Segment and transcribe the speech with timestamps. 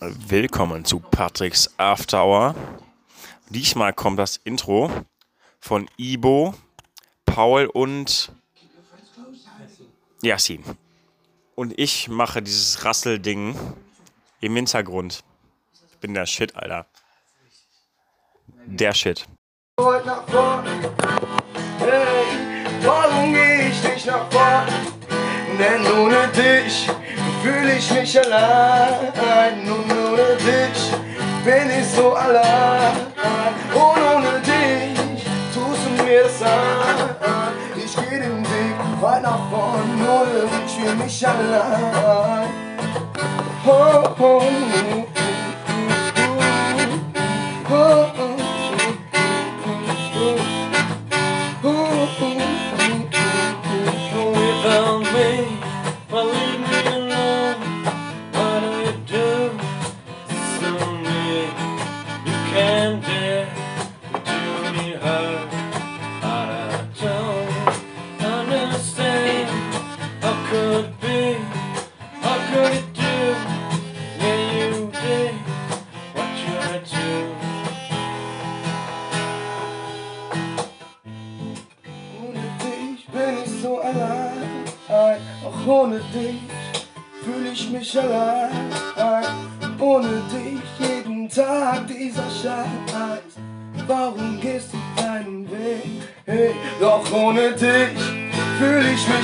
[0.00, 2.54] Willkommen zu Patricks After Hour.
[3.48, 4.92] Diesmal kommt das Intro
[5.58, 6.54] von Ibo,
[7.26, 8.30] Paul und
[10.22, 10.62] Yassin.
[11.56, 13.58] Und ich mache dieses Rasselding
[14.40, 15.24] im Hintergrund.
[15.90, 16.86] Ich bin der Shit, Alter.
[18.66, 19.26] Der Shit.
[19.80, 20.64] Heute nach vorn.
[21.80, 22.24] Hey,
[22.82, 24.68] warum geh ich nicht nach vorn?
[25.58, 26.88] Denn ohne dich
[27.42, 29.60] fühle ich mich allein.
[29.62, 30.92] Und ohne dich
[31.44, 32.92] bin ich so allein.
[33.74, 35.24] Und ohne dich
[35.54, 37.16] tust du mir das an.
[37.76, 42.46] Ich geh den Weg weit nach vorn, ohne dich fühle mich allein.
[43.66, 45.07] Oh, oh, oh,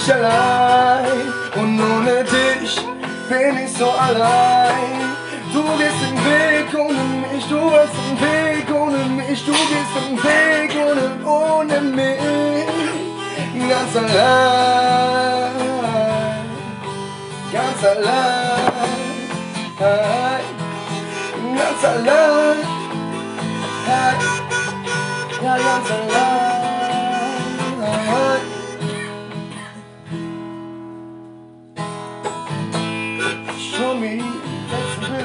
[0.05, 1.33] ich allein.
[1.57, 2.77] Und ohne dich
[3.29, 5.01] bin ich so allein.
[5.53, 10.17] Du gehst den Weg ohne mich, du hast den Weg ohne mich, du gehst den
[10.23, 12.19] Weg ohne, ohne mich.
[13.69, 15.53] Ganz allein,
[17.53, 18.73] ganz allein,
[21.57, 22.59] ganz allein,
[25.43, 26.34] ja, ganz allein.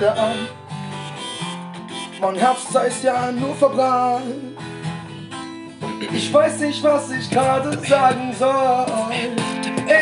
[0.10, 0.48] Bilder an.
[2.22, 2.36] Mein
[2.74, 4.58] da ist ja nur verbrannt.
[6.12, 8.86] Ich weiß nicht, was ich gerade sagen soll.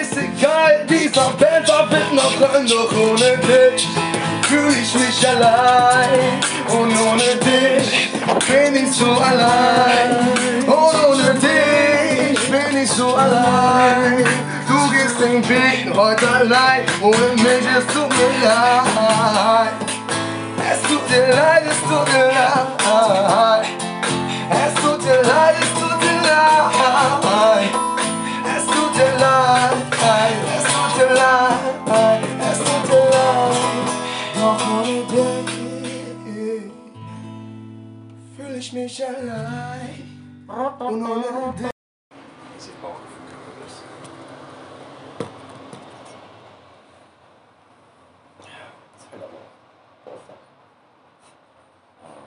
[0.01, 3.87] Ist egal, dieser Band wird noch ran, doch ohne dich
[4.47, 6.39] fühle ich mich allein.
[6.69, 8.11] Und ohne dich
[8.47, 10.27] bin ich so allein.
[10.65, 14.25] Und ohne dich bin ich so allein.
[14.67, 19.96] Du gehst den Weg heute allein, ohne mich, es tut mir leid.
[20.71, 23.67] Es tut dir leid, es tut dir leid.
[24.49, 27.71] Es tut dir leid, es tut dir leid.
[28.55, 29.77] Es tut dir leid,
[30.57, 33.87] es tut dir leid, es tut dir leid.
[34.35, 35.57] Doch ohne dich
[38.35, 40.03] fühle ich mich allein.
[40.47, 41.71] Und ohne dich.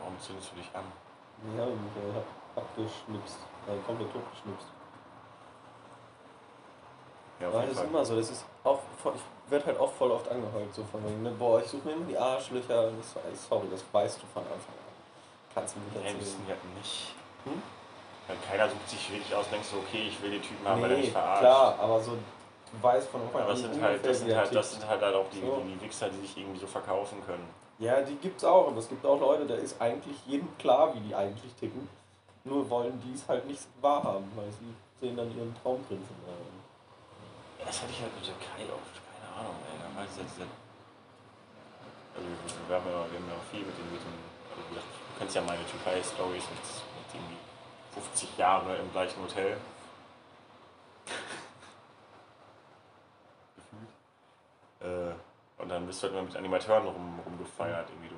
[0.00, 0.84] Warum zündest du dich an?
[1.56, 4.66] Ja, und ich hab abgeschnipst, äh, komplett totgeschnipst.
[7.40, 7.84] Ja, auf Weil jeden das Fall.
[7.86, 10.84] ist immer so, das ist auch voll, ich werde halt auch voll oft angeheult, so
[10.84, 14.22] von wegen, ne, boah, ich suche mir immer die Arschlöcher, das, weiß- sorry, das weißt
[14.22, 14.90] du von Anfang an.
[15.54, 16.60] Kannst du mir nicht das sind erzählen.
[16.62, 17.14] ja nicht.
[17.44, 17.62] Hm?
[18.28, 20.90] Weil keiner sucht sich wirklich aus, denkst du, okay, ich will den Typen haben, weil
[20.92, 21.40] er Nee, mich verarscht.
[21.40, 24.14] klar, aber so, du weißt von Anfang Aber an das sind ungefähr, halt, das wie
[24.20, 24.80] sind er halt, das tickt.
[24.82, 25.62] sind halt, halt auch die, So.
[25.64, 27.48] die, die Wichser, die sich irgendwie so verkaufen können.
[27.80, 31.00] Ja, die gibt's auch, aber es gibt auch Leute, da ist eigentlich jedem klar, wie
[31.00, 31.88] die eigentlich ticken.
[32.44, 36.14] Nur wollen die es halt nicht wahrhaben, weil sie sehen dann ihren Traumprinzen.
[36.28, 39.78] Äh, Das hatte ich halt mit der Kai oft, keine Ahnung, ey.
[39.80, 40.44] Da war dieser, dieser
[42.14, 42.28] also
[42.68, 44.12] wir haben ja, wir haben ja viel mit dem, mit dem
[44.50, 47.38] also gesagt, du kennst ja meine Türkei-Stories mit, mit irgendwie
[47.94, 49.56] 50 Jahre im gleichen Hotel.
[53.56, 53.88] Gefühlt.
[54.80, 55.14] Äh,
[55.62, 58.14] und dann bist du halt immer mit Animateuren rum, rumgefeiert, irgendwie du.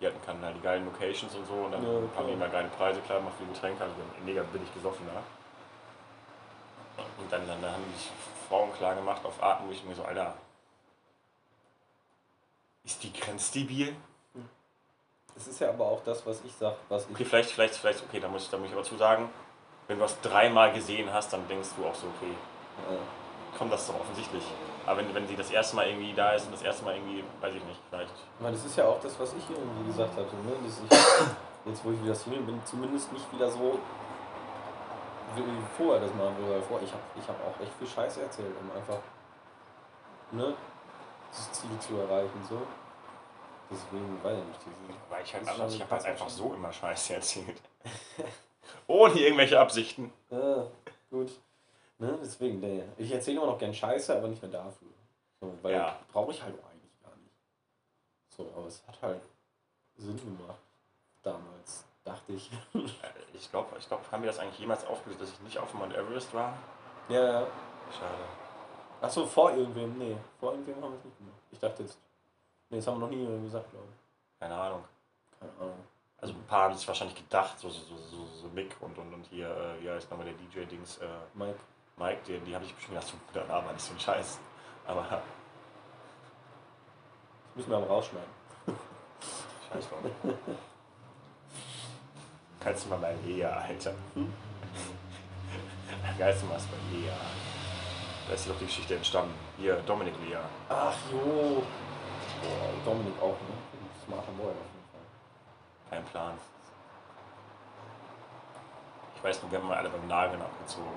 [0.00, 2.26] Die hatten kann halt die geilen Locations und so und dann Ja, haben klar.
[2.26, 5.22] die immer geile Preise, klar, macht viel Getränke, also mega billig gesoffen da.
[7.18, 10.04] Und dann, dann, dann haben die Frauen klar gemacht auf Arten, wo ich mir so,
[10.04, 10.34] Alter,
[12.84, 13.96] ist die grenzdebil?
[15.36, 17.10] Es ist ja aber auch das, was ich sag, was ich.
[17.10, 19.28] Okay, vielleicht, vielleicht, vielleicht, okay, da muss, ich- da muss ich aber zu sagen,
[19.88, 22.32] wenn du das dreimal gesehen hast, dann denkst du auch so, okay,
[22.90, 22.98] Äh,
[23.56, 24.44] komm, das ist doch offensichtlich.
[24.86, 27.24] Aber wenn, wenn sie das erste Mal irgendwie da ist und das erste Mal irgendwie,
[27.40, 28.12] weiß ich nicht, vielleicht.
[28.38, 30.22] Weil das ist ja auch das, was ich irgendwie gesagt habe.
[30.22, 30.52] Ne?
[30.64, 31.28] Dass ich,
[31.66, 33.78] jetzt, wo ich wieder Single bin, zumindest nicht wieder so
[35.34, 35.42] wie
[35.76, 36.36] vorher das machen
[36.66, 38.98] vorher, ich habe ich hab auch echt viel Scheiße erzählt, um einfach
[40.32, 40.54] ne,
[41.30, 42.40] das Ziel zu erreichen.
[42.48, 42.62] So.
[43.70, 44.60] Deswegen weiß ich nicht.
[44.64, 47.60] Diese, Weil ich halt anders, ich habe halt einfach so immer Scheiße erzählt.
[48.86, 50.12] Ohne irgendwelche Absichten.
[50.30, 50.64] ah,
[51.10, 51.30] gut.
[51.98, 52.82] Ne, deswegen, nee.
[52.98, 54.88] Ich erzähle immer noch gern Scheiße, aber nicht mehr dafür.
[55.40, 55.98] So, weil Ja.
[56.12, 57.32] brauche ich halt auch eigentlich gar nicht.
[58.28, 59.22] So, aber es hat halt
[59.96, 60.60] Sinn gemacht.
[61.22, 62.50] Damals, dachte ich.
[62.74, 62.78] Äh,
[63.34, 65.80] Ich glaube, ich glaub, haben wir das eigentlich jemals aufgelöst, dass ich nicht auf dem
[65.80, 66.56] Mount Everest war?
[67.08, 67.46] ja, ja.
[67.92, 68.24] Schade.
[69.00, 69.96] Achso, vor irgendwem.
[69.98, 71.36] Nee, vor irgendwem haben wir es nicht gemacht.
[71.52, 71.98] Ich dachte jetzt.
[72.70, 74.40] Nee, das haben wir noch nie gesagt, glaube ich.
[74.40, 74.84] Keine Ahnung.
[75.38, 75.84] Keine Ahnung.
[76.18, 79.12] Also ein paar haben sich wahrscheinlich gedacht, so, so, so, so, so Mick und, und,
[79.14, 81.58] und hier, äh, wie heißt nochmal der DJ-Dings, äh, Mike.
[81.98, 84.38] Mike, die, die habe ich bestimmt gedacht, so guter Name, nicht so ein Scheiß.
[84.86, 85.20] Aber Das
[87.54, 88.28] müssen wir aber rausschneiden.
[89.72, 90.00] scheiß drauf.
[92.60, 93.94] Kannst du mal bei Lea, Alter.
[96.18, 97.10] Geilst du was bei Lea.
[98.28, 99.34] Da ist doch die Geschichte entstanden.
[99.56, 100.36] Hier, Dominik Lea.
[100.68, 101.62] Ach jo.
[102.42, 103.56] Boah, Dominik auch, ne?
[104.04, 105.00] Smarter Boy auf jeden Fall.
[105.90, 106.34] Kein Plan.
[109.14, 110.90] Ich weiß nur, wir haben mal alle beim Nageln abgezogen.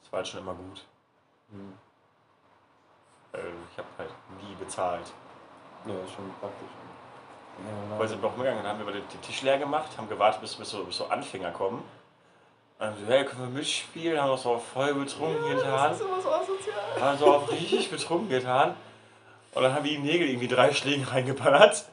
[0.11, 0.85] war halt schon immer gut.
[1.51, 1.73] Hm.
[3.31, 4.09] Weil ich habe halt
[4.41, 5.11] nie bezahlt.
[5.85, 6.67] Ja, ist schon praktisch.
[7.57, 10.07] Ja, Weil sind wir auch umgegangen, dann haben wir den den Tisch leer gemacht, haben
[10.07, 11.79] gewartet, bis, bis, so, bis so Anfänger kommen.
[11.79, 11.85] Und
[12.79, 14.19] dann so, hey, können wir mitspielen?
[14.19, 15.95] Haben uns so voll betrunken getan.
[15.95, 16.99] sowas asozial.
[16.99, 18.75] Haben so auch richtig betrunken getan.
[19.53, 21.85] Und dann haben wir die Nägel irgendwie drei Schlägen reingeballert.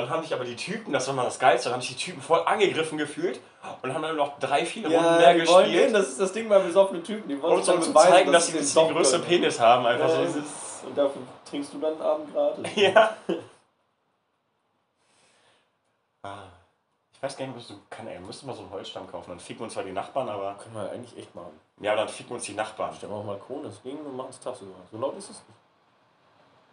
[0.00, 2.04] Dann haben sich aber die Typen, das war mal das Geilste, dann haben sich die
[2.04, 3.40] Typen voll angegriffen gefühlt
[3.82, 5.84] und haben dann noch drei, vier Runden Ja, mehr die wollen gespielt.
[5.86, 7.28] gehen, das ist das Ding bei besoffenen Typen.
[7.28, 9.22] Die wollen um so dann zu zeigen, dass sie, den dass sie doch den größten.
[9.22, 9.86] Penis haben.
[9.86, 10.38] Einfach Ja, so.
[10.38, 12.64] ist, und dafür trinkst du dann einen Abend gratis.
[12.76, 13.16] Ja.
[16.22, 16.42] Ah.
[17.12, 19.30] Ich weiß gar nicht, du kann, ey, wir müssen mal so einen Holzstamm kaufen.
[19.30, 20.54] Dann ficken uns zwar die Nachbarn, aber.
[20.54, 21.58] Können wir eigentlich echt machen.
[21.80, 22.94] Ja, aber dann ficken uns die Nachbarn.
[22.94, 24.74] Stellen wir den Balkon, das Ding und machen es tagsüber.
[24.92, 25.57] So laut ist es nicht.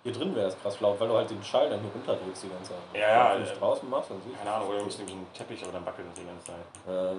[0.05, 2.49] Hier drin wäre es krass laut, weil du halt den Schall dann hier runterdrückst die
[2.49, 2.77] ganze Zeit.
[2.93, 5.01] Ja, ja, Wenn du es äh, draußen machst, dann siehst Keine Ahnung, oder irgendwie so
[5.01, 6.65] einen Teppich, aber dann wackelt das die ganze Zeit.
[6.85, 6.91] du.
[6.91, 7.17] Äh,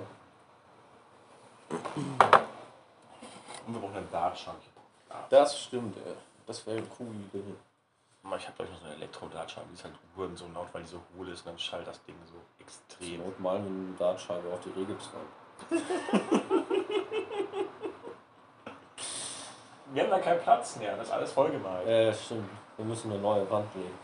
[3.67, 4.59] Und wir brauchen einen Dartschrank.
[5.31, 6.15] das stimmt, ey.
[6.47, 7.43] Das wäre eine coole Idee.
[8.39, 10.89] Ich habe gleich noch so eine Elektro-Dartschrank, die ist halt Uhren so laut, weil die
[10.89, 12.67] so hohl ist und dann schallt das Ding so Zur
[13.01, 13.25] extrem.
[13.25, 15.11] Not malen wir eine Dartscheibe auf die Regips
[15.71, 16.66] rein.
[19.93, 21.87] Wir haben da keinen Platz mehr, das ist alles vollgemalt.
[21.87, 22.49] Äh, stimmt.
[22.77, 23.99] Wir müssen eine neue Wand legen.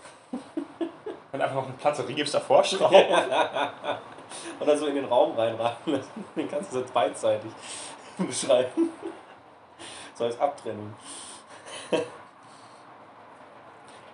[1.30, 2.94] Können einfach noch einen Platz, Rigibs davor schrauben.
[4.60, 6.24] Oder so in den Raum reinraten lassen.
[6.36, 7.50] Den kannst du so beidseitig
[8.18, 8.90] beschreiben.
[10.14, 10.94] So als Abtrennung.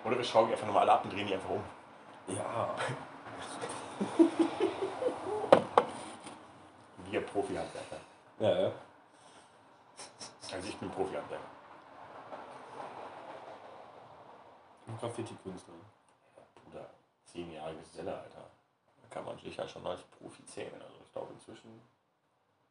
[0.03, 1.63] Oder wir schrauben die einfach nochmal alle ab und drehen die einfach um.
[2.27, 2.69] Ja.
[7.09, 7.97] Wir Profi-Handwerker.
[8.39, 8.71] Ja, ja.
[10.53, 11.58] Also ich bin Profi-Handwerker.
[14.99, 15.73] Graffiti-Künstler.
[16.55, 16.89] Bruder,
[17.25, 18.45] zehn Jahre Geselle, Alter.
[19.01, 20.81] Da kann man sich ja schon als Profi zählen.
[20.81, 21.81] Also ich glaube inzwischen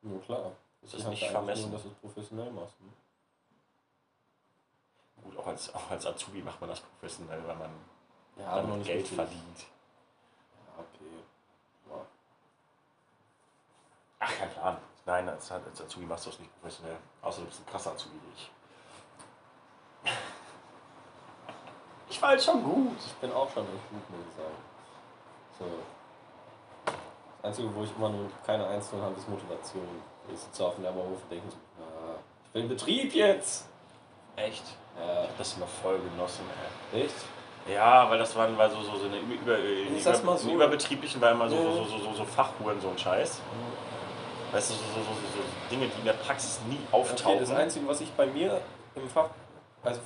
[0.02, 0.52] Nur klar.
[0.82, 1.62] ist das halt nicht vermessen.
[1.70, 2.80] Nur, dass du es professionell machst.
[2.80, 2.88] Ne?
[5.22, 7.70] Gut, auch als, auch als Azubi macht man das professionell, weil man
[8.36, 9.16] Ja, aber noch Geld richtig.
[9.16, 9.58] verdient.
[9.58, 11.24] Ja, okay.
[11.90, 12.06] Ja.
[14.20, 14.76] Ach, kein Plan.
[15.06, 16.96] Nein, als, als Azubi machst du es nicht professionell.
[17.22, 18.50] Außer du bist ein krasser Azubi wie ich.
[22.10, 22.96] Ich war halt schon gut.
[23.06, 24.54] Ich bin auch schon echt gut, muss ich sagen.
[25.58, 25.64] So.
[27.42, 29.86] Das Einzige, wo ich immer nur keine Einzelnen habe, ist Motivation.
[30.32, 32.16] Ich sitze auf dem Lehrerhof und denke so, ah,
[32.46, 33.66] ich will in Betrieb jetzt!
[34.36, 34.64] Echt?
[34.98, 36.44] Ja, Ich hab das immer voll genossen,
[36.92, 37.02] ey.
[37.04, 37.14] echt?
[37.68, 40.50] Ja, weil das waren war so, so, so eine über, über, Ich über, mal so.
[40.50, 41.62] überbetrieblichen, weil immer so, Ja.
[41.62, 43.40] so, so, so, so Fachhuren so ein Scheiß.
[44.52, 47.32] Weißt du, so, so, so, so, so Dinge, die in der Praxis nie auftauchen.
[47.36, 48.60] Okay, das Einzige, was ich bei mir
[48.94, 49.28] im Fach
[49.82, 50.00] also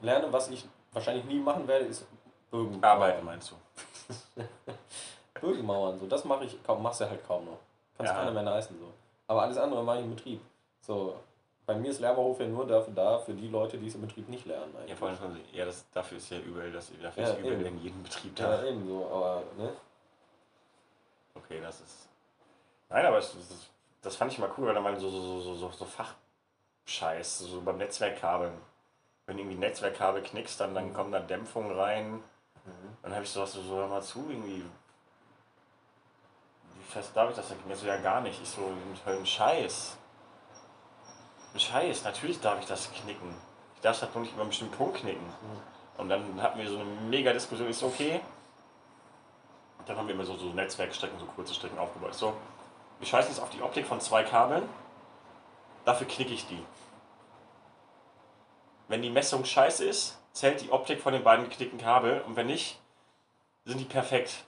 [0.00, 2.04] lerne, was ich wahrscheinlich nie machen werde, ist
[2.50, 2.82] Bögen.
[2.82, 3.54] Arbeiten meinst du?
[5.40, 7.58] Bögenmauern, so, das mache ich kaum, machst du halt kaum noch.
[7.96, 8.18] Kannst Ja.
[8.18, 8.92] keiner mehr leisten, so.
[9.26, 10.40] Aber alles andere mache ich im Betrieb.
[10.80, 11.16] So,
[11.66, 14.28] bei mir ist Lehrberuf ja nur dafür da, für die Leute, die es im Betrieb
[14.28, 14.74] nicht lernen.
[14.76, 14.90] Eigentlich.
[14.90, 17.62] Ja, vor allem, schon- ja das, dafür ist ja überall, das, dafür Ja, ist überall
[17.66, 18.62] in jedem Betrieb da.
[18.62, 19.72] Ja, eben so, aber, ne?
[21.34, 22.08] Okay, das ist.
[22.88, 23.70] Nein, aber es, das,
[24.02, 25.86] das fand ich mal cool, weil da mal so, so, so, so, so, so
[26.86, 28.52] Fachscheiß, so beim Netzwerkkabeln.
[29.26, 32.22] Wenn du irgendwie Netzwerkkabel knickst, dann, dann kommen da Dämpfungen rein.
[33.02, 34.64] Dann habe ich so was so, so hör mal zu, irgendwie.
[36.74, 37.78] Wie fest darf ich das denn knicken?
[37.78, 38.40] So, ja, gar nicht.
[38.42, 38.72] Ich so,
[39.06, 39.96] ein Scheiß.
[41.54, 43.34] Ein Scheiß, natürlich darf ich das knicken.
[43.76, 45.26] Ich darf das nur nicht über einen bestimmten Punkt knicken.
[45.98, 47.68] Und dann hatten wir so eine mega Diskussion.
[47.68, 48.20] Ich so, okay.
[49.86, 52.14] Dann haben wir immer so, so Netzwerkstrecken, so kurze Strecken aufgebaut.
[52.14, 52.34] So,
[53.00, 54.68] ich scheiße jetzt auf die Optik von zwei Kabeln.
[55.84, 56.64] Dafür knicke ich die.
[58.92, 62.46] Wenn die Messung scheiße ist, zählt die Optik von den beiden geknickten Kabel und wenn
[62.46, 62.78] nicht,
[63.64, 64.44] sind die perfekt.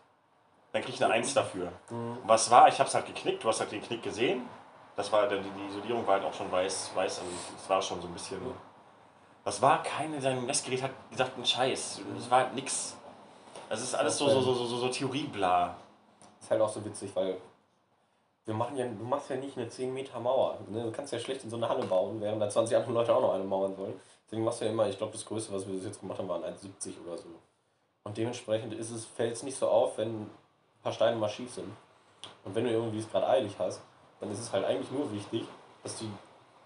[0.73, 1.73] Dann krieg ich eine 1 dafür.
[1.89, 2.19] Mhm.
[2.27, 2.69] Was war?
[2.69, 4.43] Ich hab's halt geknickt, du hast halt den Knick gesehen.
[4.97, 8.03] Das war die, die Isolierung war halt auch schon weiß, weiß, also es war schon
[8.03, 8.39] so ein bisschen.
[9.45, 9.83] Was war?
[9.83, 12.03] Keine, sein Messgerät hat gesagt, ein Scheiß.
[12.19, 12.97] Es war halt nix.
[13.71, 15.75] Das ist alles so, so, so, so, so, so Theoriebla.
[16.39, 17.39] Ist halt auch so witzig, weil
[18.45, 20.59] wir machen ja, du machst ja nicht eine 10 Meter Mauer.
[20.69, 20.83] Ne?
[20.83, 23.23] Du kannst ja schlecht in so eine Halle bauen, während da 20 andere Leute auch
[23.23, 23.99] noch eine mauern wollen.
[24.35, 26.29] Deswegen machst du ja immer, ich glaube, das Größte, was wir bis jetzt gemacht haben,
[26.29, 27.29] waren 1,70 oder so.
[28.03, 30.31] Und dementsprechend ist es, fällt es nicht so auf, wenn ein
[30.83, 31.71] paar Steine mal schief sind.
[32.45, 33.81] Und wenn du irgendwie es gerade eilig hast,
[34.19, 35.45] dann ist es halt eigentlich nur wichtig,
[35.85, 36.11] dass die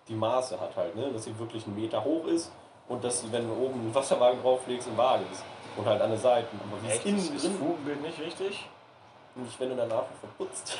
[0.09, 1.13] die Maße hat halt, ne?
[1.13, 2.51] dass sie wirklich einen Meter hoch ist
[2.89, 5.45] und dass sie, wenn du oben einen Wasserwagen drauflegst, in Waage ist.
[5.77, 6.59] Und halt an den Seiten.
[6.59, 7.05] Aber wie Echt?
[7.05, 8.67] innen Ist das drin Fugenbild nicht wichtig?
[9.35, 10.79] nicht, wenn du danach verputzt.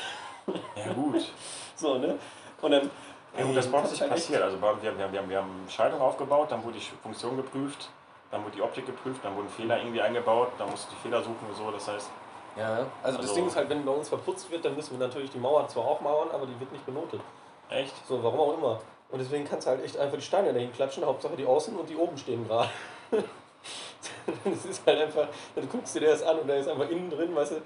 [0.75, 1.31] Ja, gut.
[1.75, 2.17] So, ne?
[2.61, 2.89] Und dann.
[3.37, 4.41] Ja, gut, das bei uns kann nicht passiert.
[4.41, 7.89] Also wir, wir, wir, wir, haben Schaltung aufgebaut, dann wurde die Funktion geprüft,
[8.31, 11.21] dann wurde die Optik geprüft, dann wurden Fehler irgendwie eingebaut, dann musst du die Fehler
[11.21, 11.71] suchen und so.
[11.71, 12.09] Das heißt,
[12.57, 15.07] Ja, also, das Also- Ding ist halt, wenn bei uns verputzt wird, dann müssen wir
[15.07, 17.21] natürlich die Mauer zwar auch mauern, aber die wird nicht benotet.
[17.69, 17.93] echt?
[18.07, 18.79] So, warum auch immer.
[19.11, 21.87] Und deswegen kannst du halt echt einfach die Steine dahin klatschen, Hauptsache die außen und
[21.89, 22.69] die oben stehen gerade.
[24.43, 27.09] das ist halt einfach, dann guckst du dir das an und da ist einfach innen
[27.09, 27.61] drin, weißt du,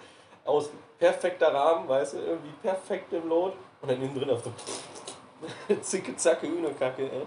[0.46, 4.52] aus perfekter Rahmen, weißt du, irgendwie perfekt im Lot und dann innen drin auf so
[5.82, 7.22] zicke, zacke, Hühnerkacke, ey.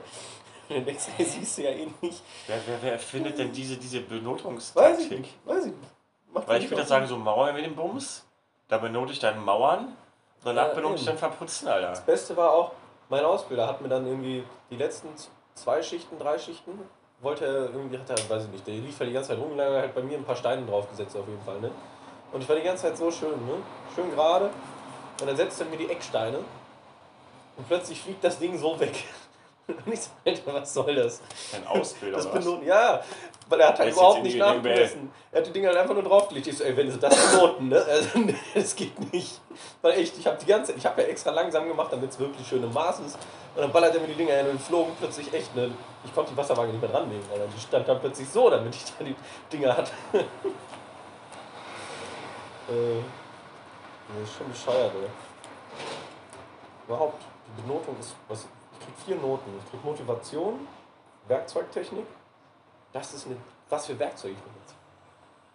[0.68, 2.22] Und dann denkst du, siehst du ja eh nicht.
[2.46, 5.20] Wer, wer, wer erfindet denn diese, diese Weiß ich Benotungstaktik?
[5.20, 5.90] nicht, weiß ich nicht.
[6.32, 8.26] Macht Weil ich würde sagen, so Mauern mit dem Bums,
[8.68, 9.96] da benote ich dann Mauern,
[10.44, 11.90] danach Ja, benote ich dann Verputzen, Alter.
[11.90, 12.72] Das Beste war auch,
[13.08, 15.08] mein Ausbilder hat mir dann irgendwie die letzten
[15.54, 16.72] zwei Schichten, drei Schichten,
[17.20, 19.58] wollte er irgendwie, hat er, weiß ich nicht, der lief halt die ganze Zeit rum,
[19.58, 21.70] er hat bei mir ein paar Steine draufgesetzt auf jeden Fall, ne?
[22.32, 23.54] Und ich war die ganze Zeit so schön, ne?
[23.94, 24.50] Schön gerade.
[25.20, 26.40] Und dann setzt er mir die Ecksteine
[27.56, 28.94] und plötzlich fliegt das Ding so weg.
[29.84, 31.20] Und ich so, Alter, was soll das?
[31.52, 33.02] Ein Ausbilder Das benoten, ja,
[33.48, 35.10] weil er hat halt überhaupt nicht nachgemessen.
[35.32, 36.46] Er hat die Dinger halt einfach nur draufgelegt.
[36.46, 37.84] Ich so, ey, wenn sie das benoten, ne?
[37.84, 38.08] Also,
[38.54, 39.40] das geht nicht.
[39.82, 42.46] Weil echt, ich habe die ganze ich habe ja extra langsam gemacht, damit es wirklich
[42.46, 43.18] schön im Maß ist.
[43.56, 45.72] Und dann ballert er mir die Dinger hin und flogen plötzlich echt, ne?
[46.04, 47.46] Ich konnte die Wasserwaage nicht mehr dranlegen, Alter.
[47.54, 49.16] Die stand dann plötzlich so, damit ich da die
[49.52, 49.90] Dinger hatte.
[50.12, 50.22] äh,
[54.08, 55.08] das ist schon bescheuert, ey.
[56.86, 59.50] Überhaupt, die Benotung ist, was, ich krieg vier Noten.
[59.64, 60.66] Ich krieg Motivation,
[61.28, 62.06] Werkzeugtechnik,
[62.92, 63.36] das ist eine,
[63.68, 64.74] was für Werkzeug ich benutze.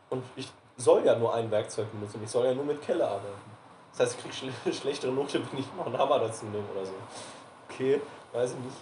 [0.10, 3.52] Und ich soll ja nur ein Werkzeug benutzen, ich soll ja nur mit Kelle arbeiten.
[3.92, 6.86] Das heißt, ich krieg schle schlechtere Note, wenn ich noch einen Hammer dazu nehme oder
[6.86, 6.94] so.
[7.70, 8.78] Okay, weiß ich nicht.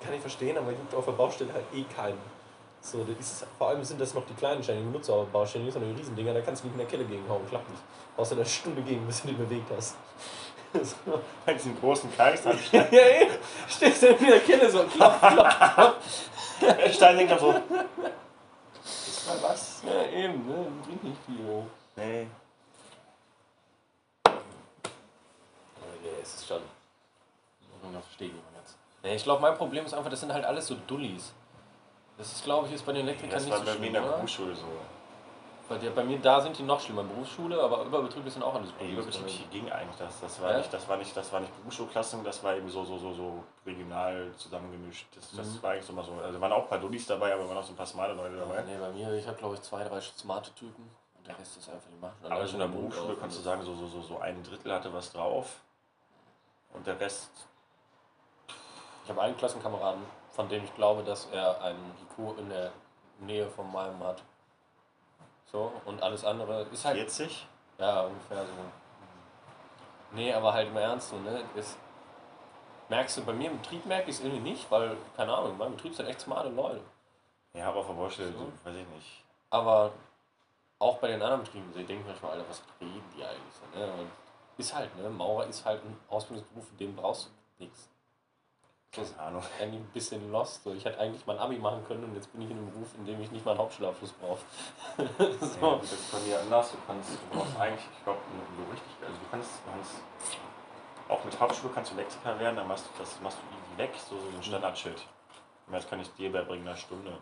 [0.00, 2.18] Kann ich verstehen, aber juckt auf der Baustelle halt eh keinen.
[2.80, 5.64] So, das ist, vor allem sind das noch die kleinen Steine, die auf der Baustelle,
[5.64, 7.82] nicht so eine Riesendinger, da kannst du nicht mit der Kelle gegenhauen, klappt nicht.
[8.16, 9.96] Du eine Stunde gegen, bis du die bewegt hast.
[10.84, 11.20] So.
[11.44, 13.28] Bei diesen großen Kreis am Ja, ey,
[13.68, 15.94] stehst du mit der Kelle so, klopf, klopf, klopf.
[16.92, 17.50] Stein denkt dann so.
[18.84, 19.82] Ist mal was?
[19.84, 20.66] Ja, eben, ne?
[20.84, 21.62] Bringt nicht viel.
[21.96, 22.26] Nee.
[26.02, 26.60] Nee, es ist schon.
[27.92, 28.76] Das verstehe ich nicht mehr ganz.
[29.02, 31.32] Nee, ich glaube, mein Problem ist einfach, das sind halt alles so Dullis.
[32.18, 33.86] Das ist, glaube ich, ist bei den Elektrikern Das nicht war so bei mir schlimm,
[33.88, 34.12] in der oder?
[34.12, 34.64] Berufsschule so.
[35.68, 37.02] Weil die, bei mir da sind die noch schlimmer.
[37.02, 40.20] Berufsschule, aber überbetrieblich sind auch alles Ey, überbetrieblich ging eigentlich das.
[40.20, 40.58] Das war Ja?
[40.58, 43.42] nicht, das war nicht, das war nicht Berufsschulklassen, das war eben so, so, so, so
[43.66, 45.06] regional zusammengemischt.
[45.16, 45.62] Das, das Mhm.
[45.62, 46.12] war eigentlich so mal so.
[46.22, 48.36] Also waren auch ein paar Dullis dabei, aber waren auch so ein paar smarte Leute
[48.36, 48.62] dabei.
[48.62, 50.88] Nee, bei mir, ich habe glaube ich zwei, drei smarte Typen.
[51.18, 53.62] Und der Rest ist einfach, die machen Aber so in der Berufsschule kannst du sagen,
[53.62, 55.62] so, so, so, so ein Drittel hatte was drauf.
[56.72, 57.30] Und der Rest,
[59.04, 62.70] Ich habe einen Klassenkameraden, von dem ich glaube, dass er einen IQ in der
[63.20, 64.22] Nähe von meinem hat.
[65.50, 67.46] So, und alles andere ist halt 40?
[67.78, 68.52] Ja, ungefähr so.
[70.12, 71.42] Nee, aber halt im Ernst, so, ne?
[71.54, 71.76] Ist,
[72.88, 75.58] merkst du, bei mir im Betrieb merke ich es irgendwie nicht, weil, keine Ahnung, in
[75.58, 76.80] meinem Betrieb sind echt smarte Leute.
[77.54, 78.52] Ja, aber auf der Baustelle, So.
[78.64, 79.24] weiß ich nicht.
[79.50, 79.92] Aber
[80.78, 83.86] auch bei den anderen Betrieben, ich denke manchmal, Alter, was reden die eigentlich so, ne?
[83.92, 84.10] Und
[84.58, 85.08] ist halt, ne?
[85.08, 87.88] Maurer ist halt ein Ausbildungsberuf, in dem brauchst du nichts.
[88.92, 89.42] Keine Ahnung.
[89.60, 90.64] eigentlich ein bisschen lost.
[90.64, 90.72] So.
[90.72, 93.04] Ich hätte eigentlich mein Abi machen können und jetzt bin ich in einem Beruf, in
[93.04, 94.40] dem ich nicht mal einen Hauptschulabschluss brauche.
[95.18, 95.58] Ja, so.
[95.58, 96.72] gut, das ist bei mir anders.
[96.72, 98.20] Du kannst, du brauchst eigentlich, ich glaube,
[98.56, 99.90] so richtig, also du kannst, du kannst,
[101.08, 103.94] auch mit Hauptschule kannst du Elektriker werden, dann machst du das machst du easy weg,
[104.08, 105.06] so, so ein Standard-Shit.
[105.66, 107.18] Und das kann ich dir beibringen in einer Stunde.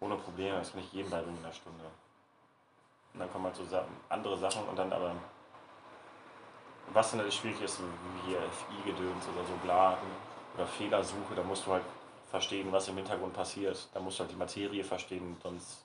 [0.00, 1.84] Ohne Probleme, das kann ich jedem beibringen in einer Stunde.
[3.14, 3.64] Und dann kommen halt so
[4.08, 5.14] andere Sachen und dann aber,
[6.92, 9.98] was dann natürlich schwierig ist, so wie hier FI-Gedöns oder so bla,
[10.56, 11.82] oder Fehlersuche, da musst du halt
[12.30, 13.88] verstehen, was im Hintergrund passiert.
[13.92, 15.84] Da musst du halt die Materie verstehen, sonst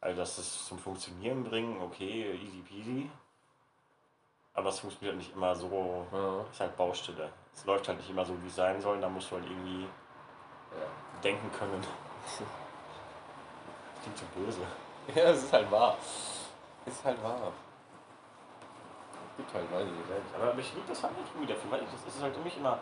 [0.00, 3.10] also dass das zum Funktionieren bringen, okay, easy peasy.
[4.54, 6.40] Aber es funktioniert halt nicht immer so, Ja.
[6.50, 7.30] ist halt Baustelle.
[7.54, 9.86] Es läuft halt nicht immer so, wie es sein soll, da musst du halt irgendwie
[11.22, 11.82] denken können.
[14.02, 14.62] Klingt so böse.
[15.14, 15.96] Ja, es ist halt wahr.
[16.86, 17.52] Es ist halt wahr.
[19.48, 20.34] Ich nicht.
[20.34, 22.78] Aber mich liegt das halt nicht gut dafür, weil das ist halt für mich immer.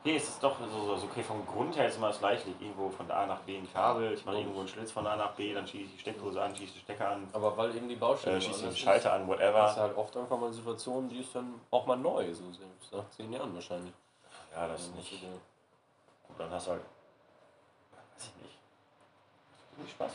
[0.00, 2.48] Okay, es ist doch so, so okay, vom Grund her ist immer das gleiche.
[2.50, 5.16] Ich irgendwo von A nach B ein Kabel, ich mache irgendwo einen Schlitz von A
[5.16, 7.88] nach B, dann schieße ich die Steckdose an, schieße die Stecker an, Aber weil eben
[7.88, 9.62] die Baustelle äh, schieße den Schalter an, ist, whatever.
[9.62, 12.92] hast du halt oft einfach mal Situationen, die ist dann auch mal neu, so selbst
[12.92, 13.92] nach zehn Jahren wahrscheinlich.
[14.54, 15.24] Ja, das ist nicht.
[16.28, 16.82] Und dann hast du halt.
[17.92, 18.58] Weiß ich nicht.
[19.76, 20.12] Irgendwie Spaß.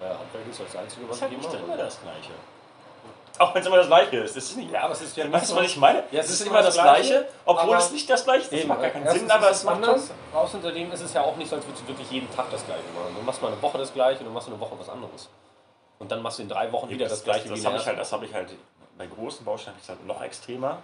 [0.00, 2.32] Ja, Handwerk ist das Einzige, Das was ist halt ich immer das Gleiche.
[3.42, 4.36] Auch wenn es immer das Gleiche ist.
[4.36, 4.70] Das ist nicht.
[4.70, 6.04] Ja, aber es ist ja Weißt du, was ich meine?
[6.12, 8.52] Ja, es ist immer das Gleiche, obwohl es nicht das Gleiche ist.
[8.52, 10.00] Das macht gar keinen Sinn, aber es macht schon.
[10.32, 12.84] Außerdem ist es ja auch nicht so, als würdest du wirklich jeden Tag das Gleiche
[12.94, 13.16] machen.
[13.16, 15.28] Du machst mal eine Woche das Gleiche und dann machst du eine Woche was anderes.
[15.98, 17.76] Und dann machst du in drei Wochen wieder das, Gleiche Das, wie das in habe
[17.78, 18.50] ich, halt, das hab ich halt
[18.96, 20.78] bei großen Baustellen hab ich halt noch extremer.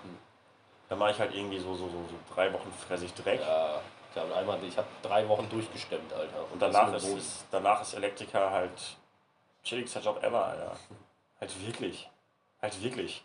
[0.88, 3.40] Dann mache ich halt irgendwie so, so, so, so drei Wochen fresse ich Dreck.
[3.40, 3.80] Ja,
[4.12, 6.52] klar, und einmal, ich habe drei Wochen durchgestemmt, Alter.
[6.52, 8.96] Und danach das ist, ist, danach ist Elektriker halt
[9.62, 10.72] chilligster Job ever, Alter.
[11.40, 12.08] Halt wirklich.
[12.60, 13.24] Halt wirklich.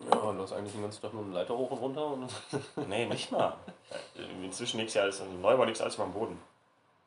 [0.00, 2.30] Ja, du hast eigentlich den ganzen Tag nur eine Leiter hoch und runter und.
[2.88, 3.56] Nee, nicht mal.
[4.42, 6.38] Inzwischen liegt ja alles, also Neubau liegt alles über dem Boden.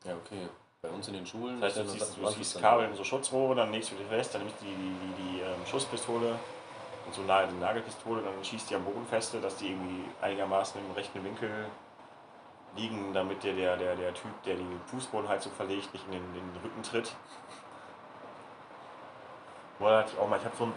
[0.04, 0.48] Ja, okay.
[0.82, 1.60] Bei uns in den Schulen.
[1.60, 4.34] Das heißt, du noch- du ziehst Kabel in so Schutzrohre, dann legst du die fest,
[4.34, 6.38] dann nimmst du die, die, die, die ähm, Schusspistole
[7.06, 10.80] und so nahe die Nagelpistole, dann schießt die am Boden feste, dass die irgendwie einigermaßen
[10.84, 11.50] im rechten Winkel
[12.76, 16.52] liegen, damit dir der, der, der Typ, der die Fußbodenheizung verlegt, nicht in den, in
[16.52, 17.12] den Rücken tritt.
[19.82, 20.72] Oder hatte ich auch mal, ich habe so ein,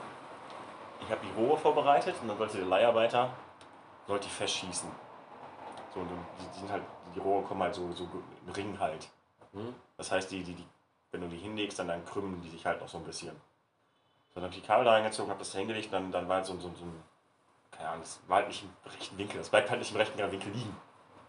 [0.99, 3.29] ich habe die Rohre vorbereitet und dann sollte der Leiharbeiter
[4.07, 4.89] sollte die festschießen.
[5.93, 6.83] So, und die, sind halt,
[7.15, 8.07] die Rohre kommen halt so, so
[8.45, 9.07] im Ring halt.
[9.53, 9.73] Hm?
[9.97, 10.65] Das heißt, die, die, die,
[11.11, 13.35] wenn du die hinlegst, dann, dann krümmen die sich halt noch so ein bisschen.
[14.29, 16.37] So, dann habe ich die Kabel da reingezogen, habe das da hingelegt, dann, dann war
[16.37, 17.03] halt so, so, so ein,
[17.71, 20.17] keine Ahnung, das war halt nicht im rechten Winkel, das bleibt halt nicht im rechten
[20.17, 20.75] Winkel liegen,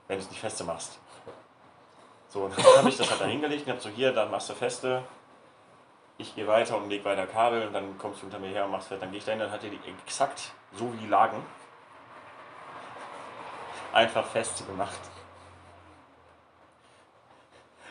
[0.09, 0.99] wenn du es nicht feste machst.
[2.28, 4.49] So, und dann habe ich das halt da hingelegt und habe so, hier, dann machst
[4.49, 5.02] du feste,
[6.18, 8.70] ich gehe weiter und leg weiter Kabel und dann kommst du hinter mir her und
[8.70, 11.07] machst fest, dann gehe ich da hin, dann hat er die exakt so wie die
[11.09, 11.44] lagen,
[13.92, 14.98] einfach feste gemacht.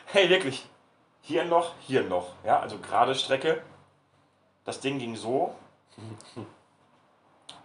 [0.06, 0.66] Hey, wirklich.
[1.22, 2.28] Hier noch, hier noch.
[2.44, 3.62] Ja, also gerade Strecke.
[4.64, 5.54] Das Ding ging so.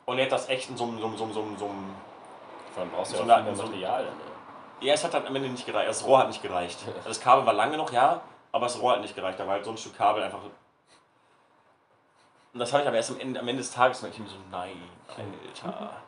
[0.05, 1.65] Und er hat das echt in so einem, so einem, so einem, so einem, so
[1.65, 1.95] einem
[2.77, 4.03] allem brauchst du So ja auch eine- viel so- Material.
[4.05, 4.11] Ne?
[4.81, 5.89] Ja, es hat halt am Ende nicht gereicht.
[5.89, 6.79] Das Rohr hat nicht gereicht.
[7.05, 8.21] Das Kabel war lange noch, ja,
[8.51, 9.39] aber das Rohr hat nicht gereicht.
[9.39, 10.39] Da war halt so ein Stück Kabel einfach.
[12.53, 14.17] Und das habe ich aber erst am Ende, am Ende des Tages gemerkt.
[14.17, 16.01] Ich mir so, nein, Alter.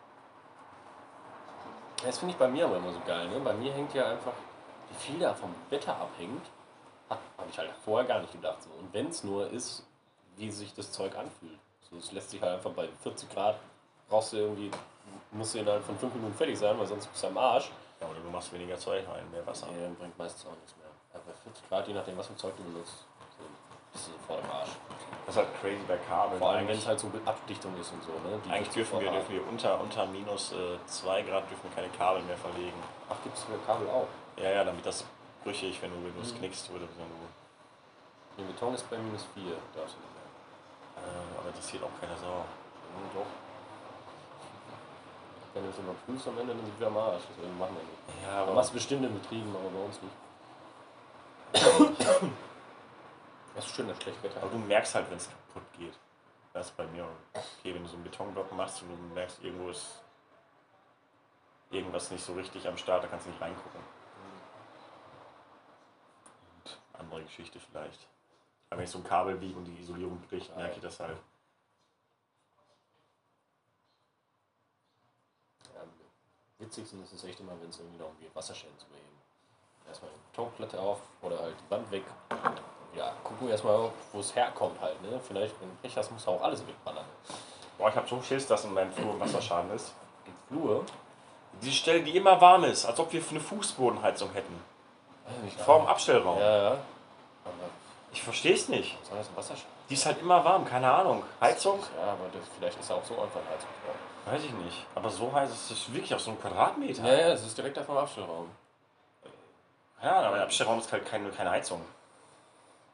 [2.04, 3.30] Das finde ich bei mir aber immer so geil.
[3.30, 3.40] Ne?
[3.40, 4.34] Bei mir hängt ja einfach,
[4.90, 6.46] wie viel da vom Wetter abhängt,
[7.10, 8.62] habe ich halt vorher gar nicht gedacht.
[8.62, 8.70] So.
[8.72, 9.86] Und wenn es nur ist,
[10.36, 11.60] wie sich das Zeug anfühlt.
[11.90, 13.56] So, es lässt sich halt einfach bei 40 Grad,
[14.10, 14.72] brauchst du irgendwie,
[15.32, 17.72] musst du innerhalb von 5 Minuten fertig sein, weil sonst bist du am Arsch.
[18.02, 19.68] Ja, oder du machst weniger Zeug rein, mehr Wasser.
[19.72, 20.90] Nee, dann bringt meistens auch nichts mehr.
[21.14, 23.06] Bei 40 Grad, je nachdem, was für Zeug du benutzt,
[23.38, 23.44] so,
[23.94, 24.72] bist du sofort am Arsch.
[25.26, 26.40] Das ist halt crazy bei Kabeln.
[26.40, 28.12] Vor allem, wenn es halt so mit Abdichtung ist und so.
[28.28, 28.40] Ne?
[28.46, 30.54] Die eigentlich dürfen wir, dürfen wir unter, unter minus
[30.88, 32.76] 2 Grad dürfen wir keine Kabel mehr verlegen.
[33.10, 34.08] Ach, gibt es für Kabel auch?
[34.38, 35.06] Ja, ja, damit das
[35.44, 36.38] brüchig, wenn du, wenn du es Mhm.
[36.40, 36.88] knickst, würde.
[36.98, 37.22] Wenn du,
[38.38, 39.44] Der Beton ist bei minus 4,
[39.78, 41.06] darfst du nicht mehr.
[41.06, 42.42] äh, aber das sieht auch keiner Sau.
[42.44, 43.30] Ja, doch.
[45.54, 47.22] Wenn du es immer prüfst am Ende, dann sind wir am Arsch.
[47.30, 48.26] Deswegen machen wir nicht.
[48.26, 50.16] Ja, Aber aber machst du bestimmt in Betrieben, aber bei uns nicht.
[51.54, 54.42] Das ist schön, das schlecht Wetter.
[54.42, 55.94] Aber du merkst halt, wenn es kaputt geht.
[56.52, 59.70] Das ist bei mir okay, wenn du so einen Betonblock machst und du merkst, irgendwo
[59.70, 60.02] ist
[61.72, 63.80] irgendwas nicht so richtig am Start, da kannst du nicht reingucken.
[66.64, 68.08] Und andere Geschichte vielleicht.
[68.70, 71.18] Aber wenn ich so ein Kabel biege und die Isolierung bricht, merke ich das halt.
[75.74, 75.90] Ja, am
[76.60, 79.13] witzigsten ist es echt immer, wenn es irgendwie darum geht, Wasserschäden zu beheben.
[79.88, 82.04] Erstmal eine Betonplatte auf oder halt die Wand weg.
[82.96, 85.02] Ja, gucken wir erstmal, wo es herkommt halt.
[85.02, 85.20] Ne?
[85.28, 87.06] Vielleicht, wenn Pech hast, musst du auch alles wegballern.
[87.78, 89.94] Boah, ich habe so Schiss, dass in meinem Flur Wasserschaden ist.
[90.26, 90.86] Und Flur,
[91.62, 94.64] Die Stelle, die immer warm ist, als ob wir eine Fußbodenheizung hätten.
[95.48, 96.40] ich Vorm Abstellraum.
[96.40, 96.70] Ja, ja.
[96.70, 97.54] Aber
[98.12, 98.98] Ich verstehe es nicht.
[99.02, 99.74] was soll das ein Wasserschaden?
[99.90, 101.24] Die ist halt immer warm, keine Ahnung.
[101.42, 101.80] Heizung?
[101.98, 104.32] Ja, aber das, vielleicht ist er auch so einfach ein Heizungsbau.
[104.32, 104.86] Weiß ich nicht.
[104.96, 107.04] Aber so heiß ist es wirklich auf so einem Quadratmeter.
[107.06, 108.50] Ja, ja, es ist direkt davon Abstellraum.
[110.04, 111.82] Ja, aber der Abstellraum ist halt keine, keine Heizung.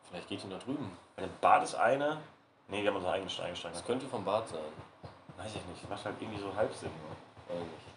[0.04, 0.96] Vielleicht geht die nach drüben.
[1.16, 2.18] Bei dem Bad ist eine.
[2.68, 3.74] Ne, wir haben unsere eigene eingesteigen.
[3.74, 4.60] Das könnte vom Bad sein.
[5.38, 5.90] Weiß ich nicht.
[5.90, 6.92] Macht halt irgendwie so halb Sinn.
[7.48, 7.90] Weiß nicht.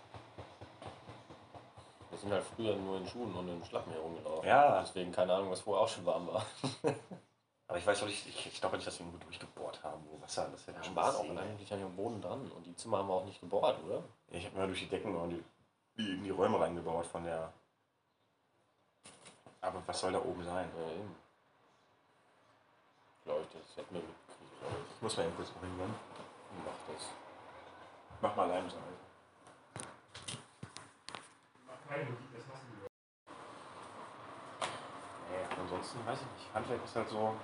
[2.11, 4.49] Wir sind halt früher nur in Schuhen und in Schlappen herumgelaufen.
[4.49, 4.81] Ja.
[4.81, 6.47] Deswegen keine Ahnung, was vorher auch schon warm war.
[7.69, 10.21] Aber ich weiß doch nicht, ich, ich glaube nicht, dass wir irgendwo durchgebohrt haben, wo
[10.23, 13.15] Wasser das Wir schon waren auch eigentlich am Boden dran und die Zimmer haben wir
[13.15, 14.03] auch nicht gebohrt, oder?
[14.31, 15.43] Ich habe mal durch die Decken und die,
[15.97, 17.51] die, in die Räume reingebaut von der
[19.63, 20.69] aber was soll da oben sein?
[20.77, 21.17] Ja, eben.
[23.25, 25.03] Glaube ich, das hätten wir mitgekriegt, glaube ich.
[25.03, 25.95] Muss mal eben kurz noch hingehen.
[26.65, 27.07] Mach das.
[28.21, 28.83] Mach mal alleine sein.
[35.31, 36.55] Nee, ansonsten weiß ich nicht.
[36.55, 37.35] Handwerk ist halt so.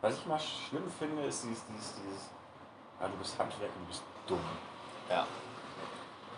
[0.00, 2.30] Was ich mal schlimm finde, ist dieses, dieses, dieses.
[3.00, 4.40] Ja, du bist Handwerk und du bist dumm.
[5.08, 5.26] Ja.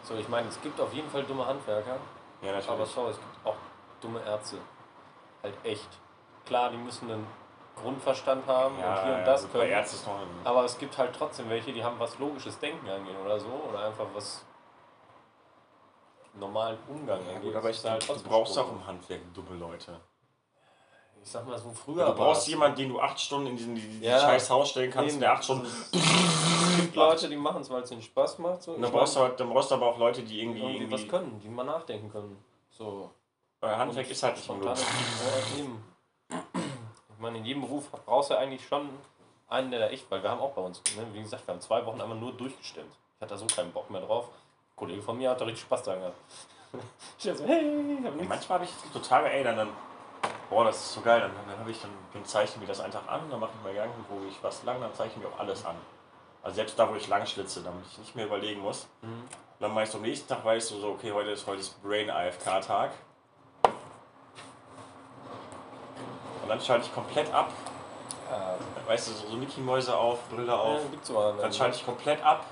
[0.03, 1.97] So, ich meine, es gibt auf jeden Fall dumme Handwerker,
[2.41, 2.69] Ja, natürlich.
[2.69, 3.57] aber schau, es gibt auch
[4.01, 4.59] dumme Ärzte.
[5.43, 5.89] Halt echt.
[6.47, 7.27] Klar, die müssen einen
[7.81, 9.85] Grundverstand haben ja, und hier und das können.
[10.45, 13.49] Aber es gibt halt trotzdem welche, die haben was logisches Denken angehen oder so.
[13.71, 14.45] Oder einfach was
[16.35, 17.43] normalen Umgang Ja, angeht.
[17.43, 19.99] gut, aber ich, halt du brauchst auch im Handwerk dumme Leute.
[21.23, 22.07] Ich sag mal so früher.
[22.07, 24.19] du brauchst jemanden, den du acht Stunden in diesen die, die Ja.
[24.19, 25.21] scheiß Haus stellen kannst, Eben.
[25.21, 25.67] der acht Stunden.
[25.67, 28.63] Es gibt Leute, die machen es, weil es ihnen Spaß macht.
[28.63, 28.77] So.
[28.77, 30.61] Dann brauchst, du, mein, halt- dann brauchst du aber auch Leute, die irgendwie.
[30.63, 32.43] irgendwie was können, die mal nachdenken können.
[32.71, 33.11] So.
[33.63, 34.37] Weil Handwerk ist halt.
[34.37, 35.83] Spontane- Ja, eben.
[36.29, 38.91] Ich meine, in jedem Beruf brauchst du eigentlich schon
[39.49, 41.61] einen, der da echt, weil wir haben auch bei uns, ne, wie gesagt, wir haben
[41.61, 42.93] zwei Wochen einfach nur durchgestimmt.
[43.17, 44.27] Ich hatte da so keinen Bock mehr drauf.
[44.29, 46.17] Ein Kollege von mir hat da richtig Spaß dran gehabt.
[47.19, 47.61] Ich hab so, hey,
[48.01, 49.69] ich hab Ja, manchmal habe ich total, ey, dann, dann,
[50.51, 52.81] boah, das ist so geil, dann, dann habe ich, dann, dann zeichne ich mir das
[52.81, 55.33] einfach an, dann mache ich mal Gedanken, wo ich was lang, dann zeichne ich mir
[55.33, 55.77] auch alles an.
[56.43, 58.89] Also selbst da, wo ich lang schlitze, damit ich nicht mehr überlegen muss.
[59.03, 59.23] Mhm.
[59.61, 62.91] Dann meist am nächsten Tag weißt du so, okay, heute ist, heute ist Brain AFK-Tag.
[66.42, 67.49] Und dann schalte ich komplett ab,
[68.31, 68.55] Ja,
[68.87, 70.81] weißt du, so, so Mickey-Mäuse auf, Brille auf.
[71.09, 71.33] ja.
[71.41, 72.45] Dann schalte ich komplett ab.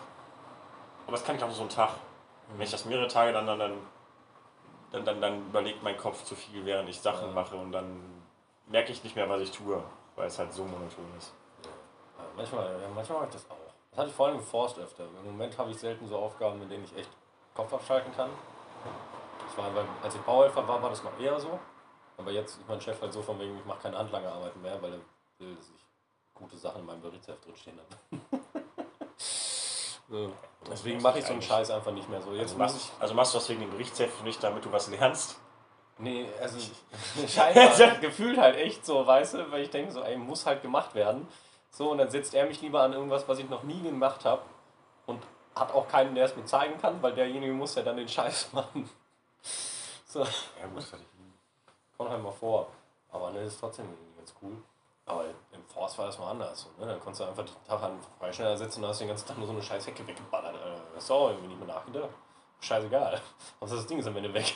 [1.07, 1.91] Aber das kann ich auch so einen Tag.
[1.91, 2.59] Mhm.
[2.59, 3.73] Wenn ich das mehrere Tage dann, dann, dann,
[4.91, 7.35] dann, dann, dann überlegt mein Kopf zu viel, während ich Sachen Ja.
[7.35, 8.01] mache und dann
[8.69, 9.83] merke ich nicht mehr, was ich tue,
[10.17, 11.35] weil es halt so monoton ist.
[11.65, 11.71] Ja,
[12.37, 13.57] manchmal, ja, manchmal mache ich das auch.
[13.91, 15.05] Das hatte ich vor allem im Forst öfter.
[15.23, 17.11] Im Moment habe ich selten so Aufgaben, mit denen ich echt
[17.55, 18.31] Kopf abschalten kann.
[19.47, 21.59] Das war, als ich Bauhelfer war, war das noch eher so.
[22.21, 24.93] Aber jetzt ist mein Chef halt so von wegen, ich mache keine Handlangerarbeiten mehr, weil
[24.93, 24.99] er
[25.39, 25.85] will, dass ich
[26.35, 28.23] gute Sachen in meinem Berichtsheft drinstehen habe.
[30.09, 30.33] so.
[30.71, 32.33] Deswegen mache ich so einen Scheiß einfach nicht mehr so.
[32.33, 33.03] Jetzt Also machst, ich.
[33.03, 35.39] also machst du das wegen dem Berichtsheft nicht, damit du was lernst?
[35.99, 36.59] Nee, also
[37.29, 40.95] scheinbar gefühlt halt echt so, weißt du, weil ich denke so, ey, muss halt gemacht
[40.95, 41.27] werden.
[41.71, 44.43] So, und dann setzt er mich lieber an irgendwas, was ich noch nie gemacht habe
[45.07, 45.23] und
[45.55, 48.53] hat auch keinen, der es mir zeigen kann, weil derjenige muss ja dann den Scheiß
[48.53, 48.89] machen.
[50.07, 51.20] So, Ja gut, das hatte ich.
[52.01, 52.67] Kommt halt vor.
[53.13, 53.87] Aber ne, ist trotzdem
[54.17, 54.57] ganz cool.
[55.05, 56.63] Aber im Forst war das mal anders.
[56.63, 56.91] So, ne?
[56.91, 59.47] Da konntest du einfach den Tag an Freischneider setzen und hast den ganzen Tag nur
[59.47, 60.55] so eine scheiß Hecke weggeballert.
[60.95, 62.11] Das ist auch irgendwie nicht mehr nachgedacht.
[62.61, 63.21] Scheißegal.
[63.61, 64.55] Hauptsache das Ding ist am Ende weg.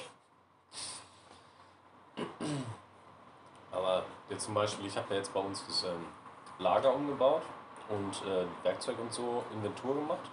[3.72, 6.06] Aber jetzt zum Beispiel, ich habe ja jetzt bei uns das ähm,
[6.58, 7.42] Lager umgebaut
[7.88, 10.30] und äh, Werkzeug und so Inventur gemacht.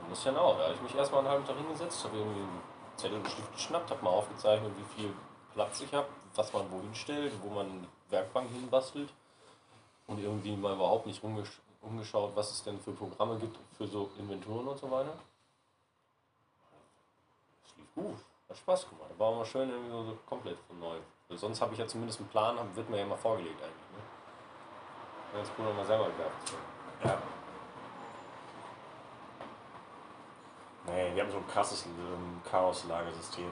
[0.00, 0.56] Dann muss ich dann auch.
[0.56, 2.62] Da habe ich mich erstmal einen halben Tag hingesetzt, habe irgendwie einen
[2.96, 5.14] Zettel und Stift geschnappt, habe mal aufgezeichnet, wie viel
[5.54, 9.12] Platz ich habe, was man wohin stellt, wo man Werkbank hinbastelt.
[10.06, 14.10] Und irgendwie mal überhaupt nicht rumgesch umgeschaut, was es denn für Programme gibt für so
[14.18, 15.14] Inventuren und so weiter.
[17.64, 18.16] Es lief gut,
[18.48, 19.10] hat Spaß gemacht.
[19.10, 20.96] Da war mal schön irgendwie so, so komplett von neu.
[21.28, 23.90] Weil sonst habe ich ja zumindest einen Plan, wird mir ja immer vorgelegt eigentlich.
[23.92, 24.02] Ne?
[25.34, 26.06] Ganz cool, nochmal selber
[26.44, 26.62] zu haben.
[27.04, 27.18] Ja.
[30.86, 33.50] Nee, wir haben so ein krasses ähm, Chaos-Lagersystem.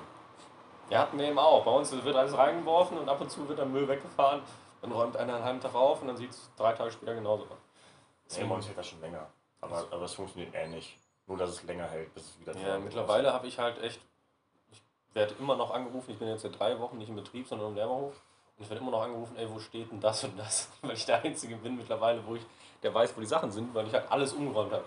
[0.90, 1.64] Ja, hatten wir eben auch.
[1.64, 4.42] Bei uns wird alles reingeworfen und ab und zu wird dann Müll weggefahren.
[4.82, 7.44] Dann räumt einer einen halben Tag auf und dann sieht es drei Tage später genauso
[7.44, 8.38] aus.
[8.38, 9.26] Nee, bei uns hält das schon länger.
[9.60, 10.98] Aber, aber es funktioniert ähnlich.
[11.26, 14.00] Nur, dass es länger hält, bis es wieder Ja, mittlerweile habe ich halt echt,
[14.72, 14.82] ich
[15.14, 17.74] werde immer noch angerufen, ich bin jetzt seit drei Wochen nicht im Betrieb, sondern im
[17.76, 18.20] Lehrerhof.
[18.56, 20.68] Und ich werde immer noch angerufen, ey, wo steht denn das und das?
[20.82, 22.42] Weil ich der Einzige bin mittlerweile, wo ich,
[22.82, 24.84] der weiß, wo die Sachen sind, weil ich halt alles umgeräumt habe.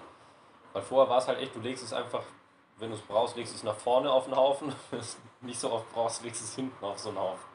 [0.73, 2.23] Weil vorher war es halt echt, du legst es einfach,
[2.77, 4.67] wenn du es brauchst, legst du es nach vorne auf den Haufen.
[4.91, 7.45] Wenn du es nicht so oft brauchst, legst du es hinten auf so einen Haufen.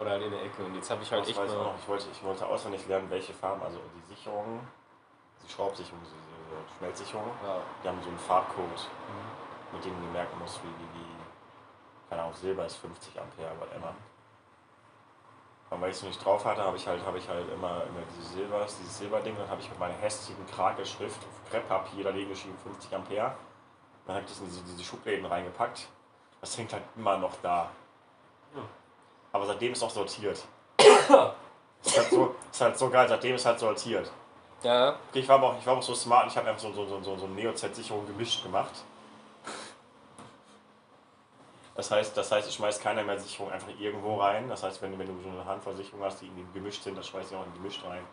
[0.00, 0.64] Oder halt in der Ecke.
[0.64, 1.74] Und jetzt habe ich halt Das echt weiß ich, noch.
[1.78, 4.60] ich, wollte, ich wollte auswendig lernen, welche Farben, also die Sicherungen,
[5.44, 8.88] die Schraubsicherung, diese, diese Schmelzsicherung, ja, die haben so einen Farbcode,
[9.72, 11.08] mit dem du merken musst, wie, wie, wie
[12.08, 13.94] keine Ahnung, Silber ist 50 Ampere, whatever.
[15.70, 17.82] Und weil ich es noch nicht drauf hatte, habe ich halt, habe ich halt immer,
[17.82, 22.30] immer dieses Silber, dieses Silberding, dann habe ich mit meiner hässlichen Krakelschrift auf Krepppapier daneben
[22.30, 23.34] geschrieben 50 Ampere.
[24.08, 25.86] Dann habe ich das in diese, diese Schubläden reingepackt.
[26.40, 27.68] Das hängt halt immer noch da.
[29.30, 30.42] Aber seitdem ist auch sortiert.
[30.78, 34.10] ist, halt so, ist halt so geil, seitdem ist halt sortiert.
[34.62, 36.72] ja, Okay, ich war aber auch, ich war auch so smart, ich habe einfach so,
[36.72, 38.72] so, so, so, so eine Neo-Z-Sicherung gemischt gemacht.
[41.74, 44.48] Das heißt, das heißt, ich schmeiß keiner mehr Sicherung einfach irgendwo rein.
[44.48, 47.04] Das heißt, wenn, wenn du so eine Handvoll Sicherungen hast, die irgendwie gemischt sind, dann
[47.04, 48.04] schmeißt du auch in gemischt rein.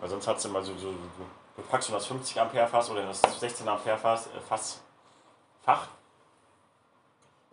[0.00, 1.24] Weil sonst hast du immer so, so, so
[1.56, 4.80] du packst das 50 Ampere Fass oder das 16 Ampere Fass, äh, Fass
[5.62, 5.88] Fach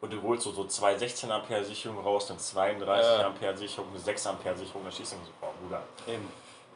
[0.01, 3.25] und du holst so, so zwei 16 Ampere Sicherungen raus, eine 32 Ja.
[3.27, 5.81] Ampere Sicherung, eine 6 Ampere Sicherung, dann stehst du so, boah, Bruder.
[6.07, 6.29] Eben.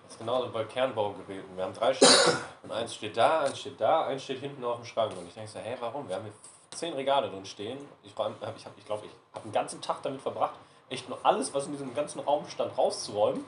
[0.06, 1.58] Das ist genauso bei Kernbaugeräten.
[1.58, 2.10] Wir haben drei Stück
[2.63, 5.12] und eins steht da, eins steht da, eins steht hinten auf dem Schrank.
[5.18, 6.08] Und ich denke so, hä, warum?
[6.08, 6.34] Wir haben hier
[6.72, 7.78] zehn Regale drin stehen.
[8.04, 10.54] Ich glaube, ich, hab- ich, glaub, ich habe einen ganzen Tag damit verbracht,
[10.90, 13.44] echt nur alles, was in diesem ganzen Raum stand, rauszuräumen,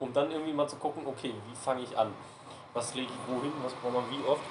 [0.00, 2.12] um dann irgendwie mal zu gucken, okay, wie fange ich an?
[2.74, 3.52] Was lege ich wohin?
[3.62, 4.42] Was braucht man wie oft?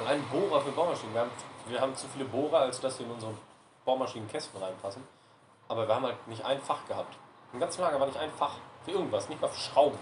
[0.00, 1.14] Allein Bohrer für Bohrmaschinen.
[1.14, 1.30] Wir haben,
[1.68, 3.32] wir haben zu viele Bohrer, als dass sie in unsere
[3.84, 5.02] Bohrmaschinenkästen reinpassen.
[5.68, 7.16] Aber wir haben halt nicht ein Fach gehabt.
[7.52, 8.52] Im ganzen Lager war nicht ein Fach
[8.84, 9.98] für irgendwas, nicht mal für Schrauben.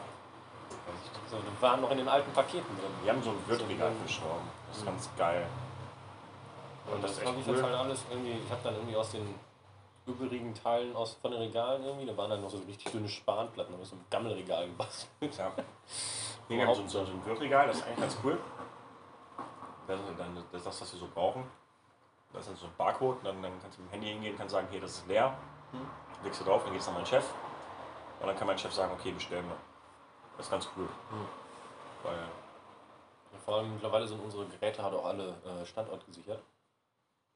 [1.30, 2.90] So, die waren noch in den alten Paketen drin.
[3.02, 4.50] Wir haben so ein Wirtregal für Schrauben.
[4.68, 5.46] Das ist ganz geil.
[6.86, 7.70] Und das, Das ist fand echt ich jetzt cool.
[7.70, 8.32] halt alles irgendwie.
[8.44, 9.34] Ich habe dann irgendwie aus den
[10.06, 13.76] übrigen Teilen aus, von den Regalen irgendwie, da waren dann noch so richtig dünne Spanplatten,
[13.76, 15.10] da so ein Gammelregal gebastelt.
[15.38, 15.52] Ja.
[16.48, 18.38] Nee, wir haben so, so, so ein Wirtregal, das ist eigentlich ganz cool.
[19.86, 21.44] Das ist dann das, ist das, was wir so brauchen.
[22.32, 24.52] Da ist dann so ein Barcode, dann, dann kannst du mit dem Handy hingehen, kannst
[24.52, 25.36] sagen, hey, das ist leer.
[25.72, 25.86] Hm.
[26.22, 27.24] Legst du drauf, dann gehst du an meinen Chef.
[28.20, 29.56] Und dann kann mein Chef sagen, okay, bestellen wir.
[30.36, 30.88] Das ist ganz cool.
[31.10, 31.26] Hm.
[32.02, 32.18] Weil,
[33.44, 36.42] vor allem mittlerweile sind unsere Geräte halt auch alle äh, standortgesichert.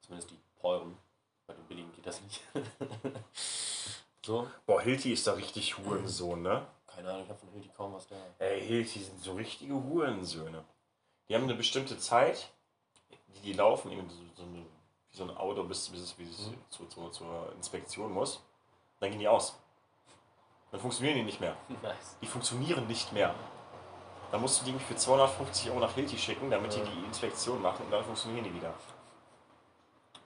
[0.00, 0.96] Zumindest die teuren.
[1.48, 2.40] Bei den billigen geht das nicht.
[4.24, 6.66] so, boah, Hilti ist da richtig Hurensohn, ne?
[6.86, 8.16] keine Ahnung, ich habe von Hilti kaum was da.
[8.38, 10.64] Ey, Hilti sind so richtige Hurensöhne.
[11.28, 12.50] Die haben eine bestimmte Zeit,
[13.34, 14.64] die, die laufen, irgendwie so, so eine,
[15.10, 16.54] wie so ein Auto, bis, bis es, bis es Mhm.
[16.70, 18.40] zu, zu, zur Inspektion muss.
[19.00, 19.56] Dann gehen die aus.
[20.70, 21.56] Dann funktionieren die nicht mehr.
[21.82, 22.16] Nice.
[22.20, 23.34] Die funktionieren nicht mehr.
[24.32, 27.86] Dann musst du die für 250 Euro nach Hilti schicken, damit die die Inspektion machen
[27.86, 28.74] und dann funktionieren die wieder.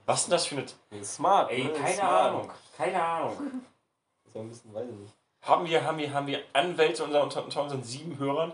[0.06, 0.56] Was ist denn das für
[0.90, 1.04] eine...
[1.04, 1.50] Smart.
[1.50, 1.72] Ey, ne?
[1.72, 2.28] keine Smart.
[2.28, 2.50] Ahnung.
[2.76, 3.36] Keine Ahnung.
[4.24, 5.14] Ist ja ein bisschen, weiß ich nicht.
[5.42, 8.52] Haben wir, haben wir, haben wir Anwälte unter, unter, unter unseren sieben Hörern?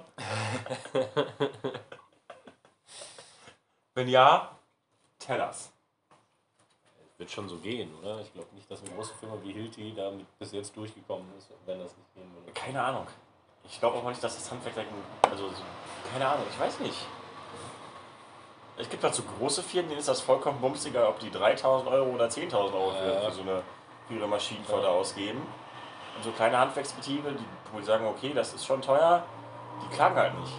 [3.95, 4.57] Wenn ja,
[5.19, 5.71] tell us.
[7.19, 8.21] Wird schon so gehen, oder?
[8.21, 11.81] Ich glaube nicht, dass eine große Firma wie Hilti damit bis jetzt durchgekommen ist, wenn
[11.81, 12.53] das nicht gehen würde.
[12.53, 13.09] Keine Ahnung.
[13.65, 14.87] Ich glaube auch nicht, dass das Handwerk,
[15.29, 15.63] also so,
[16.13, 17.07] keine Ahnung, ich weiß nicht.
[18.79, 22.11] Es gibt halt so große Firmen, denen ist das vollkommen bumsiger, ob die 3000 Euro
[22.11, 23.21] oder 10.000 Euro für, Ja.
[23.23, 23.63] für so eine
[24.07, 24.93] für ihre Maschinenflotte Ja.
[24.93, 25.41] ausgeben.
[26.17, 29.23] Und so kleine Handwerksbetriebe, die, sagen, okay, das ist schon teuer,
[29.83, 30.53] die klagen halt nicht.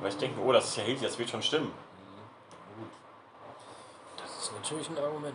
[0.00, 1.72] Weil ich denke, oh, das ist ja Hilti, das wird schon stimmen.
[2.78, 2.88] Gut.
[4.16, 5.34] Das ist natürlich ein Argument.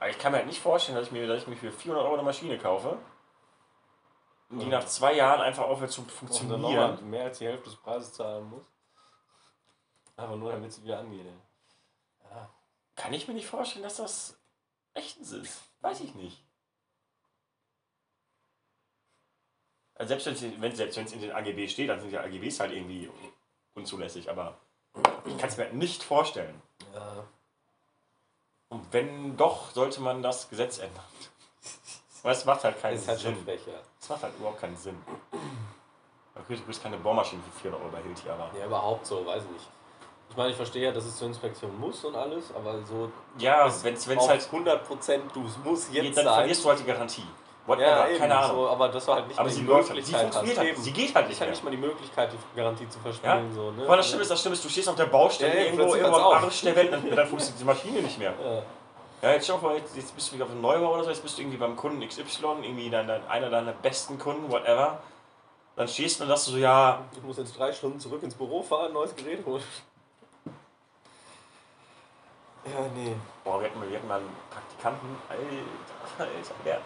[0.00, 2.04] Aber ich kann mir halt nicht vorstellen, dass ich mir, dass ich mir für 400
[2.04, 2.96] Euro eine Maschine kaufe,
[4.50, 7.10] und die nach zwei Jahren einfach aufhört zu Und dann funktionieren.
[7.10, 8.62] mehr als die Hälfte des Preises zahlen muss.
[10.18, 11.24] Aber nur damit sie wieder angeht.
[11.24, 12.30] ey.
[12.30, 12.50] Ja.
[12.96, 14.36] Kann ich mir nicht vorstellen, dass das
[14.94, 15.62] rechtens ist.
[15.80, 16.44] Weiß ich nicht.
[19.94, 23.08] Also selbst wenn es in den AGB steht, dann sind die AGBs halt irgendwie
[23.74, 24.58] unzulässig, aber
[25.24, 26.60] ich kann es mir nicht vorstellen.
[26.92, 27.24] Ja.
[28.70, 31.04] Und wenn doch, sollte man das Gesetz ändern.
[32.22, 33.44] Weil es macht halt keinen ist halt schon Sinn.
[33.44, 33.80] frech, ja.
[34.00, 35.00] Es macht halt überhaupt keinen Sinn.
[36.34, 38.50] Du kriegst keine Bohrmaschine für 400 Euro bei Hilti, aber.
[38.58, 39.68] Ja, überhaupt so, weiß ich nicht.
[40.30, 43.66] Ich meine, ich verstehe ja, dass es zur Inspektion muss und alles, aber so Ja,
[43.82, 46.34] wenn es halt 100% du es muss jetzt dann sein.
[46.34, 47.24] verlierst du halt die Garantie.
[47.66, 48.56] Whatever, ja, eben, keine Ahnung.
[48.56, 50.04] So, aber das war halt nicht aber die läuft halt.
[50.06, 50.78] Sie Möglichkeit funktioniert halt.
[50.78, 51.50] Sie geht halt Ich nicht hatte mehr.
[51.50, 53.52] nicht mal die Möglichkeit, die Garantie zu verspielen.
[53.54, 53.84] So, ne?
[53.84, 55.94] Aber das Schlimme ist, das Schlimme ist, du stehst auf der Baustelle Ja, ja, irgendwo,
[55.94, 56.44] irgendwo am.
[56.44, 58.32] Arsch der Welt und dann funktioniert die Maschine nicht mehr.
[58.42, 58.62] Ja.
[59.20, 61.22] Ja, jetzt schau mal, jetzt, jetzt bist du wieder auf dem Neubau oder so, jetzt
[61.22, 62.22] bist du irgendwie beim Kunden XY,
[62.62, 65.00] irgendwie dein, dein, einer deiner besten Kunden, whatever.
[65.76, 68.34] Dann stehst du und sagst du so, ja, Ich muss jetzt drei Stunden zurück ins
[68.34, 69.62] Büro fahren, neues Gerät holen.
[72.64, 73.16] Ja, nee.
[73.44, 75.44] boah, wir hatten, mal- wir hatten mal einen Praktikanten, alter,
[76.18, 76.82] alter, der hat,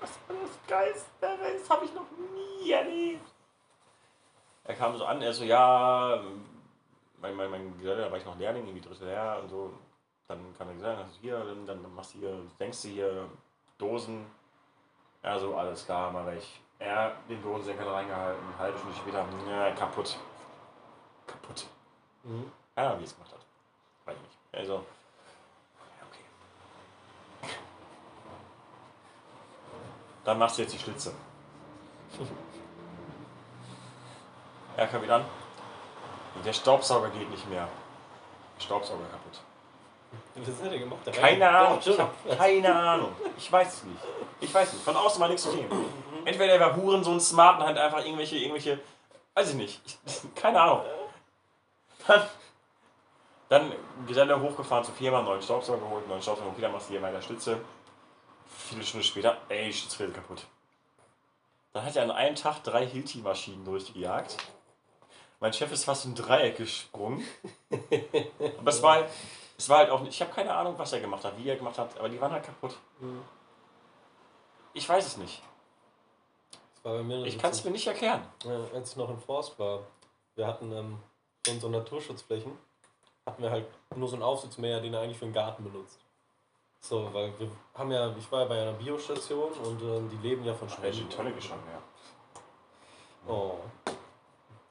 [0.00, 3.28] was für das Geist, das habe ich noch nie erlebt.
[4.64, 6.20] Er kam so an, er so, ja,
[7.20, 9.72] mein, mein, mein Geselle, da war ich noch Lehrling, irgendwie dritte Lehr und so.
[10.28, 13.28] Dann kann er gesagt, also hier, dann, dann machst du hier, denkst du hier
[13.78, 14.26] Dosen.
[15.22, 16.60] Ja, so, alles klar, mach ich.
[16.78, 20.18] Er den Dosensenker reingehalten, eine halbe Stunde später, ja, kaputt.
[21.26, 21.66] Kaputt.
[22.24, 22.50] Mhm.
[22.76, 23.40] Ja, wie es gemacht hat.
[24.04, 24.38] Weiß ich nicht.
[24.52, 27.52] Also, ja, okay.
[30.26, 31.12] Dann machst du jetzt die Schlitze.
[34.76, 35.24] Er wieder an.
[36.44, 37.68] Der Staubsauger geht nicht mehr.
[38.58, 39.40] Staubsauger kaputt.
[40.34, 40.98] Was hat er gemacht?
[41.06, 41.80] Der Keine Ahnung.
[41.80, 43.12] Hab keine Ahnung.
[43.38, 44.00] Ich weiß es nicht.
[44.40, 44.84] Ich weiß nicht.
[44.84, 45.70] Von außen war nichts zu sehen.
[46.24, 48.80] Entweder er war Hurensohn smart und hat einfach irgendwelche, irgendwelche,
[49.34, 49.80] weiß ich nicht.
[50.04, 50.82] Ich, keine Ahnung.
[52.06, 52.22] Dann,
[53.48, 53.72] dann
[54.08, 57.22] Geselle hochgefahren zur Firma, neuen Staubsauger geholt, neuen Staubsauger, okay, dann machst du hier meine
[57.22, 57.60] Stütze.
[58.68, 60.44] Viele Stunden später, ey, wird kaputt.
[61.72, 64.36] Dann hat er an einem Tag drei Hilti-Maschinen durchgejagt.
[65.40, 67.24] Mein Chef ist fast im Dreieck gesprungen.
[68.58, 69.06] Aber es war,
[69.58, 71.56] Es war halt auch nicht, ich habe keine Ahnung, was er gemacht hat, wie er
[71.56, 72.76] gemacht hat, aber die waren halt kaputt.
[73.00, 73.22] Mhm.
[74.74, 75.42] Ich weiß es nicht.
[77.24, 78.22] Ich kann es mir nicht erklären.
[78.44, 79.80] Ja, als ich noch in Forst war,
[80.34, 80.98] wir hatten ähm,
[81.44, 82.52] für unsere Naturschutzflächen,
[83.24, 85.98] hatten wir halt nur so einen Aufsitzmäher, den er eigentlich für den Garten benutzt.
[86.88, 90.44] So, weil wir haben ja, ich war ja bei einer Biostation und ähm, die leben
[90.44, 91.10] ja von Spenden.
[91.10, 93.32] Tolle Geschmack, ja.
[93.32, 93.58] Oh.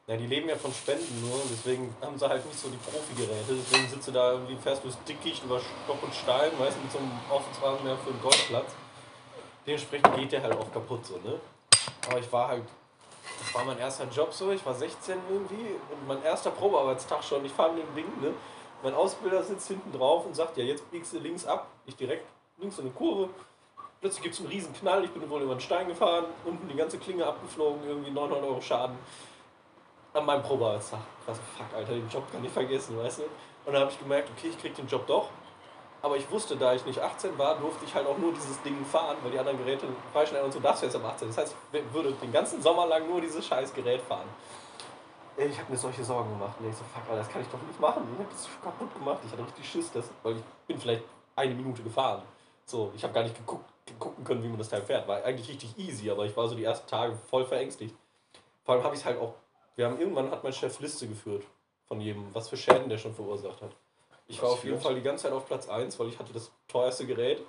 [0.07, 2.77] Ja, die leben ja von Spenden nur und deswegen haben sie halt nicht so die
[2.77, 3.55] Profi-Geräte.
[3.55, 6.81] Deswegen sitzt du da irgendwie, fährst du das Dickicht über Stock und Stein, weißt du,
[6.83, 8.71] mit so einem Aufsitzrasenmäher für den Golfplatz.
[9.67, 11.37] Dementsprechend geht der halt auch kaputt so, ne?
[12.07, 12.63] Aber ich war halt,
[13.39, 17.43] das war mein erster Job so, ich war 16 irgendwie und mein erster Probearbeitstag schon,
[17.43, 18.31] ich fahre mit dem Ding, ne?
[18.83, 21.67] Mein Ausbilder sitzt hinten drauf und sagt, ja, jetzt biegst du links ab.
[21.85, 22.25] Ich direkt
[22.57, 23.29] links so eine Kurve.
[24.01, 26.75] Plötzlich gibt es einen riesen Knall, ich bin wohl über den Stein gefahren, unten die
[26.75, 28.97] ganze Klinge abgeflogen, irgendwie 900 Euro Schaden.
[30.13, 30.99] An meinem Probearbeitstag.
[31.25, 33.23] Was fuck, Alter, den Job kann ich vergessen, weißt du?
[33.65, 35.29] Und dann habe ich gemerkt, okay, ich krieg den Job doch.
[36.01, 38.85] Aber ich wusste, da ich nicht 18 war, durfte ich halt auch nur dieses Ding
[38.85, 41.29] fahren, weil die anderen Geräte freischneiden und so darfst du jetzt ab 18.
[41.29, 44.29] Das heißt, ich würde den ganzen Sommer lang nur dieses scheiß Gerät fahren.
[45.37, 46.55] Ey, Ich habe mir solche Sorgen gemacht.
[46.59, 48.07] Und ich so, fuck, Alter, das kann ich doch nicht machen.
[48.13, 49.19] Ich habe das kaputt gemacht.
[49.25, 51.03] Ich hatte richtig Schiss, das, weil ich bin vielleicht
[51.35, 52.21] eine Minute gefahren.
[52.65, 53.69] So, ich habe gar nicht geguckt,
[53.99, 55.07] gucken können, wie man das Teil fährt.
[55.07, 57.95] War eigentlich richtig easy, aber ich war so die ersten Tage voll verängstigt.
[58.63, 59.33] Vor allem habe ich es halt auch.
[59.75, 61.43] Wir haben irgendwann hat mein Chef Liste geführt
[61.87, 63.75] von jedem, was für Schäden der schon verursacht hat.
[64.27, 64.81] Ich war auf jeden?
[64.81, 67.41] Fall die ganze Zeit auf Platz 1, weil ich hatte das teuerste Gerät.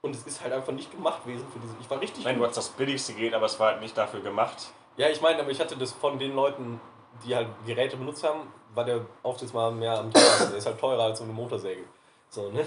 [0.00, 1.74] Und es ist halt einfach nicht gemacht gewesen für diese.
[1.80, 2.24] Ich war richtig.
[2.24, 4.68] Nein, du hast das billigste Gerät, aber es war halt nicht dafür gemacht.
[4.96, 6.80] Ja, ich meine, aber ich hatte das von den Leuten,
[7.24, 8.40] die halt Geräte benutzt haben,
[8.74, 10.50] war der Aufsitz mal mehr am teuersten.
[10.50, 11.84] Der ist halt teurer als so eine Motorsäge.
[12.30, 12.66] So, ne?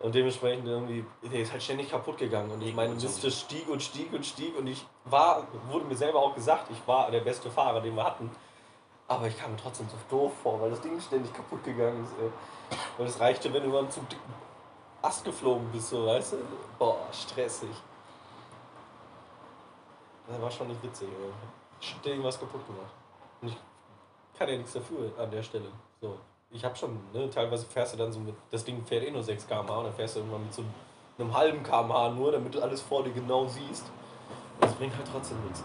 [0.00, 2.50] Und dementsprechend irgendwie, der ist halt ständig kaputt gegangen.
[2.50, 4.56] Und ich meine Liste stieg und stieg und stieg.
[4.56, 8.04] Und ich war, wurde mir selber auch gesagt, ich war der beste Fahrer, den wir
[8.04, 8.30] hatten.
[9.08, 12.12] Aber ich kam mir trotzdem so doof vor, weil das Ding ständig kaputt gegangen ist.
[12.18, 12.30] Ey.
[12.96, 14.34] Und es reichte, wenn du mal zum dicken
[15.02, 16.36] Ast geflogen bist, so, weißt du?
[16.78, 17.70] Boah, stressig.
[20.28, 21.32] Das war schon nicht witzig, ey.
[21.80, 22.99] Ständig was kaputt gemacht.
[23.42, 23.56] Ich
[24.38, 25.70] kann ja nichts dafür an der Stelle.
[26.00, 26.16] So.
[26.50, 29.22] Ich hab schon, ne, teilweise fährst du dann so mit, das Ding fährt eh nur
[29.22, 30.64] 6 km/h und dann fährst du irgendwann mit so
[31.18, 33.84] einem halben km/h nur, damit du alles vor dir genau siehst.
[34.60, 35.62] Das bringt halt trotzdem nichts.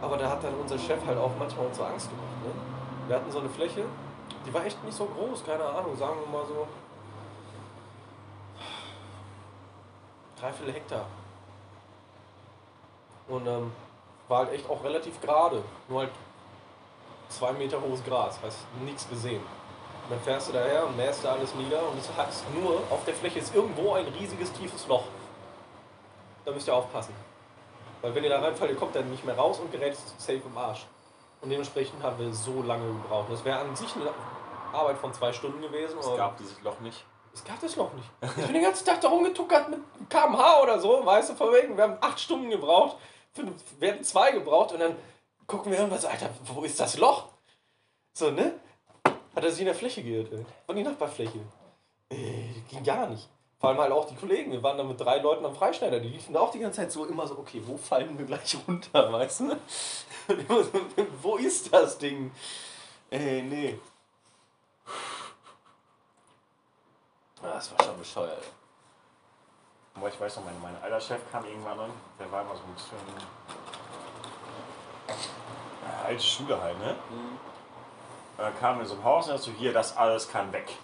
[0.00, 2.26] Aber da hat dann unser Chef halt auch manchmal uns so Angst gemacht.
[2.44, 2.52] Ne?
[3.08, 3.84] Wir hatten so eine Fläche,
[4.46, 6.66] die war echt nicht so groß, keine Ahnung, sagen wir mal so.
[10.40, 11.06] Dreiviertel Hektar.
[13.28, 13.70] Und ähm,
[14.28, 15.62] war halt echt auch relativ gerade.
[15.88, 16.10] Nur halt
[17.28, 19.40] zwei Meter hohes Gras, heißt nichts gesehen.
[19.40, 23.04] Und dann fährst du daher und mähst da alles nieder und es hat nur, auf
[23.06, 25.04] der Fläche ist irgendwo ein riesiges tiefes Loch.
[26.44, 27.14] Da müsst ihr aufpassen.
[28.00, 30.58] Weil wenn ihr da reinfallt, ihr kommt dann nicht mehr raus und gerät safe im
[30.58, 30.86] Arsch.
[31.40, 33.28] Und dementsprechend haben wir so lange gebraucht.
[33.30, 34.10] Das wäre an sich eine
[34.72, 35.98] Arbeit von zwei Stunden gewesen.
[35.98, 37.04] Es gab dieses Loch nicht.
[37.32, 38.08] es gab das noch nicht.
[38.38, 39.80] Ich bin den ganzen Tag da rumgetuckert mit
[40.10, 42.96] kmh oder so, weißt du, von wegen, wir haben acht Stunden gebraucht,
[43.32, 43.46] für,
[43.78, 44.96] wir hatten zwei gebraucht und dann
[45.46, 47.28] gucken wir irgendwas, Alter, wo ist das Loch?
[48.12, 48.54] So, ne?
[49.34, 50.44] Hat er sich in der Fläche geirrt, ey.
[50.66, 51.40] Von die Nachbarfläche.
[52.10, 53.28] Ey, ging gar nicht.
[53.58, 56.08] Vor allem halt auch die Kollegen, wir waren da mit drei Leuten am Freischneider, die
[56.08, 59.12] liefen da auch die ganze Zeit so immer so, okay, wo fallen wir gleich runter,
[59.12, 59.56] weißt du?
[60.48, 60.66] So,
[61.22, 62.32] wo ist das Ding?
[63.08, 63.78] Ey, nee.
[67.42, 68.42] Ja, das war schon bescheuert.
[69.94, 72.62] Aber ich weiß noch, mein, mein alter Chef kam irgendwann an, der war immer so
[72.62, 72.98] ein bisschen.
[75.08, 76.96] Ja, alte Schule halt, ne?
[78.38, 80.76] Da kam in so einem Haus und er so, hier, das alles kann weg.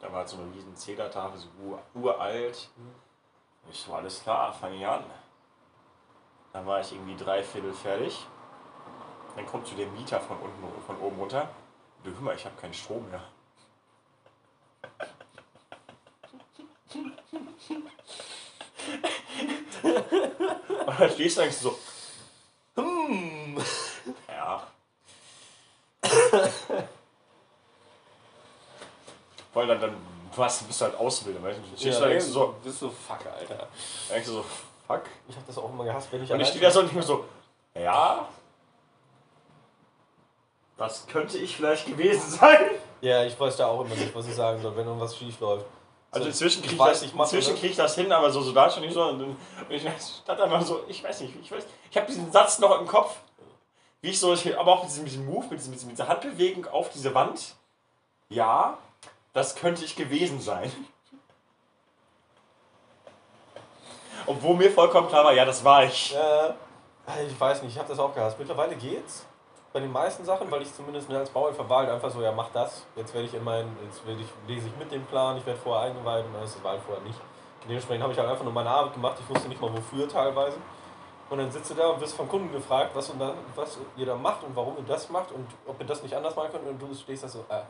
[0.00, 2.70] Da war halt so eine riesen Zählertafel, so ur, uralt.
[3.70, 5.04] Ich so, alles klar, fange ich an.
[6.52, 8.26] Dann war ich irgendwie drei Viertel fertig.
[9.36, 11.48] Dann kommt zu dem Mieter von unten, von oben runter.
[12.02, 13.22] Du hör mal, ich habe keinen Strom mehr.
[20.86, 21.78] Und dann stehst du eigentlich so,
[22.76, 23.56] Hm.
[24.28, 24.66] ja.
[29.54, 29.96] Weil dann, dann
[30.34, 31.76] was, bist du halt Ausbilder, weißt du?
[31.78, 33.68] Stehst denkst du so, bist so fuck, Alter.
[34.08, 34.44] denkst du so,
[34.86, 35.02] fuck.
[35.28, 37.00] Ich hab das auch immer gehasst, wenn ich Und ich stehe da so und denke
[37.00, 37.26] mir so,
[37.74, 38.28] ja.
[40.78, 42.70] Das könnte ich vielleicht gewesen sein.
[43.02, 45.66] Ja, ich weiß da auch immer nicht, was ich sagen soll, wenn irgendwas schief läuft.
[46.12, 48.68] Also So, inzwischen kriege ich, das- inzwischen krieg ich das hin, aber so, so da
[48.70, 49.02] schon nicht so.
[49.04, 49.36] Und
[49.70, 49.82] ich
[50.22, 53.16] stand einfach so, ich weiß nicht, ich weiß, ich habe diesen Satz noch im Kopf,
[54.02, 56.08] wie ich so, ich, aber auch mit diesem, mit diesem Move, mit, diesem, mit dieser
[56.08, 57.54] Handbewegung auf diese Wand.
[58.28, 58.76] Ja,
[59.32, 60.70] das könnte ich gewesen sein.
[64.26, 66.12] Obwohl mir vollkommen klar war, ja, das war ich.
[66.12, 66.54] Ja,
[67.26, 68.38] ich weiß nicht, ich habe das auch gehasst.
[68.38, 69.26] Mittlerweile geht's.
[69.72, 72.50] Bei den meisten Sachen, weil ich zumindest als Bauhelfer war halt einfach so, ja mach
[72.50, 73.46] das, jetzt werde ich in
[73.84, 76.72] jetzt werde ich, lese ich mit dem Plan, ich werde vorher eingeweiht und das war
[76.72, 77.18] halt vorher nicht.
[77.64, 80.56] Dementsprechend habe ich halt einfach nur meine Arbeit gemacht, ich wusste nicht mal wofür teilweise.
[81.30, 84.04] Und dann sitzt du da und wirst vom Kunden gefragt, was, und dann, was ihr
[84.04, 86.68] da macht und warum ihr das macht und ob ihr das nicht anders machen könnt
[86.68, 87.62] und du stehst da so, äh,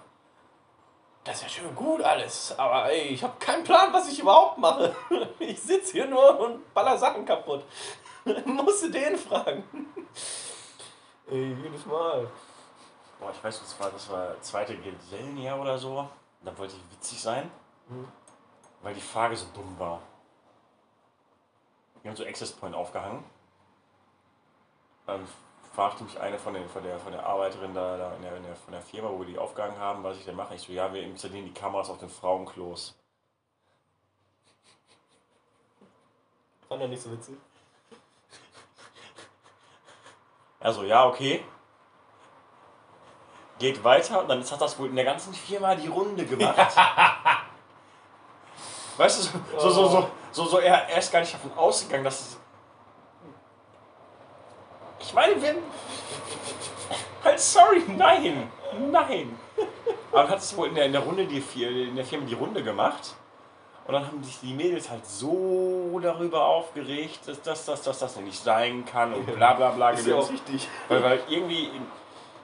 [1.22, 4.58] das ist ja schön gut alles, aber ey, ich habe keinen Plan, was ich überhaupt
[4.58, 4.94] mache.
[5.38, 7.64] Ich sitze hier nur und baller Sachen kaputt.
[8.44, 9.64] Musst du den fragen.
[11.32, 12.30] Ey, jedes Mal.
[13.18, 16.06] Boah, ich weiß, das war das war zweite Gesellenjahr oder so.
[16.44, 17.50] Da wollte ich witzig sein,
[17.88, 18.06] Hm.
[18.82, 20.02] weil die Frage so dumm war.
[22.02, 23.24] Wir haben so Access Point aufgehangen.
[25.06, 25.26] Dann
[25.74, 28.42] fragte mich eine von, den, von, der, von der Arbeiterin da, da in der, in
[28.42, 30.54] der, von der Firma, wo wir die aufgehangen haben, was ich denn mache.
[30.54, 32.94] Ich so, ja, wir installieren die Kameras auf den Frauenklos.
[36.68, 37.38] Fand er nicht so witzig.
[40.62, 41.44] Also, ja, okay.
[43.58, 46.56] Geht weiter und dann hat das wohl in der ganzen Firma die Runde gemacht.
[48.96, 49.22] weißt du,
[49.58, 52.38] so, so, so, so, so, so er, er ist gar nicht davon ausgegangen, dass es.
[55.00, 55.58] Ich meine, wenn.
[57.24, 58.50] Halt, sorry, nein,
[58.90, 59.38] nein.
[60.10, 62.34] Aber dann hat es wohl in der, in der Runde, die, in der Firma die
[62.34, 63.14] Runde gemacht.
[63.84, 68.16] Und dann haben sich die Mädels halt so darüber aufgeregt, dass das, dass, dass das
[68.16, 69.90] nicht sein kann und bla bla bla.
[69.90, 70.68] Ist ja auch richtig.
[70.88, 71.68] Weil, weil irgendwie,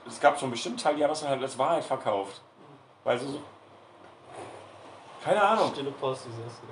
[0.05, 2.41] es gab so einen bestimmten Teil, die haben das dann halt als Wahrheit verkauft.
[3.05, 3.41] Weil so, so
[5.23, 5.71] keine Ahnung.
[5.71, 6.39] Stille Post, dieses.
[6.39, 6.69] ja.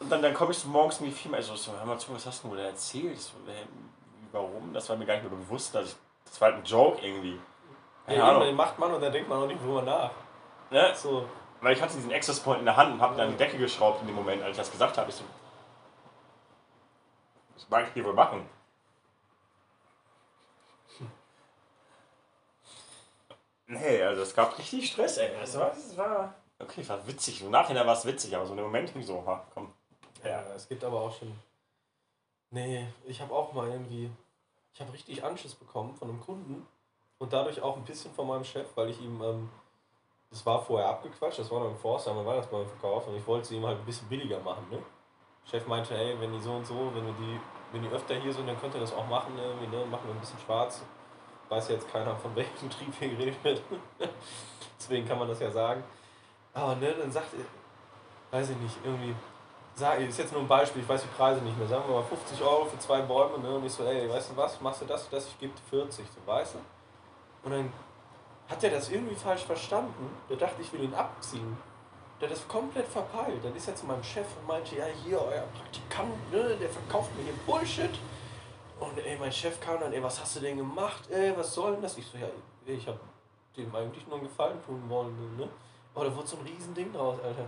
[0.00, 2.14] Und dann, dann komme ich so morgens in die Firma, also so, hör mal zu,
[2.14, 3.18] was hast du denn da erzählt?
[4.32, 4.72] Warum?
[4.72, 7.38] Das war mir gar nicht mehr bewusst, dass ich, das war halt ein Joke irgendwie.
[8.06, 8.54] Keine Ja, Ahnung.
[8.54, 10.10] macht man und dann denkt man auch nicht drüber nach.
[10.70, 10.92] Ne?
[10.94, 11.24] So,
[11.60, 14.00] Weil ich hatte diesen Access Point in der Hand und habe dann die Decke geschraubt
[14.02, 15.10] in dem Moment, als ich das gesagt habe.
[15.10, 15.24] Ich so,
[17.54, 18.48] was mag ich hier wohl machen?
[23.66, 25.30] Nee, also es gab richtig Stress, ey.
[25.38, 27.42] Das war, das war okay, war witzig.
[27.42, 29.72] Im Nachhinein war es witzig, aber so in dem Moment ging so, ha, komm.
[30.24, 31.32] ja, es gibt aber auch schon.
[32.50, 34.10] Nee, ich habe auch mal irgendwie.
[34.72, 36.66] Ich habe richtig Anschiss bekommen von einem Kunden
[37.18, 39.20] und dadurch auch ein bisschen von meinem Chef, weil ich ihm.
[39.22, 39.50] Ähm,
[40.30, 43.56] das war vorher abgequatscht, das war noch im Forster, am Weihnachtsbaum-Verkauf und ich wollte sie
[43.56, 44.66] ihm halt ein bisschen billiger machen.
[44.70, 44.78] Ne?
[45.50, 47.40] Chef meinte, hey, wenn die so und so, wenn wir die,
[47.72, 49.84] wenn die öfter hier sind, dann könnt ihr das auch machen, irgendwie, ne?
[49.86, 50.82] machen wir ein bisschen schwarz.
[51.48, 53.62] Weiß jetzt keiner, von welchem Betrieb hier geredet wird.
[54.78, 55.82] Deswegen kann man das ja sagen.
[56.52, 59.14] Aber ne, dann sagt er, weiß ich nicht, irgendwie,
[59.74, 62.02] sag, ist jetzt nur ein Beispiel, ich weiß die Preise nicht mehr, sagen wir mal
[62.02, 63.54] 50 Euro für zwei Bäume, ne?
[63.54, 66.04] Und ich so, ey, weißt du was, machst du das, das, ich gebe dir 40,
[66.06, 66.58] so, weißt du?
[67.44, 67.72] Und dann
[68.48, 70.10] hat er das irgendwie falsch verstanden.
[70.28, 71.56] Der dachte, ich will ihn abziehen.
[72.20, 73.44] Der hat das komplett verpeilt.
[73.44, 77.14] Dann ist er zu meinem Chef und meinte, ja, hier, euer Praktikant, ne, der verkauft
[77.16, 77.98] mir hier Bullshit.
[78.80, 81.08] Und ey, mein Chef kam dann, ey, was hast du denn gemacht?
[81.10, 81.98] Ey, was soll denn das?
[81.98, 82.28] Ich so, ja,
[82.66, 82.98] ich habe
[83.56, 85.48] dem eigentlich nur einen Gefallen tun wollen, ne?
[85.94, 87.44] Aber da wurde so ein Riesending draus, Alter.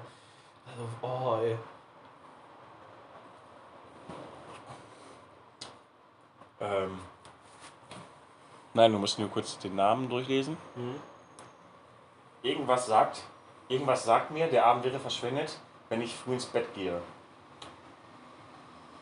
[0.67, 1.57] Also, oh, ey.
[6.61, 6.99] Ähm,
[8.75, 10.57] nein, du musst nur kurz den Namen durchlesen.
[10.75, 10.95] Hm?
[12.43, 13.23] Irgendwas sagt,
[13.69, 15.59] irgendwas sagt mir, der Abend wäre verschwendet,
[15.89, 17.01] wenn ich früh ins Bett gehe.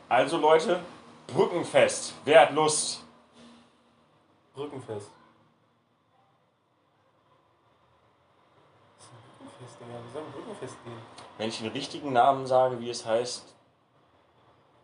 [0.08, 0.80] Also Leute,
[1.26, 2.14] Brückenfest.
[2.24, 3.04] Wer hat Lust?
[4.54, 5.10] Brückenfest.
[8.98, 9.98] Was ist ein Brückenfest, Digga?
[10.04, 10.98] Wie soll ein Brückenfest gehen?
[11.36, 13.54] Wenn ich den richtigen Namen sage, wie es heißt,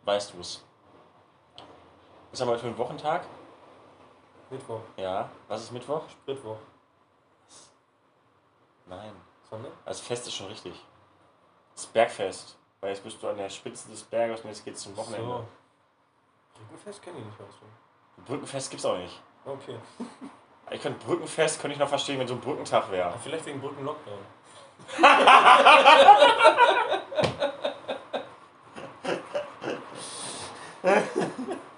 [0.05, 0.63] weißt du es.
[2.31, 3.25] Was haben wir heute für einen Wochentag?
[4.55, 4.81] Mittwoch.
[4.97, 5.29] Ja.
[5.47, 6.03] Was ist Mittwoch?
[6.09, 6.57] Spritwoch.
[8.87, 9.13] Nein.
[9.49, 9.71] Sondern?
[9.85, 10.73] Also Fest ist schon richtig.
[11.75, 12.57] Das Bergfest.
[12.79, 15.27] Weil jetzt bist du an der Spitze des Berges und jetzt geht's zum Wochenende.
[15.27, 15.45] So.
[16.53, 18.25] Brückenfest kenne ich nicht aus.
[18.25, 19.21] Brückenfest gibt's auch nicht.
[19.45, 19.77] Okay.
[20.71, 23.13] Ich könnte Brückenfest, könnte ich noch verstehen, wenn so ein Brückentag wäre.
[23.21, 24.17] Vielleicht wegen Brückenlockdown.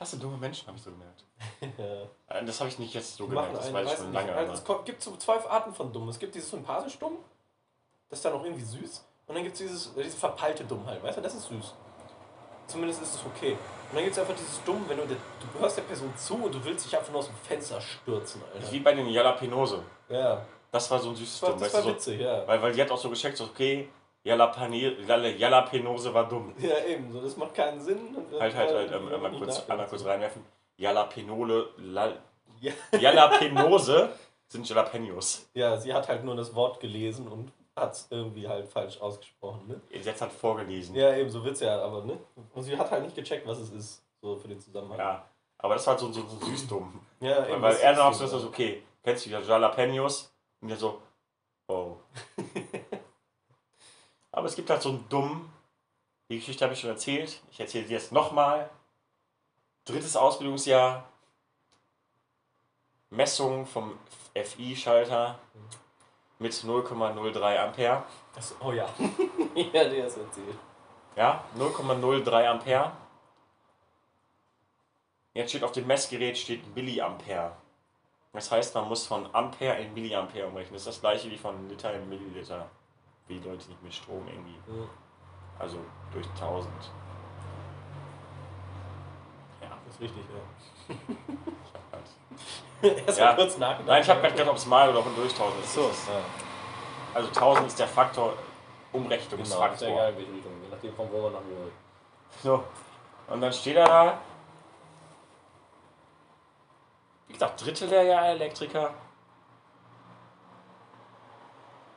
[0.00, 1.24] Ich hasse dumme Menschen, habe ich so gemerkt.
[1.78, 2.38] ja.
[2.40, 4.32] Äh, Das habe ich nicht jetzt so Die machen gemerkt, das weiß ich schon lange.
[4.34, 6.08] Also, es gibt so zwei Arten von Dumm.
[6.08, 7.18] Es gibt dieses sympathisch Dumm,
[8.08, 9.04] das ist dann auch irgendwie süß.
[9.26, 11.74] Und dann gibt es dieses, diese verpeilte Dummheit, weißt du, das ist süß.
[12.66, 13.52] Zumindest ist es okay.
[13.52, 16.34] Und dann gibt es einfach dieses Dumm, wenn du, der, du hörst der Person zu
[16.44, 18.72] und du willst dich einfach nur aus dem Fenster stürzen, Das ist Alter.
[18.72, 19.82] wie bei den Jalapenose.
[20.08, 20.40] Ja,
[20.72, 21.58] Das war so ein süßes das war, Dumm.
[21.60, 22.46] das Weißt war du, so, witzig, ja.
[22.48, 23.88] weil, weil die hat auch so gescheckt, so, okay,
[24.24, 26.54] Jalapenose war dumm.
[26.58, 28.16] Ja, eben, so, das macht keinen Sinn.
[28.38, 30.44] Halt, halt, halt, ähm, einmal kurz, einmal kurz reinwerfen.
[30.76, 32.12] Jalapenole, la,
[32.60, 32.72] Ja.
[32.98, 34.10] Jalapenose
[34.48, 35.48] sind Jalapenos.
[35.54, 39.68] Ja, sie hat halt nur das Wort gelesen und hat es irgendwie halt falsch ausgesprochen,
[39.68, 39.80] ne?
[39.90, 40.94] Jetzt hat vorgelesen.
[40.94, 42.18] Ja, eben, so wird's ja, aber ne?
[42.54, 44.98] Und sie hat halt nicht gecheckt, was es ist, so für den Zusammenhang.
[44.98, 45.24] Ja,
[45.58, 47.00] aber das war halt so, so, so süß dumm.
[47.20, 50.32] ja Weil, eben, weil das er ist noch so, so, okay, kennst du wieder Jalapenos?
[50.60, 51.00] Und der so,
[51.68, 51.96] oh.
[54.32, 55.52] aber es gibt halt so einen dummen,
[56.28, 58.70] die Geschichte habe ich schon erzählt, ich erzähle sie jetzt nochmal.
[59.84, 61.04] Drittes Ausbildungsjahr,
[63.10, 63.98] Messung vom
[64.34, 65.38] FI-Schalter
[66.38, 68.04] mit 0,03 Ampere.
[68.36, 68.88] Achso, oh ja.
[69.54, 70.56] ja, der ist erzählt.
[71.16, 72.92] Ja, 0,03 Ampere.
[75.34, 77.56] Jetzt steht auf dem Messgerät steht Milliampere.
[78.32, 80.74] Das heißt, man muss von Ampere in Milliampere umrechnen.
[80.74, 82.70] Das ist das gleiche wie von Liter in Milliliter.
[83.30, 84.58] Wie die Leute nicht mit Strom irgendwie.
[84.66, 84.88] Mhm.
[85.56, 85.78] Also
[86.12, 86.68] durch 1000.
[89.62, 90.96] Ja, Das ist richtig, ja.
[90.96, 93.06] ich hab halt.
[93.06, 93.34] Erst Ja.
[93.34, 93.86] kurz nachgedacht.
[93.86, 95.74] Nein, ich habe gerade gedacht, ob es mal oder von durch 1000 ist.
[95.74, 96.20] So, ja.
[97.14, 98.32] Also 1000 ist der Faktor,
[98.92, 99.74] Genau, Umrechnungsfaktor.
[99.74, 100.52] ist ja egal, in welche Richtung.
[100.64, 101.72] Je nachdem, von wo man nach will.
[102.42, 102.64] So.
[103.28, 104.18] Und dann steht er da.
[107.28, 108.92] Wie gesagt, dritte Lehrjahr Elektriker.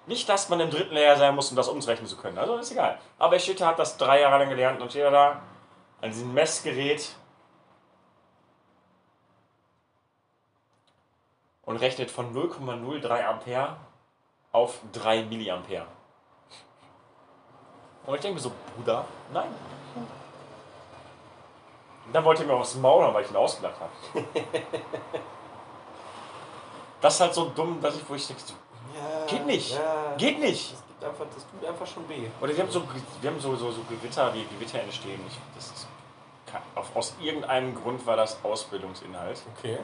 [0.06, 2.38] Nicht, dass man im dritten Lehrjahr sein muss, um das umrechnen zu können.
[2.38, 3.00] Also ist egal.
[3.18, 5.42] Aber er da, hat das drei Jahre lang gelernt und dann steht er da
[6.02, 7.16] an diesem Messgerät
[11.66, 13.78] und rechnet von 0,03 Ampere
[14.52, 15.88] auf 3 Milliampere.
[18.06, 19.50] Und ich denke mir so, Bruder, nein.
[22.06, 23.92] Und dann wollte er mir aufs Maul hauen, weil ich ihn ausgelacht habe.
[27.02, 28.54] das ist halt so dumm, dass ich, wo ich denke, so,
[29.28, 29.74] Geht nicht.
[29.74, 30.16] Ja.
[30.18, 30.74] geht nicht.
[30.74, 32.30] Das, gibt einfach, das tut einfach schon weh.
[32.42, 32.84] Oder wir haben so,
[33.22, 35.20] wir haben so, so, so Gewitter, wie Gewitter entstehen.
[35.28, 35.88] Ich, das ist,
[36.76, 39.42] auf, aus irgendeinem Grund war das Ausbildungsinhalt.
[39.58, 39.80] Okay.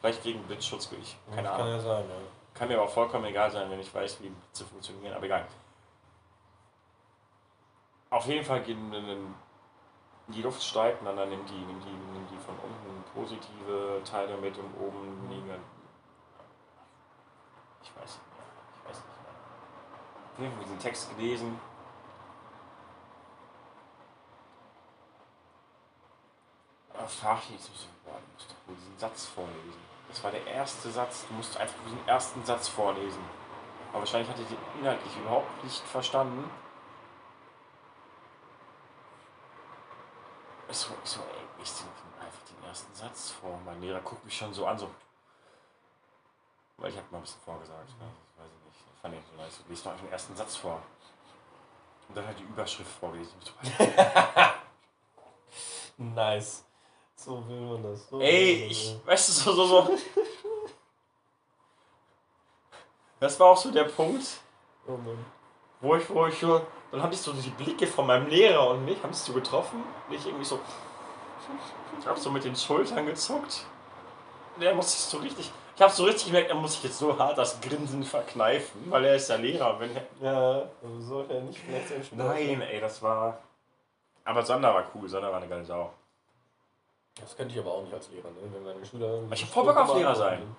[0.00, 1.66] Vielleicht wegen Blitzschutz, ich, keine das Ahnung.
[1.66, 2.16] Kann ja sein, ja.
[2.54, 5.46] Kann mir aber vollkommen egal sein, wenn ich weiß, wie Blitze funktionieren, aber egal.
[8.10, 9.34] Auf jeden Fall gehen in
[10.28, 14.36] die Luft steigt und dann nimmt die, nimmt die, nimmt die von unten positive Teile
[14.36, 15.58] mit und oben negative.
[17.82, 18.46] Ich weiß nicht mehr.
[18.74, 20.29] Ich weiß nicht mehr.
[20.42, 21.60] Ich diesen Text gelesen.
[27.06, 27.70] Frage ich so,
[28.04, 29.80] boah, du musst doch wohl diesen Satz vorlesen.
[30.08, 33.22] Das war der erste Satz, du musst einfach diesen ersten Satz vorlesen.
[33.90, 36.48] Aber wahrscheinlich hatte ich den inhaltlich überhaupt nicht verstanden.
[40.70, 41.84] Ich so, ich so ey, ich lese
[42.20, 43.60] einfach den ersten Satz vor.
[43.64, 44.88] Mein Lehrer guckt mich schon so an, so.
[46.78, 47.90] Weil ich habe mal ein bisschen vorgesagt.
[47.98, 48.06] Ne?
[49.02, 49.12] Das weiß ich nicht.
[49.12, 49.64] Das fand ich so nice.
[49.68, 50.82] Lies doch einfach den ersten Satz vor.
[52.08, 53.34] Und dann halt die Überschrift vorgelesen.
[56.00, 56.64] Nice.
[57.14, 58.08] So will man das.
[58.08, 59.98] So Ey, ich, weißt du, so, so, so.
[63.20, 64.24] Das war auch so der Punkt,
[64.86, 64.98] Oh
[65.82, 68.84] wo ich, wo ich so, dann habe ich so die Blicke von meinem Lehrer und
[68.84, 69.84] mich, haben sich so getroffen.
[70.08, 70.58] Und ich irgendwie so,
[71.98, 73.66] ich habe so mit den Schultern gezuckt.
[74.58, 77.18] Der muss sich so richtig, ich habe so richtig gemerkt, er muss sich jetzt so
[77.18, 79.80] hart das Grinsen verkneifen, weil er ist der Lehrer.
[79.80, 83.38] Wenn er, Ja, aber sollte er nicht vielleicht nein, ey, das war.
[84.26, 85.90] Aber Sander war cool, Sander war eine geile Sau.
[87.18, 88.52] Das könnte ich aber auch nicht als Lehrer, ne?
[88.52, 89.22] wenn meine Schüler.
[89.32, 90.54] Ich hab voll Bock auf Lehrer sein.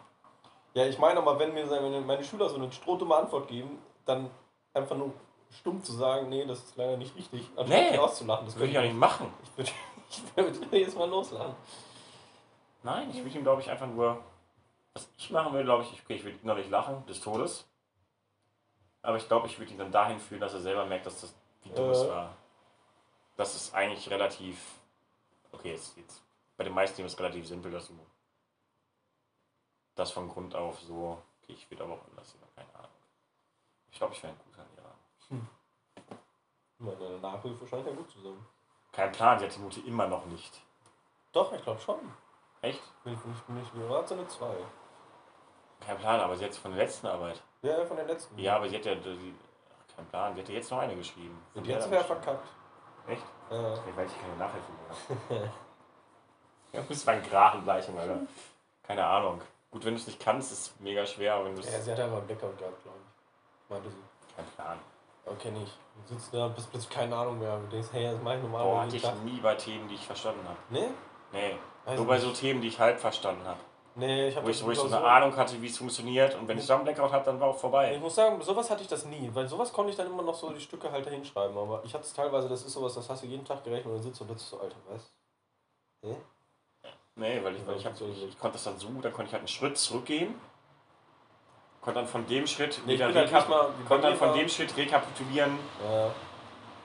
[0.74, 4.28] Ja, ich meine aber, wenn mir wenn meine Schüler so eine strohdumme Antwort geben, dann
[4.74, 5.14] einfach nur
[5.52, 8.48] stumm zu sagen, nee, das ist leider nicht richtig, anstatt Nee, auszulachen.
[8.48, 9.32] Das würde ich auch nicht machen.
[9.44, 9.72] Ich würde
[10.10, 11.54] ich würd jedes Mal loslachen.
[12.82, 14.18] Nein, ich würde ihm, glaube ich, einfach nur.
[14.94, 17.66] Was ich machen will, glaube ich, okay, ich würde innerlich lachen, des Todes.
[19.02, 21.34] Aber ich glaube, ich würde ihn dann dahin führen, dass er selber merkt, dass das
[21.64, 22.10] wie dumm es Äh.
[22.10, 22.36] war.
[23.38, 24.58] Das ist eigentlich relativ.
[25.52, 26.22] Okay, jetzt, jetzt
[26.58, 27.98] bei den meisten ist es relativ simpel, dass du
[29.96, 31.22] das von Grund auf so.
[31.42, 32.90] Okay, ich würde aber auch anders, keine Ahnung.
[33.92, 34.96] Ich glaube, ich wäre ein guter Lehrer.
[36.80, 38.46] Meine Nachhilfe scheint ja gut zu sein.
[38.92, 40.62] Kein Plan, sie hat die Note immer noch nicht.
[41.32, 42.00] Doch, ich glaube schon.
[42.62, 42.82] Echt?
[42.82, 44.56] Ich, bin ich, bin ich, mir war es eine 2.
[45.86, 47.42] Kein Plan, aber sie hat von der letzten Arbeit.
[47.62, 48.38] Ja, von der letzten.
[48.38, 48.94] Ja, aber sie hat ja.
[48.94, 49.34] Sie,
[49.70, 51.38] ach, kein Plan, sie hat ja jetzt noch eine geschrieben.
[51.54, 52.48] Und die hat es ja verkackt.
[53.08, 53.24] Echt?
[53.50, 53.74] Ja.
[53.74, 54.72] Ich weiß, ich keine Nachhilfe
[55.30, 55.42] mehr.
[56.74, 58.20] ja, das war eine Grachengleichung, Alter.
[58.84, 59.42] Keine Ahnung.
[59.72, 62.00] Gut, wenn du es nicht kannst, ist es mega schwer, aber wenn ja, sie hat
[62.00, 63.70] einfach einen Blackout gehabt, glaube ich.
[63.70, 64.36] Meinte sie.
[64.36, 64.80] Kein Plan.
[65.26, 65.78] Okay, nicht.
[66.08, 67.58] Du sitzt da, bist plötzlich keine Ahnung mehr.
[67.58, 69.24] Du denkst, hey, das mache ich Boah, normalerweise hatte ich Tag.
[69.24, 70.58] nie bei Themen, die ich verstanden habe.
[70.70, 70.90] Nee?
[71.32, 71.56] Nee.
[71.86, 72.26] Weiß Nur ich bei nicht.
[72.26, 73.60] so Themen, die ich halb verstanden habe.
[74.02, 76.48] Nee, ich habe Wo ich, wo ich so eine Ahnung hatte, wie es funktioniert und
[76.48, 77.98] wenn ich einen Blackout habe, dann war auch Ich vorbei.
[78.02, 80.50] muss sagen, sowas hatte ich das nie, weil sowas konnte ich dann immer noch so
[80.50, 83.22] die Stücke halt dahin schreiben, aber ich hatte es teilweise, das ist sowas, das hast
[83.24, 85.12] du jeden Tag gerechnet und dann sitzt du plötzlich so, Alter, was?
[86.04, 86.16] Hä?
[87.16, 89.34] Nee, weil ich, weil ich, hab, ich, ich konnte das dann so, dann konnte ich
[89.34, 90.34] halt einen Schritt zurückgehen
[91.82, 93.48] konnte dann von dem Schritt Nee, ich wieder halt
[93.88, 96.12] konnte dann von dem Schritt rekapitulieren, Ja.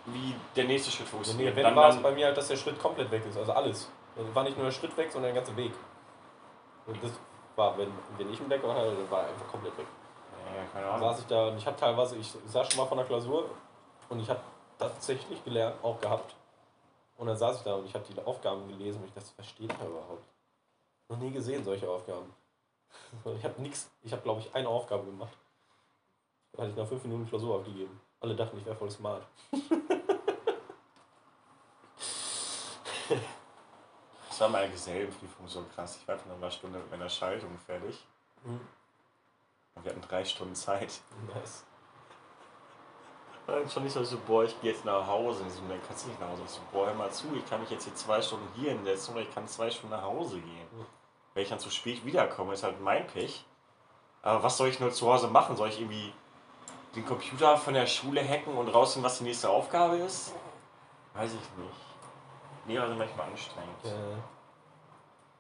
[0.06, 1.56] wie der nächste Schritt Nee, funktioniert.
[1.56, 3.36] wenn dann, war es dann, bei mir halt, dass der Schritt komplett weg ist.
[3.36, 3.90] Also alles.
[4.16, 5.72] Also war nicht nur der Schritt weg, sondern der ganze Weg.
[6.86, 7.12] Und das
[7.56, 9.86] war, wenn, wenn ich einen Wecker hatte, dann war er einfach komplett weg.
[10.54, 11.08] ja, keine Dann Ahnung.
[11.08, 13.50] saß ich da und ich habe teilweise, ich saß schon mal von der Klausur
[14.08, 14.40] und ich habe
[14.78, 16.34] tatsächlich gelernt, auch gehabt.
[17.16, 19.48] Und dann saß ich da und ich habe die Aufgaben gelesen und ich dachte, was
[19.48, 20.22] steht da überhaupt?
[21.08, 22.32] Noch nie gesehen, solche Aufgaben.
[23.38, 25.36] Ich habe nichts, ich habe glaube ich eine Aufgabe gemacht.
[26.52, 28.00] Dann hatte ich nach fünf Minuten Klausur abgegeben.
[28.20, 29.22] Alle dachten, ich wäre voll smart.
[34.36, 35.96] Das war meine Gesellenprüfung so krass.
[35.98, 38.04] Ich war von einer Stunde mit meiner Schaltung fertig.
[38.44, 38.60] Mhm.
[39.74, 41.00] Und wir hatten drei Stunden Zeit.
[41.34, 41.64] Nice.
[43.46, 45.40] Und dann schon nicht so, so, boah, ich gehe jetzt nach Hause.
[45.40, 46.42] Und ich so, dann kannst du nicht nach Hause.
[46.44, 49.14] Ich so, boah, hör mal zu, ich kann mich jetzt hier zwei Stunden hier hinsetzen
[49.14, 50.68] oder ich kann zwei Stunden nach Hause gehen.
[50.70, 50.84] Mhm.
[51.32, 53.42] Wenn ich dann zu spät wiederkomme, ist halt mein Pech.
[54.20, 55.56] Aber was soll ich nur zu Hause machen?
[55.56, 56.12] Soll ich irgendwie
[56.94, 60.34] den Computer von der Schule hacken und rausfinden, was die nächste Aufgabe ist?
[61.14, 61.85] Weiß ich nicht.
[62.66, 63.84] Nee, also manchmal anstrengend.
[63.84, 63.88] Äh,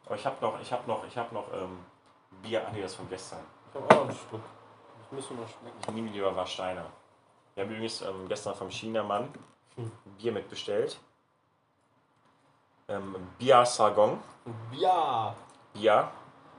[0.06, 1.78] Aber ich habe noch, ich habe noch, ich habe noch ähm,
[2.42, 3.40] Bier, ach nee, das von gestern.
[3.70, 4.40] ich habe auch noch einen Schluck.
[5.00, 5.76] Das müsste noch schmecken.
[5.80, 6.86] Ich nehme lieber war Steiner.
[7.54, 9.28] Wir haben übrigens ähm, gestern vom Chinamann
[9.76, 9.92] Hm.
[10.18, 10.98] Bier mitbestellt.
[12.88, 14.20] Ähm, Bia Sargong.
[14.72, 15.34] Ja!
[15.74, 16.10] Bia.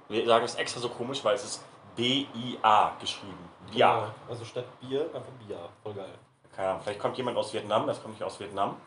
[0.09, 1.63] Wir sagen es extra so komisch, weil es ist
[1.95, 3.49] B-I-A geschrieben.
[3.71, 3.95] Bia.
[4.01, 4.11] Genau.
[4.29, 5.57] Also statt Bier einfach Bier.
[5.83, 6.13] Voll geil.
[6.55, 8.77] Keine Ahnung, vielleicht kommt jemand aus Vietnam, das kommt nicht aus Vietnam.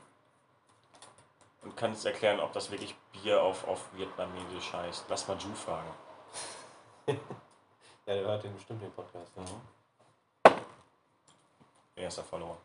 [1.63, 5.05] Und kann es erklären, ob das wirklich Bier auf, auf Vietnamesisch heißt.
[5.09, 5.91] Lass mal Ju fragen.
[8.07, 9.31] Ja, der hört den bestimmt den Podcast.
[9.37, 9.61] Mhm.
[11.95, 12.57] Erster Follower.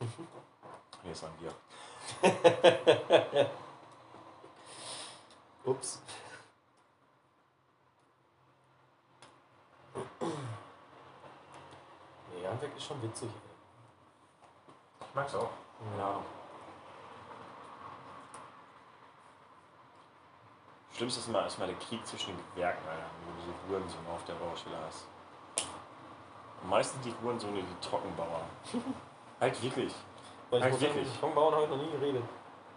[1.02, 1.54] Hier ist ein Bier.
[5.64, 6.00] Ups.
[12.32, 13.30] Nee, Handwerk ist schon witzig.
[15.00, 15.50] Ich mag's auch.
[15.98, 16.20] Ja.
[20.94, 24.08] Schlimmste ist immer, ist mal der Krieg zwischen den Gewerken, Alter, wo du so Hurensöhne
[24.14, 25.06] auf der Baustelle hast.
[26.62, 28.40] Und meistens die Hurensöhne die Trockenbauer.
[29.40, 29.92] halt wirklich.
[30.50, 31.12] Weil ich Halt muss sagen, wirklich?
[31.12, 32.22] mit Trockenbauern habe ich noch nie geredet.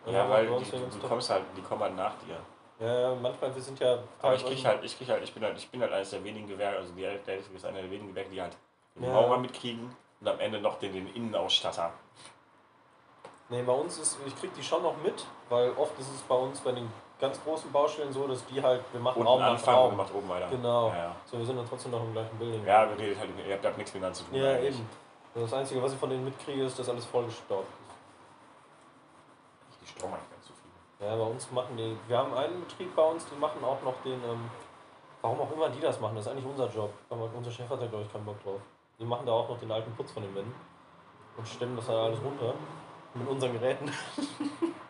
[0.08, 2.40] Ja, Aber weil die, ja du, du kommst halt, die kommen halt nach dir.
[2.80, 4.00] Ja, ja, manchmal, wir sind ja.
[4.22, 6.24] Aber ich krieg halt, ich krieg halt, ich bin halt, ich bin halt eines der
[6.24, 8.56] wenigen Gewerke, also die der ist einer der wenigen Gewerke, die halt
[8.96, 9.14] den Ja.
[9.14, 11.92] Maurer mitkriegen und am Ende noch den, den Innenausstatter.
[13.50, 16.36] Nee, bei uns ist, ich krieg die schon noch mit, weil oft ist es bei
[16.36, 19.50] uns bei den ganz großen Baustellen so, dass die halt, wir machen Unten Raum nach
[19.50, 19.98] anfangen und Raum.
[19.98, 20.48] macht oben weiter.
[20.50, 20.90] Genau.
[20.90, 21.16] Ja, ja.
[21.26, 22.66] So, wir sind dann trotzdem noch im gleichen Building.
[22.66, 24.36] ja wir redet halt, ihr habt, habt nichts miteinander zu tun.
[24.36, 24.76] Ja, eigentlich.
[24.76, 24.90] eben.
[25.36, 27.96] Und das Einzige, was ich von denen mitkriege, ist, dass alles vollgestaubt ist.
[29.82, 31.08] Die Strom eigentlich ganz so viel.
[31.08, 34.02] Ja, bei uns machen die, wir haben einen Betrieb bei uns, die machen auch noch
[34.04, 34.50] den, ähm,
[35.22, 36.92] warum auch immer die das machen, das ist eigentlich unser Job.
[37.10, 38.62] Aber unser Chef hat da, glaube ich, keinen Bock drauf.
[39.00, 40.56] Die machen da auch noch den alten Putz von den Wänden
[41.38, 42.54] und stemmen das da alles runter
[43.14, 43.92] mit unseren Geräten.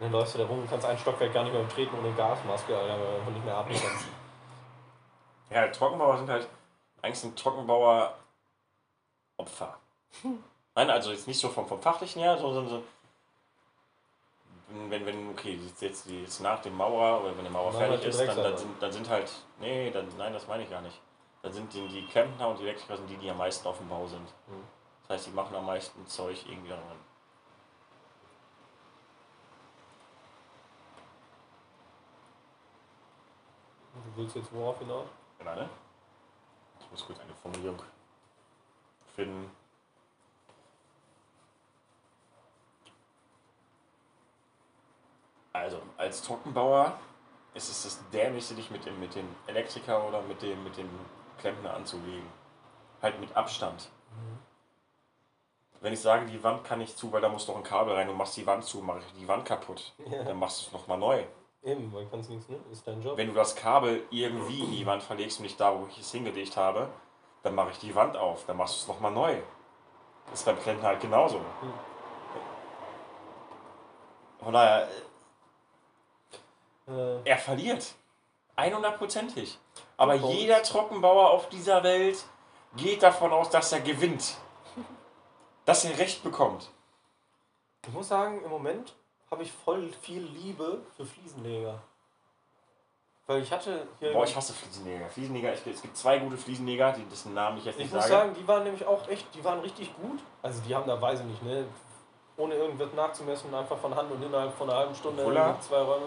[0.00, 2.10] Und dann läufst du da rum und kannst ein Stockwerk gar nicht mehr betreten ohne
[2.14, 4.06] Gasmaske, Alter, weil du nicht mehr atmen kannst.
[5.50, 6.48] Ja, Trockenbauer sind halt,
[7.02, 8.14] eigentlich sind Trockenbauer
[9.36, 9.78] Opfer.
[10.74, 12.82] Nein, also jetzt nicht so vom, vom Fachlichen her, sondern so,
[14.88, 18.06] wenn, wenn, okay, jetzt, jetzt, nach dem Maurer oder wenn der Mauer Machen fertig halt
[18.06, 20.98] ist, dann, dann, sind, dann sind halt, nee, dann, nein, das meine ich gar nicht.
[21.42, 23.88] Dann sind die, die Klempner und die Elektriker sind die, die am meisten auf dem
[23.88, 24.22] Bau sind.
[24.46, 24.64] Mhm.
[25.02, 27.09] Das heißt, die machen am meisten Zeug irgendwie daran.
[34.04, 35.06] Du willst jetzt worauf hinaus?
[35.38, 35.68] Genau, ne?
[36.80, 37.82] Ich muss kurz eine Formulierung
[39.14, 39.50] finden.
[45.52, 46.98] Also, als Trockenbauer
[47.54, 50.88] ist es das Dämlichste, dich mit dem, mit dem Elektriker oder mit dem, mit dem
[51.38, 52.28] Klempner anzulegen.
[53.02, 53.90] Halt mit Abstand.
[55.80, 58.06] Wenn ich sage, die Wand kann nicht zu, weil da muss noch ein Kabel rein,
[58.06, 59.94] du machst die Wand zu, mache ich die Wand kaputt.
[60.10, 60.24] Ja.
[60.24, 61.24] Dann machst du es nochmal neu.
[61.62, 62.58] Eben, weil kannst nichts, ne?
[62.72, 63.16] Ist dein Job.
[63.16, 66.10] Wenn du das Kabel irgendwie in die Wand verlegst und nicht da, wo ich es
[66.10, 66.88] hingelegt habe,
[67.42, 69.36] dann mache ich die Wand auf, dann machst du es nochmal neu.
[70.30, 71.40] Das ist beim Klempner halt genauso.
[74.38, 74.88] Von daher,
[76.88, 77.94] Äh, er verliert.
[78.56, 79.58] 100%ig.
[79.96, 80.34] Aber Punkt.
[80.34, 82.24] jeder Trockenbauer auf dieser Welt
[82.76, 84.36] geht davon aus, dass er gewinnt.
[85.66, 86.70] Dass er Recht bekommt.
[87.86, 88.96] ich muss sagen, im Moment
[89.30, 91.80] habe ich voll viel Liebe für Fliesenleger.
[93.26, 94.12] Weil ich hatte hier.
[94.12, 95.08] Boah, ich hasse Fliesenleger.
[95.08, 98.02] Fliesenleger, ich, es gibt zwei gute Fliesenleger, die dessen Namen ich jetzt Ich nicht muss
[98.02, 98.14] sage.
[98.14, 100.18] sagen, die waren nämlich auch echt, die waren richtig gut.
[100.42, 101.64] Also die haben da, weiß ich nicht, ne,
[102.36, 105.56] ohne irgendwas nachzumessen, einfach von Hand und innerhalb von einer halben Stunde Wuller?
[105.60, 106.06] zwei Räume.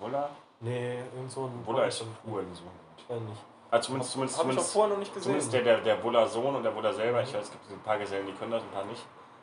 [0.00, 0.28] Wolla?
[0.60, 1.62] Nee, irgend so ein.
[1.64, 2.66] Wolla ist Ich Hurensohn.
[3.08, 3.42] weiß nicht.
[3.70, 5.24] Also zumindest, zumindest, ich auch zumindest, vorher noch nicht gesehen.
[5.24, 7.22] zumindest der, der, der Wuller Sohn und der Wuller selber.
[7.22, 9.02] Ich weiß, es gibt ein paar Gesellen, die können das, ein paar nicht.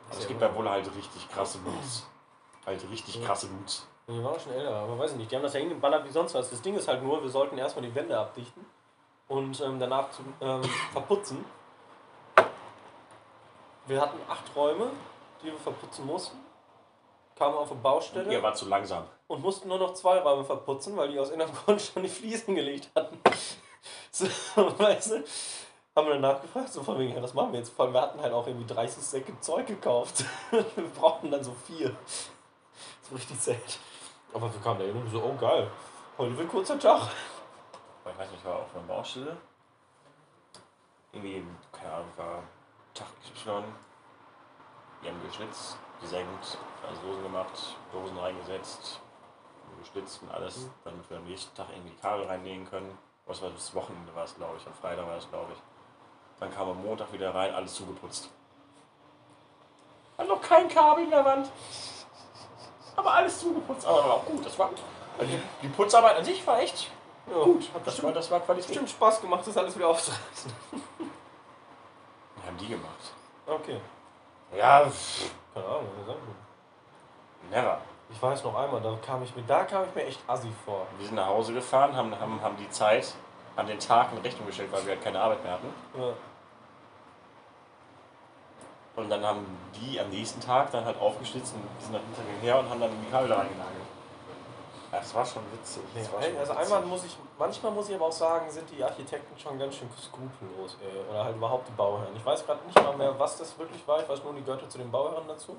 [0.09, 2.07] Also es gibt bei Wuller halt richtig krasse Boots.
[2.65, 3.25] Halt richtig Ja.
[3.25, 3.87] krasse Boots.
[4.07, 5.31] Die waren schon älter, aber weiß ich nicht.
[5.31, 6.49] Die haben das ja hingeballert wie sonst was.
[6.49, 8.65] Das Ding ist halt nur, wir sollten erstmal die Wände abdichten
[9.27, 10.61] und ähm, danach zu, ähm,
[10.91, 11.43] verputzen.
[13.85, 14.91] Wir hatten acht Räume,
[15.41, 16.37] die wir verputzen mussten.
[17.35, 19.05] Kamen auf eine Baustelle Ihr war zu langsam.
[19.27, 22.55] und mussten nur noch zwei Räume verputzen, weil die aus irgendeinem Grund schon die Fliesen
[22.55, 23.17] gelegt hatten.
[24.11, 24.27] So,
[24.77, 25.23] weißt du?
[25.95, 27.73] Haben wir dann nachgefragt, so von wegen, ja, was machen wir jetzt?
[27.73, 30.23] Vor allem, wir hatten halt auch irgendwie 30 Säcke Zeug gekauft.
[30.51, 30.63] wir
[30.99, 31.93] brauchten dann so vier.
[33.13, 33.79] Richtig sad.
[34.33, 35.69] Aber wir kamen da und so, oh geil,
[36.17, 37.09] heute wird kurzer Tag.
[37.99, 39.37] Ich weiß nicht, ich war auf einer Baustelle.
[41.11, 42.41] Irgendwie, keine Ahnung, war
[42.95, 43.63] Tag XY.
[45.03, 46.57] Die haben geschnitzt, gesenkt,
[46.87, 48.99] also Dosen gemacht, Dosen reingesetzt,
[49.79, 52.97] geschnitzt und alles, damit wir am nächsten Tag irgendwie die Kabel reinlegen können.
[53.27, 55.59] Was war das Wochenende war es, glaube ich, am Freitag war es, glaube ich.
[56.39, 58.31] Dann kam am Montag wieder rein, alles zugeputzt.
[60.17, 61.51] War noch kein Kabel in der Wand.
[62.95, 63.85] Aber alles zugeputzt.
[63.85, 64.69] Aber war auch gut, das war.
[65.17, 65.31] Also
[65.61, 66.89] die, Putzarbeit an sich war echt
[67.27, 67.69] Ja, gut.
[67.73, 68.67] Hat Das war, das war Qualität.
[68.69, 70.51] bestimmt Spaß gemacht, das alles wieder aufzureißen.
[72.45, 73.13] Haben die gemacht.
[73.45, 73.79] Okay,
[74.55, 74.85] Ja,
[75.53, 76.35] keine Ahnung, was sagen
[77.49, 77.77] never.
[78.09, 80.85] Ich weiß noch einmal, da kam ich mir, da kam ich mir echt assi vor.
[80.97, 83.13] Wir sind nach Hause gefahren, haben, haben, haben die Zeit
[83.55, 85.73] an den Tag in Rechnung gestellt, weil wir halt keine Arbeit mehr hatten.
[85.97, 86.13] Ja.
[88.95, 92.59] Und dann haben die am nächsten Tag dann halt aufgeschnitzt und sind dann hinterher her
[92.59, 93.87] und haben dann die Kabel da reingenagelt.
[94.91, 95.81] Ja, das war schon witzig.
[95.95, 96.65] Das war schon also witzig.
[96.65, 99.89] einmal muss ich, manchmal muss ich aber auch sagen, sind die Architekten schon ganz schön
[99.97, 101.09] skrupellos, ey.
[101.09, 102.15] Oder halt überhaupt die Bauherren.
[102.15, 103.99] Ich weiß gerade nicht mal mehr, was das wirklich war.
[104.01, 105.57] Ich weiß nur, die gehörte zu den Bauherren dazu.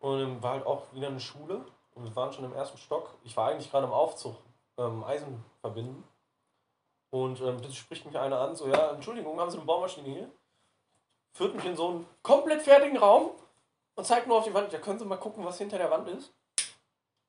[0.00, 1.64] Und war halt auch wieder eine Schule.
[1.94, 3.14] Und wir waren schon im ersten Stock.
[3.22, 4.36] Ich war eigentlich gerade im Aufzug,
[4.76, 6.04] ähm, Eisen verbinden.
[7.10, 10.30] Und ähm, das spricht mich einer an, so, ja, Entschuldigung, haben Sie eine Baumaschine hier?
[11.34, 13.32] Führt mich in so einen komplett fertigen Raum
[13.96, 16.08] und zeigt nur auf die Wand, ja, können Sie mal gucken, was hinter der Wand
[16.08, 16.32] ist?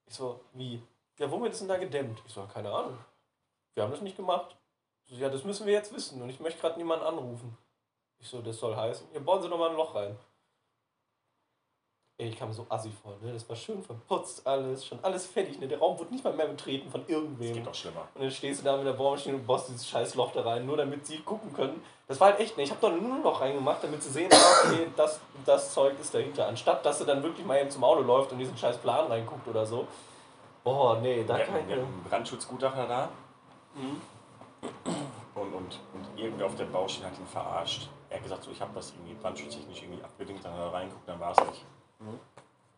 [0.06, 0.82] Ich so, wie?
[1.18, 2.22] Ja, womit ist denn da gedämmt?
[2.28, 2.98] Ich so, keine Ahnung.
[3.74, 4.56] Wir haben das nicht gemacht.
[5.08, 7.58] So, ja, das müssen wir jetzt wissen und ich möchte gerade niemanden anrufen.
[8.20, 10.18] Ich so, das soll heißen, ja, bauen Sie doch mal ein Loch rein.
[12.18, 13.34] Ey, ich kam so assi vor, ne?
[13.34, 15.68] Das war schön verputzt alles, schon alles fertig, ne?
[15.68, 17.54] Der Raum wurde nicht mal mehr betreten von Das irgendwem.
[17.56, 18.08] geht doch schlimmer.
[18.14, 20.66] Und dann stehst du da mit der Bohrmaschine und bohrst dieses scheiß Loch da rein,
[20.66, 21.84] nur damit sie gucken können.
[22.08, 22.64] Das war halt echt, ne?
[22.64, 26.00] Ich habe doch nur ein Loch reingemacht, damit sie sehen, ah, okay, das, das Zeug
[26.00, 26.48] ist dahinter.
[26.48, 29.46] Anstatt, dass sie dann wirklich mal eben zum Auto läuft und diesen scheiß Plan reinguckt
[29.50, 29.86] oder so.
[30.64, 33.10] Boah, nee, da Wir kann hatten, ich wir einen Brandschutzgutachter da
[33.74, 34.00] Mhm.
[35.36, 37.90] und, und, und irgendwer auf der Baustelle hat ihn verarscht.
[38.10, 41.06] Er hat gesagt, so, ich habe das irgendwie brandschutztechnisch irgendwie abgedingt, dann hat er reinguckt,
[41.10, 41.66] dann war es nicht.
[42.00, 42.20] Mhm.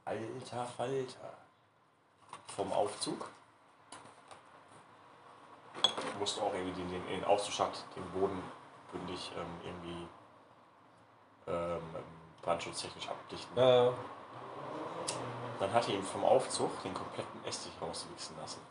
[0.06, 1.34] Alter Falter.
[2.56, 3.30] Vom Aufzug.
[6.20, 8.42] Musste auch irgendwie den, den, den Aufzugsschacht, den Boden
[8.92, 10.08] bündig ähm, irgendwie
[11.48, 11.82] ähm,
[12.42, 13.58] brandschutztechnisch abdichten.
[13.58, 13.92] Äh,
[15.60, 18.62] Dann hat er ihm vom Aufzug den kompletten Essig rauswichsen lassen.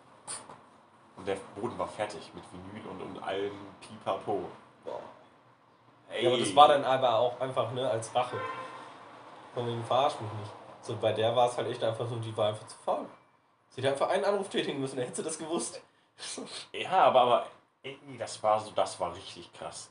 [1.16, 4.49] Und der Boden war fertig mit Vinyl und, und allem Pipapo.
[6.11, 6.24] Ey.
[6.24, 8.36] Ja, aber das war dann aber auch einfach, ne, als Rache.
[9.57, 10.52] Von wegen, verarsch mich nicht.
[10.82, 13.07] So, bei der war es halt echt einfach so, die war einfach zu faul.
[13.70, 15.80] Sie hätte einfach einen Anruf tätigen müssen, dann hätte sie das gewusst.
[16.72, 17.46] Ja, aber, aber
[18.18, 19.90] das war so, das war richtig krass.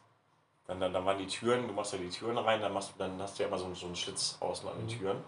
[0.67, 3.19] Dann, dann, dann waren die Türen, du machst ja die Türen rein, dann, machst, dann
[3.19, 4.99] hast du ja immer so, so einen Schlitz außen an den Mhm.
[4.99, 5.23] Türen.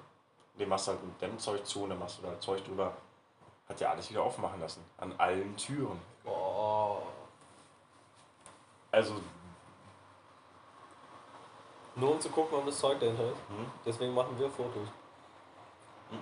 [0.60, 2.94] Den machst du halt mit Dämmzeug zu und dann machst du da Zeug drüber.
[3.68, 4.84] Hat ja alles wieder aufmachen lassen.
[4.98, 6.00] An allen Türen.
[6.24, 7.02] Boah.
[8.92, 9.20] Also,
[11.98, 13.38] Nur um zu gucken, ob das Zeug dahinter ist.
[13.50, 14.88] hm, Deswegen machen wir Fotos.
[16.12, 16.18] mhm,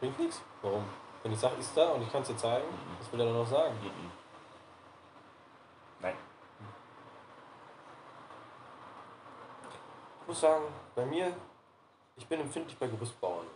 [0.00, 0.40] Bringt nichts.
[0.62, 0.84] Warum?
[1.22, 2.96] Wenn ich sage, ist da und ich kann es dir zeigen, Mhm.
[2.98, 3.74] was will er dann noch sagen?
[3.80, 4.10] mhm.
[6.00, 6.16] Nein.
[10.22, 11.32] Ich muss sagen, bei mir,
[12.16, 13.46] ich bin empfindlich bei Gerüstbauern.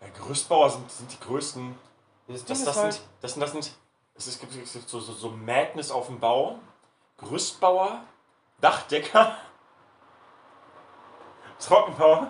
[0.00, 1.78] Ja, Gerüstbauer sind, sind die größten.
[2.28, 3.74] Das, Das, das, halt, sind, das sind, das sind,
[4.14, 6.58] es ist- gibt, es gibt so, so, so Madness auf dem Bau.
[7.18, 8.02] Gerüstbauer,
[8.60, 9.36] Dachdecker,
[11.66, 12.28] Trockenbauer.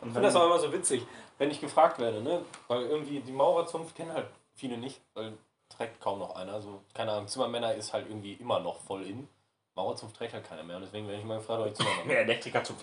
[0.00, 1.06] Und Ich finde das auch immer so witzig,
[1.38, 2.44] wenn ich gefragt werde, ne?
[2.68, 5.32] Weil irgendwie die Maurerzunft kennen halt viele nicht, weil
[5.76, 6.52] trägt kaum noch einer.
[6.54, 9.28] Also, keine Ahnung, Zimmermänner ist halt irgendwie immer noch voll in.
[9.74, 10.76] Maurerzunft trägt halt keiner mehr.
[10.76, 12.08] Und deswegen werde ich mal gefragt, ob ich Zimmermann bin.
[12.10, 12.76] Der Elektriker zum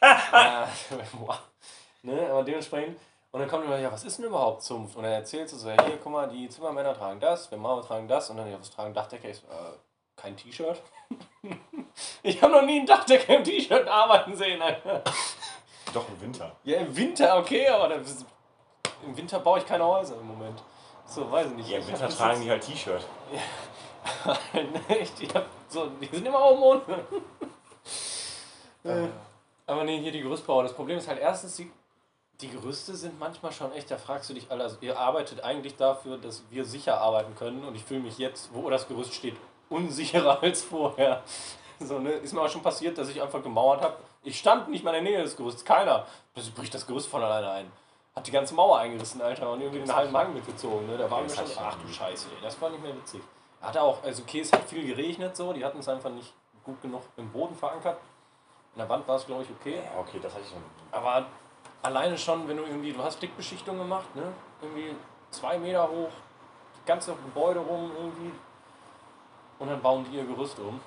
[0.00, 0.68] Ja,
[2.02, 2.28] ne?
[2.30, 2.98] Aber dementsprechend.
[3.32, 4.96] Und dann kommt immer, ja, was ist denn überhaupt Zunft?
[4.96, 7.84] Und dann erzählst du so, ja, hier, guck mal, die Zimmermänner tragen das, wir Maurer
[7.84, 8.30] tragen das.
[8.30, 9.28] Und dann, ja, was tragen Dachdecker?
[9.28, 9.72] Ich so, äh,
[10.14, 10.80] kein T-Shirt.
[12.22, 15.02] ich habe noch nie einen Dachdecker im T-Shirt arbeiten sehen, Alter.
[15.96, 16.52] Doch im Winter.
[16.64, 18.24] Ja, im Winter, okay, aber das,
[19.04, 20.62] im Winter baue ich keine Häuser im Moment.
[21.06, 21.68] So, weiß ich nicht.
[21.70, 23.04] Ja, im Winter tragen die halt T-Shirt.
[24.06, 24.68] gefallen.
[24.88, 26.82] Echt, ich hab so, die sind immer oben ohne.
[28.84, 29.08] Äh,
[29.66, 30.62] Aber nee, hier die Gerüstbauer.
[30.62, 31.70] Das Problem ist halt erstens, die,
[32.40, 35.76] die Gerüste sind manchmal schon echt, da fragst du dich alle, also ihr arbeitet eigentlich
[35.76, 39.36] dafür, dass wir sicher arbeiten können und ich fühle mich jetzt, wo das Gerüst steht,
[39.68, 41.22] unsicherer als vorher.
[41.80, 42.10] So, ne?
[42.10, 43.96] Ist mir auch schon passiert, dass ich einfach gemauert habe.
[44.26, 46.04] Ich stand nicht mal in der Nähe des Gerüsts, keiner.
[46.34, 47.72] Plötzlich bricht das Gerüst von alleine ein.
[48.16, 50.84] Hat die ganze Mauer eingerissen, Alter, und irgendwie den halben Wagen mitgezogen.
[50.88, 50.98] Ne?
[50.98, 51.86] Da war mir das schon, ach du.
[51.86, 53.20] Scheiße, ey, das war nicht mehr witzig.
[53.62, 56.32] Hatte auch, also okay, es hat viel geregnet so, die hatten es einfach nicht
[56.64, 57.98] gut genug im Boden verankert.
[58.74, 59.76] In der Wand war es, glaube ich, okay.
[59.76, 60.62] Ja, okay, das hatte ich schon.
[60.90, 61.26] Aber
[61.82, 64.32] alleine schon, wenn du irgendwie, du hast Dickbeschichtung gemacht, ne?
[64.60, 64.96] Irgendwie
[65.30, 66.10] zwei Meter hoch,
[66.74, 68.32] das ganze Gebäude rum irgendwie.
[69.60, 70.80] Und dann bauen die ihr Gerüst um.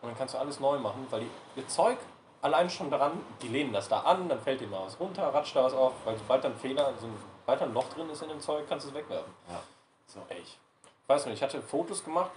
[0.00, 1.98] Und dann kannst du alles neu machen, weil die, ihr Zeug
[2.42, 3.12] allein schon daran,
[3.42, 5.92] die lehnen das da an, dann fällt dir mal was runter, ratscht da was auf,
[6.04, 8.64] weil sobald da ein Fehler, so ein, sobald ein Loch drin ist in dem Zeug,
[8.68, 9.32] kannst du es wegwerfen.
[9.48, 9.60] Ja.
[10.06, 10.58] So, ey, ich
[11.06, 12.30] weiß nicht, ich hatte Fotos gemacht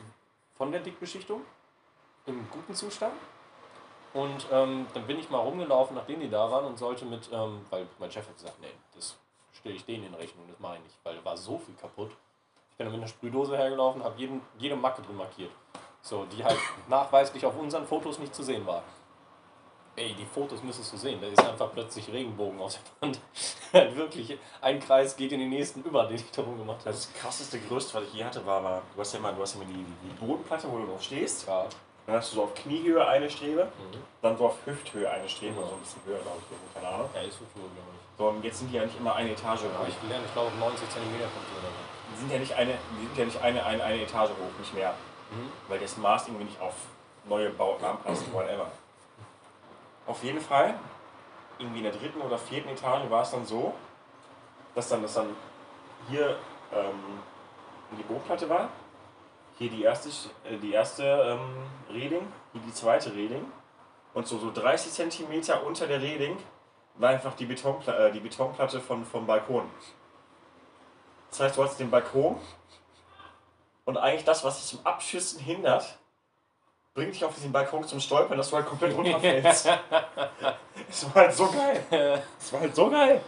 [0.55, 1.41] von der Dickbeschichtung
[2.25, 3.13] im guten Zustand.
[4.13, 7.65] Und ähm, dann bin ich mal rumgelaufen, nachdem die da waren und sollte mit, ähm,
[7.71, 9.15] weil mein Chef hat gesagt, nee, das
[9.53, 12.11] stelle ich denen in Rechnung, das mache ich nicht, weil da war so viel kaputt.
[12.69, 15.51] Ich bin dann mit einer Sprühdose hergelaufen, habe jeden, jede Macke drin markiert.
[16.01, 18.83] So, die halt nachweislich auf unseren Fotos nicht zu sehen war.
[19.95, 23.19] Ey, die Fotos müsstest du sehen, da ist einfach plötzlich Regenbogen aus der Wand.
[23.95, 26.89] Wirklich, ein Kreis geht in den nächsten über, den ich darum gemacht habe.
[26.91, 29.53] Das krasseste Gerüst, was ich je hatte, war, war du hast ja immer, du hast
[29.55, 31.47] ja immer die, die Bodenplatte, wo du drauf stehst.
[31.47, 31.67] Ja.
[32.07, 33.97] Dann hast du so auf Kniehöhe eine Strebe, Mhm.
[34.23, 35.61] dann so auf Hüfthöhe eine Strebe, Ja.
[35.61, 37.09] also ein bisschen höher, glaube ich, keine Ahnung.
[37.13, 38.17] Ja, ist so cool, glaube ich.
[38.17, 39.87] So, und jetzt sind die ja nicht immer eine Etage hoch.
[39.87, 41.81] ich gelernt, ich glaube 90 cm kommt die oder so.
[42.13, 44.73] Die sind ja nicht eine, die sind ja nicht eine, eine, eine Etage hoch, nicht
[44.73, 44.93] mehr.
[45.31, 45.51] Mhm.
[45.69, 46.73] Weil das Maß irgendwie nicht auf
[47.29, 48.71] neue Bauten anpasst, whatever.
[50.05, 50.75] Auf jeden Fall,
[51.57, 53.73] irgendwie in der dritten oder vierten Etage war es dann so,
[54.75, 55.35] dass dann, dass dann
[56.09, 56.37] hier
[56.73, 57.19] ähm,
[57.97, 58.69] die Bodenplatte war,
[59.57, 60.09] hier die erste,
[60.49, 63.45] äh, die erste ähm, Reding, hier die zweite Reding
[64.13, 66.37] und so, so 30 cm unter der Reding
[66.95, 69.69] war einfach die, Betonpla äh, die Betonplatte von, vom Balkon.
[71.29, 72.39] Das heißt, du hast den Balkon
[73.85, 75.97] und eigentlich das, was dich zum Abschüssen hindert,
[76.93, 79.69] bringt dich auf diesen Balkon zum Stolpern, dass du halt komplett runterfällst.
[80.89, 82.23] Es war halt so geil.
[82.39, 83.21] Es war halt so geil.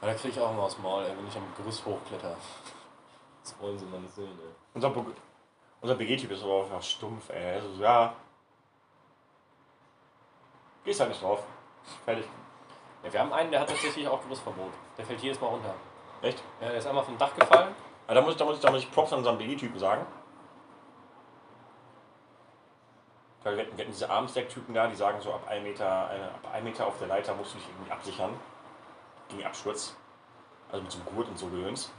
[0.00, 2.34] Aber da kriege ich auch immer aus dem Maul, ey, wenn ich am Gerüst hochkletter.
[3.42, 4.54] Das wollen sie mal nicht sehen, ey.
[4.74, 4.92] Unser,
[5.80, 7.54] unser BG-Typ ist aber einfach stumpf, ey.
[7.54, 8.14] Also, ja.
[10.84, 11.42] Gehst halt nicht drauf.
[12.04, 12.24] Fertig.
[13.02, 14.72] Ja, wir haben einen, der hat tatsächlich auch Gerüstverbot.
[14.96, 15.74] Der fällt jedes Mal runter.
[16.22, 16.42] Echt?
[16.60, 17.74] Ja, der ist einmal vom Dach gefallen.
[18.06, 20.06] Aber da muss ich, da muss ich, da muss ich Props an unseren BG-Typen sagen.
[23.44, 26.64] Weil wir hatten, diese Armsdeck-Typen da, die sagen so, ab 1 Meter, eine, ab 1
[26.64, 28.30] Meter auf der Leiter musst du dich irgendwie absichern.
[29.28, 29.94] Gegen Absturz.
[30.70, 31.92] Also mit so einem Gurt und so Gedöns.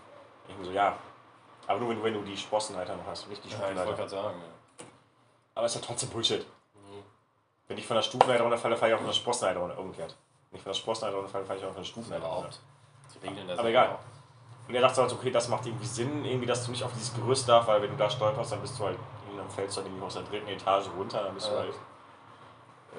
[0.47, 0.97] Ich mir so, ja.
[1.67, 3.73] Aber nur wenn, du- wenn du die Sprossenleiter noch hast, nicht die Ja, ich wollte
[3.75, 3.97] Stufenleiter.
[3.97, 4.39] gerade sagen.
[4.41, 4.85] Ja.
[5.55, 6.45] Aber es ist ja trotzdem Bullshit.
[6.75, 7.03] Mhm.
[7.67, 9.77] Wenn ich von der Stufenleiter runterfalle, falle ich auch von der Sprossenleiter runter.
[9.79, 10.15] Umgekehrt.
[10.51, 12.49] Wenn ich von der Sprossenleiter runterfalle, falle ich auch von der Stufenleiter runter.
[13.21, 13.89] Die regeln Aber egal.
[13.89, 13.99] auch.
[14.67, 17.13] Und er dachte halt, okay, das macht irgendwie Sinn, irgendwie, dass du nicht auf dieses
[17.13, 18.97] Gerüst darfst, weil wenn du da stolperst, dann bist du halt,
[19.45, 21.59] dann fällst du halt irgendwie aus der dritten Etage runter, dann bist du Ja.
[21.59, 21.75] halt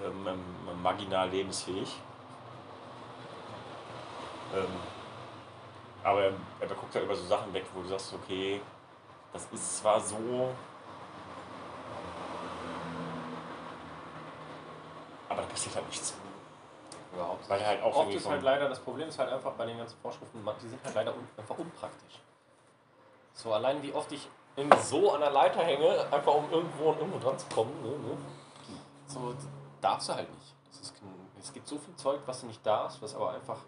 [0.05, 2.01] ähm, ähm, marginal lebensfähig.
[4.55, 4.67] Ähm,
[6.05, 8.61] aber er, er guckt halt über so Sachen weg, wo du sagst, okay,
[9.33, 10.55] das ist zwar so,
[15.29, 16.15] aber da passiert halt nichts.
[17.13, 17.49] Überhaupt.
[17.49, 19.79] Weil er halt auch Oft ist halt leider, das Problem ist halt einfach bei den
[19.79, 22.21] ganzen Vorschriften, die sind halt leider un, einfach unpraktisch.
[23.33, 26.99] So allein wie oft ich irgendwie so an der Leiter hänge, einfach um irgendwo und
[26.99, 27.73] irgendwo dran zu kommen.
[27.83, 28.17] Ne, ne?
[29.07, 29.35] So
[29.81, 30.55] darfst du halt nicht.
[30.69, 30.95] Das ist,
[31.41, 33.59] es gibt so viel Zeug, was du nicht darfst, was aber einfach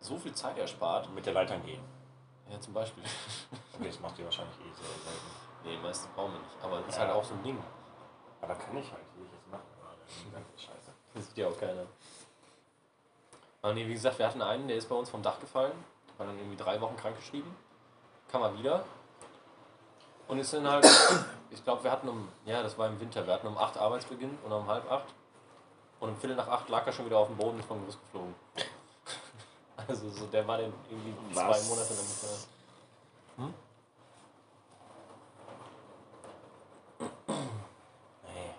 [0.00, 1.10] so viel Zeit erspart.
[1.14, 1.82] Mit der Leitern gehen.
[2.50, 3.02] Ja, zum Beispiel.
[3.76, 5.26] Okay, das macht ihr wahrscheinlich eh sehr selten.
[5.64, 6.54] nee, meistens brauchen wir nicht.
[6.62, 7.00] Aber das ist Ja.
[7.00, 7.58] halt auch so ein Ding.
[8.40, 9.64] Aber kann ich halt, will ich jetzt machen.
[10.06, 10.92] Ist ganz scheiße.
[11.14, 11.86] Das sieht ja auch keiner.
[13.62, 15.72] Aber nee, wie gesagt, wir hatten einen, der ist bei uns vom Dach gefallen,
[16.18, 17.52] war dann irgendwie drei Wochen krankgeschrieben,
[18.28, 18.84] kam er wieder
[20.28, 20.86] und ist dann halt,
[21.50, 24.38] ich glaube, wir hatten um, ja, das war im Winter, wir hatten um 8 Arbeitsbeginn
[24.44, 25.06] und um halb acht
[26.00, 27.80] und um Viertel nach acht lag er schon wieder auf dem Boden und ist vom
[27.80, 28.34] Gerüst geflogen.
[29.86, 31.68] Also so, der war dann irgendwie zwei Was?
[31.68, 32.28] Monate lang nicht da.
[38.22, 38.54] Nee,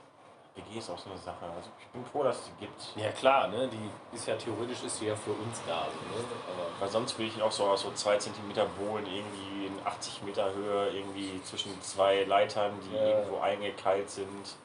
[0.75, 1.45] WG ist auch so eine Sache.
[1.45, 2.93] Also ich bin froh, dass es die gibt.
[2.95, 6.25] Ja klar, ne, die ist ja theoretisch ist die ja für uns da, so, ne?
[6.47, 10.23] aber Weil sonst würde ich auch so aus so 2 cm Bohlen irgendwie in 80
[10.23, 13.01] Meter Höhe irgendwie zwischen zwei Leitern, die Ja.
[13.19, 14.55] irgendwo eingekeilt sind,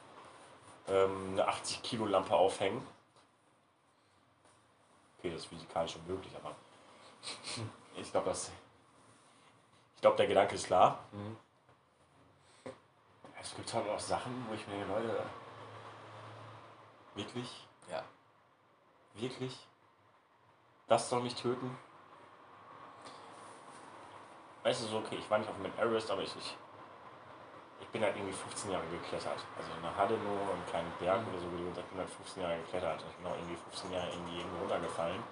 [0.87, 2.85] ähm, eine 80 Kilo Lampe aufhängen.
[5.19, 6.55] Okay, das ist physikalisch schon möglich, aber
[7.95, 8.51] ich glaube, das.
[9.95, 10.99] Ich glaube, der Gedanke ist klar.
[11.11, 11.37] Mhm.
[13.39, 15.23] Es Es gibt halt auch Sachen, wo ich mir denke, Leute,
[17.15, 17.67] wirklich?
[17.89, 18.03] Ja.
[19.13, 19.67] Wirklich?
[20.87, 21.77] Das soll mich töten?
[24.63, 26.55] Weißt du, so, okay, ich war nicht auf dem Everest, aber ich, ich,
[27.79, 29.39] ich bin halt irgendwie 15 Jahre geklettert.
[29.57, 32.09] Also in der Halle nur, einen kleinen Berg oder so, wie gesagt, ich bin halt
[32.09, 33.03] 15 Jahre geklettert.
[33.09, 35.23] Ich bin auch irgendwie 15 Jahre irgendwie irgendwo runtergefallen.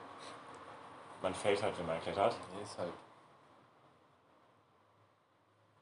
[1.22, 2.36] Man fällt halt, wenn man klettert.
[2.56, 2.94] Nee, ist halt.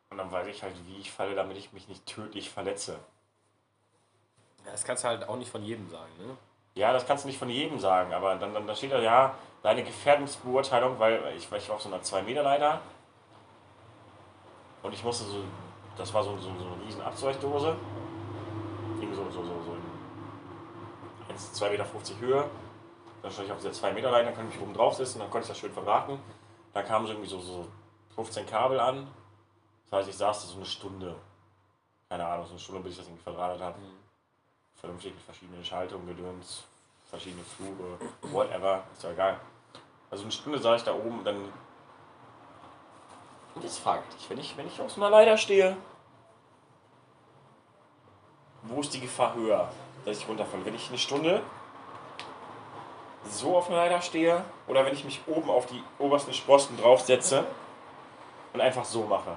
[0.10, 3.00] Und dann weiß ich halt, wie ich falle, damit ich mich nicht tödlich verletze.
[4.68, 6.38] Ja, das kannst du halt auch nicht von jedem sagen, ne?
[6.76, 9.34] Ja, das kannst du nicht von jedem sagen, aber dann, dann da steht da, ja,
[9.63, 12.82] deine Gefährdungsbeurteilung, weil ich, weil ich war auf so einer 2-Meter-Leiter
[14.84, 15.43] und ich musste so,
[15.97, 17.78] das war so, so, so eine riesen Abzweichdose,
[18.99, 19.76] irgendwie so, so, so, so
[21.30, 21.86] in 1, 2,50 Meter
[22.20, 22.49] Höhe.
[23.24, 25.49] Dann stand ich auf dieser 2-Meter-Leiter, dann konnte ich oben drauf sitzen, dann konnte ich
[25.49, 26.20] das schön verbraten.
[26.74, 27.68] Da kamen so irgendwie so, so
[28.15, 29.07] 15 Kabel an.
[29.89, 31.15] Das heißt, ich saß da so eine Stunde.
[32.09, 33.80] Keine Ahnung, so eine Stunde, bis ich das irgendwie verdrahtet habe
[34.80, 36.63] vernünftig mit verschiedenen Schaltungen, Gedöns,
[37.09, 37.97] verschiedene Flure,
[38.34, 39.39] whatever, ist ja egal.
[40.09, 41.51] Also eine Stunde saß ich da oben und dann.
[43.55, 45.75] Und jetzt frag dich, wenn ich, wenn ich auf einer Leiter stehe,
[48.63, 49.71] wo ist die Gefahr höher,
[50.05, 50.65] dass ich runterfalle?
[50.65, 51.41] Wenn ich eine Stunde
[53.30, 57.45] so auf einer Leiter stehe oder wenn ich mich oben auf die obersten Sprossen draufsetze
[58.53, 59.36] und einfach so mache?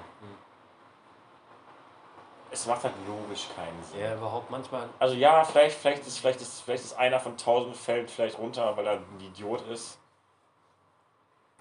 [2.53, 4.01] Es macht halt logisch keinen Sinn.
[4.01, 4.88] Ja, überhaupt manchmal.
[4.98, 8.76] Also ja, vielleicht, vielleicht, ist, vielleicht, ist, vielleicht ist einer von tausend fällt vielleicht runter,
[8.76, 9.98] weil er ein Idiot ist.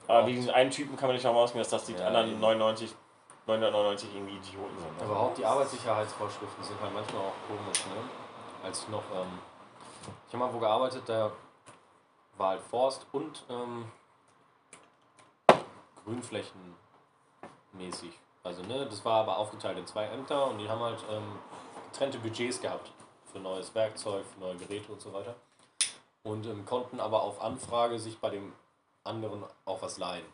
[0.07, 2.31] Aber wie diesen einen Typen kann man nicht davon ausgehen, dass das die Ja, anderen
[2.31, 2.39] eben.
[2.39, 2.95] 99,
[3.45, 4.97] 999 irgendwie Idioten sind.
[4.97, 5.05] ne?
[5.05, 8.01] Überhaupt die Arbeitssicherheitsvorschriften sind halt manchmal auch komisch, ne?
[8.63, 9.39] Als ich noch, ähm,
[10.27, 11.31] ich habe mal wo gearbeitet, da
[12.37, 13.91] war halt Forst und ähm,
[16.03, 16.75] Grünflächen
[17.73, 18.17] mäßig.
[18.50, 21.38] Also ne, das war aber aufgeteilt in zwei Ämter und die haben halt ähm,
[21.91, 22.91] getrennte Budgets gehabt
[23.32, 25.36] für neues Werkzeug, für neue Geräte und so weiter.
[26.24, 28.52] Und ähm, konnten aber auf Anfrage sich bei dem
[29.04, 30.26] anderen auch was leihen.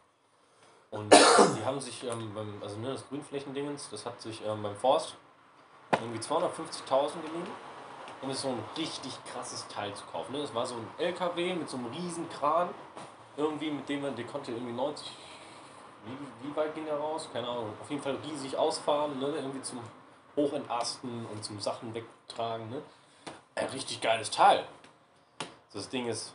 [0.91, 4.77] Und die haben sich, ähm, beim, also ne, das Grünflächendingens, das hat sich ähm, beim
[4.77, 5.15] Forst
[5.91, 7.47] irgendwie 250.000 geliehen,
[8.21, 10.31] um so ein richtig krasses Teil zu kaufen.
[10.31, 10.39] Ne?
[10.39, 12.69] Das war so ein LKW mit so einem riesen Kran,
[13.35, 15.11] irgendwie, mit dem man, der konnte irgendwie 90,
[16.05, 17.29] wie, wie weit ging der raus?
[17.31, 17.73] Keine Ahnung.
[17.81, 19.27] Auf jeden Fall riesig ausfahren, ne?
[19.27, 19.79] irgendwie zum
[20.35, 22.69] Hochentasten und zum Sachen wegtragen.
[22.69, 22.81] Ne?
[23.55, 24.65] Ein richtig geiles Teil.
[25.73, 26.33] Das Ding ist,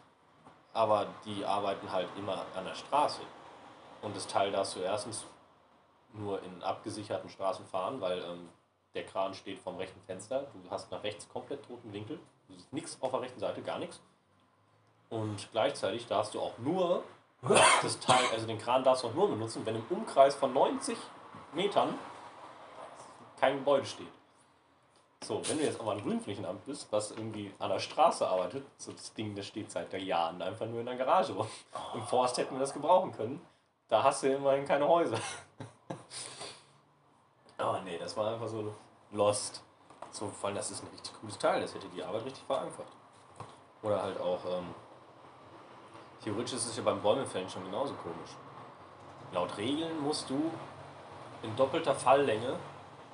[0.73, 3.21] aber die arbeiten halt immer an der Straße.
[4.03, 5.25] Und das Teil darfst du erstens
[6.13, 8.49] nur in abgesicherten Straßen fahren, weil ähm,
[8.95, 10.47] der Kran steht vom rechten Fenster.
[10.53, 12.19] Du hast nach rechts komplett toten Winkel.
[12.49, 14.01] Du siehst nichts auf der rechten Seite, gar nichts.
[15.09, 17.05] Und gleichzeitig darfst du auch nur
[17.83, 20.97] das Teil, also den Kran darfst du auch nur benutzen, wenn im Umkreis von 90
[21.53, 21.99] Metern
[23.39, 24.13] kein Gebäude steht.
[25.23, 28.93] So, wenn du jetzt aber ein Grünflächenamt bist, was irgendwie an der Straße arbeitet, so
[28.93, 31.47] das Ding, das steht seit Jahren einfach nur in der Garage rum.
[31.95, 33.41] Im Forst hätten wir das gebrauchen können.
[33.89, 35.19] Da hast du immerhin keine Häuser.
[37.59, 38.75] Aber nee, das war einfach so
[39.11, 39.63] lost.
[40.11, 42.93] So, vor allem, das ist ein richtig cooles Teil, das hätte die Arbeit richtig vereinfacht.
[43.83, 44.75] Oder halt auch, ähm,
[46.23, 48.31] theoretisch ist es ja beim Bäumefällen schon genauso komisch.
[49.33, 50.51] Laut Regeln musst du
[51.43, 52.57] in doppelter Falllänge,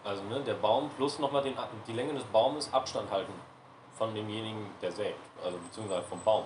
[0.04, 1.54] also ne, der Baum plus nochmal den,
[1.86, 3.32] die Länge des Baumes Abstand halten
[3.96, 6.44] von demjenigen, der sägt, also beziehungsweise vom Baum.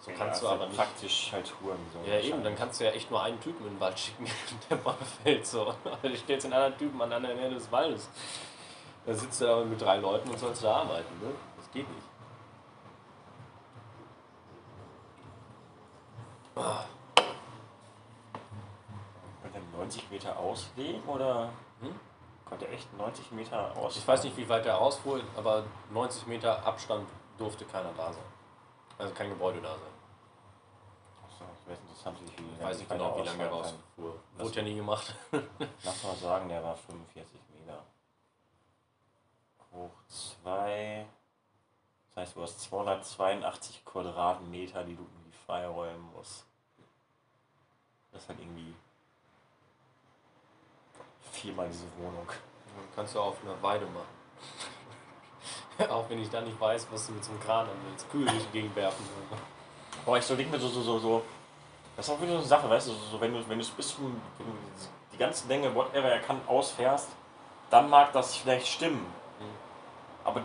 [0.00, 0.76] So kannst du Ja, aber nicht.
[0.76, 1.78] Praktisch halt Huren.
[1.92, 4.26] So Ja, eben, dann kannst du ja echt nur einen Typen in den Wald schicken,
[4.70, 5.66] der Bäume fällt so.
[5.84, 8.08] Also du stellst den anderen Typen an der anderen Ende des Waldes.
[9.06, 11.30] Da sitzt du aber mit drei Leuten und sollst da arbeiten, ne?
[11.56, 12.06] Das geht nicht.
[16.54, 16.86] Konnte
[19.58, 21.50] er 90 Meter auslegen oder
[21.80, 21.98] Hm?
[22.44, 23.96] konnte er echt 90 Meter aus?
[23.96, 28.22] Ich weiß nicht, wie weit der ausfuhr, aber 90 Meter Abstand durfte keiner da sein.
[28.98, 29.80] Also kein Gebäude da sein.
[31.26, 32.44] Achso, das wäre interessant, wie viel.
[32.56, 34.14] Ich weiß nicht genau, wie lange er rausfuhr.
[34.38, 35.14] Wurde ja nie gemacht.
[35.82, 37.82] Lass mal sagen, der war 45 Meter.
[39.72, 41.06] Hoch 2.
[42.14, 45.04] Das heißt, du hast 282 Quadratmeter, die du
[45.46, 46.44] freiräumen musst.
[48.12, 48.74] Das ist halt irgendwie
[51.32, 52.28] viermal diese Wohnung.
[52.94, 54.06] Kannst du auf einer Weide machen.
[55.90, 58.10] Auch wenn ich da nicht weiß, was du mit so einem Kran an willst.
[58.10, 59.04] Kühe durch die Gegend werfen.
[60.04, 61.22] Boah, ich so denke mir so, so, so, so.
[61.96, 63.64] Das ist auch wieder so eine Sache, weißt du, so, so, wenn du, wenn du
[63.64, 64.52] es bis zum, wenn du
[65.12, 67.08] die ganze Länge, whatever er kann, ausfährst,
[67.70, 69.06] dann mag das vielleicht stimmen.
[70.24, 70.42] Aber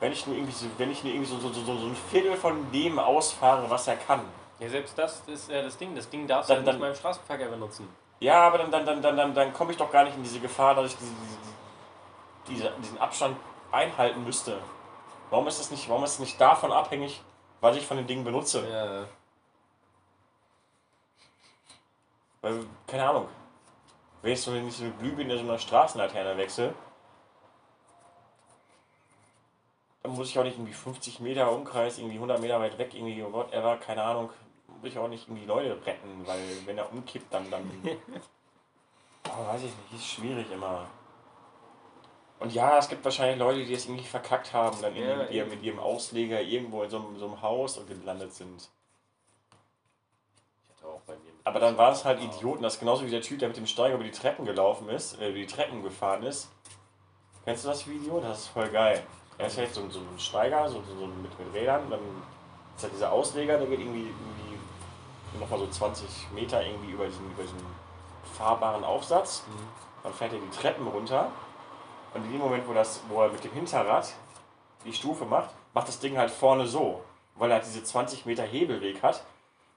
[0.00, 2.36] wenn ich nur irgendwie so, wenn ich nur irgendwie so, so, so, so ein Viertel
[2.36, 4.20] von dem ausfahre, was er kann.
[4.60, 5.94] Ja, selbst das ist ja das Ding.
[5.94, 7.88] Das Ding darfst du Dann- ja nicht mal im Straßenverkehr benutzen.
[8.20, 10.40] Ja, aber dann, dann, dann, dann, dann, dann komme ich doch gar nicht in diese
[10.40, 11.12] Gefahr, dass ich diese,
[12.48, 13.36] diese, diese, diesen Abstand
[13.70, 14.58] einhalten müsste.
[15.30, 17.20] Warum ist das nicht, warum ist es nicht davon abhängig,
[17.60, 18.66] was ich von den Dingen benutze?
[18.68, 19.04] Ja,
[22.40, 23.28] Weil, keine Ahnung.
[24.22, 26.74] Wenn ich so, wenn ich so eine Glühbirne so einer Straßenlaterne wechsle,
[30.02, 33.22] dann muss ich auch nicht irgendwie 50 Meter Umkreis, irgendwie 100 Meter weit weg, irgendwie,
[33.24, 34.30] whatever, keine Ahnung,
[34.66, 37.68] muss ich auch nicht irgendwie Leute retten, weil wenn er umkippt, dann, dann.
[39.24, 40.86] Aber weiß ich nicht, ist schwierig immer.
[42.40, 45.50] Und ja, es gibt wahrscheinlich Leute, die es irgendwie verkackt haben, dann Ja, mit, ihrem,
[45.50, 48.68] mit ihrem Ausleger irgendwo in so einem, so einem Haus und gelandet sind.
[50.62, 51.32] Ich hatte auch bei mir.
[51.42, 53.66] Aber dann war es halt Idioten, das ist genauso wie der Typ, der mit dem
[53.66, 56.48] Steiger über die Treppen gelaufen ist, äh, über die Treppen gefahren ist.
[57.44, 58.20] Kennst du das Video?
[58.20, 59.02] Das ist voll geil.
[59.38, 62.00] Er ist halt so, so ein Steiger, so, so, so mit, mit Rädern, dann
[62.76, 67.30] ist halt dieser Ausleger, der geht irgendwie, irgendwie nochmal so 20 Meter irgendwie über diesen,
[67.30, 67.58] über diesen
[68.36, 69.44] fahrbaren Aufsatz.
[69.46, 69.68] Mhm.
[70.02, 71.30] Dann fährt er die Treppen runter
[72.14, 74.12] und in dem Moment, wo, das, wo er mit dem Hinterrad
[74.84, 77.02] die Stufe macht, macht das Ding halt vorne so.
[77.36, 79.22] Weil er halt diese 20 Meter Hebelweg hat,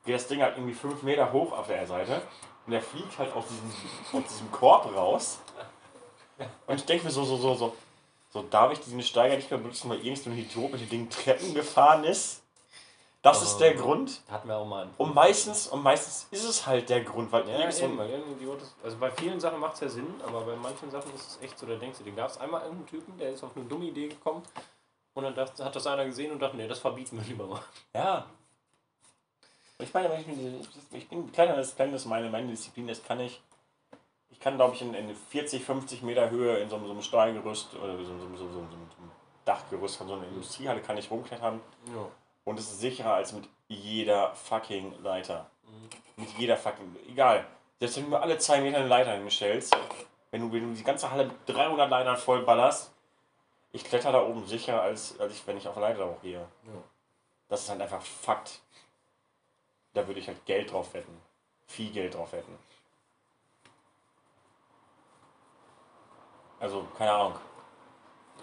[0.06, 2.22] geht das Ding halt irgendwie 5 Meter hoch auf der Seite
[2.66, 3.72] und er fliegt halt aus diesem,
[4.20, 5.40] aus diesem Korb raus.
[6.66, 7.76] Und ich denke mir so, so, so, so,
[8.32, 10.90] so, darf ich diesen Steiger nicht mehr benutzen, weil irgend so ein Idiot mit den
[10.90, 12.42] Dingen Treppen gefahren ist?
[13.22, 13.82] Das ist der Oh.
[13.84, 14.22] Grund.
[14.32, 14.94] Hatten wir auch mal einen.
[14.98, 18.60] Und meistens, und meistens ist es halt der Grund, weil Ja, eben, weil irgendein Idiot
[18.64, 21.40] ist, also bei vielen Sachen macht es ja Sinn, aber bei manchen Sachen ist es
[21.44, 23.66] echt so, da denkst du, dir gab es einmal irgendeinen Typen, der ist auf eine
[23.66, 24.42] dumme Idee gekommen
[25.14, 27.62] und dann hat das einer gesehen und dachte, nee, das verbieten wir lieber mal.
[27.94, 28.26] Ja.
[29.78, 30.62] Ich meine, ich, mir-
[30.94, 33.40] ich bin kleiner, das klein ist meine, meine Disziplin, das kann ich.
[34.42, 37.04] Ich kann, glaube ich, in, in 40, 50 Meter Höhe in so, einem- so einem
[37.04, 38.90] Stahlgerüst oder so, so, so, so, einem
[39.46, 41.62] Dachgerüst von so einer Industriehalle kann ich rumklettern
[41.94, 42.08] Ja.
[42.46, 45.46] und es ist sicherer als mit jeder fucking Leiter.
[46.16, 46.96] Mit jeder fucking.
[47.08, 47.46] Egal.
[47.78, 49.78] Selbst wenn du mir alle zwei Meter eine Leiter hinstellst,
[50.32, 52.92] wenn du, wenn du die ganze Halle mit 300 Leitern voll ballerst,
[53.74, 56.40] ich kletter da oben sicherer, als, als ich, wenn ich auf der Leiter hochgehe.
[56.40, 56.74] Ja.
[57.48, 58.60] Das ist halt einfach Fakt.
[59.94, 61.16] Da würde ich halt Geld drauf wetten.
[61.68, 62.58] Viel Geld drauf wetten.
[66.62, 67.34] Also, keine Ahnung.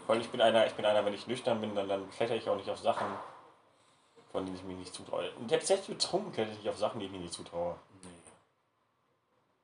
[0.09, 2.49] Weil ich bin einer, ich bin einer, wenn ich nüchtern bin, dann, dann kletter ich
[2.49, 3.07] auch nicht auf Sachen,
[4.33, 5.31] von denen ich mich nicht zutraue.
[5.39, 7.77] Und selbst selbst betrunken kletter ich nicht auf Sachen, die ich mir nicht zutraue.
[8.03, 8.09] Nee.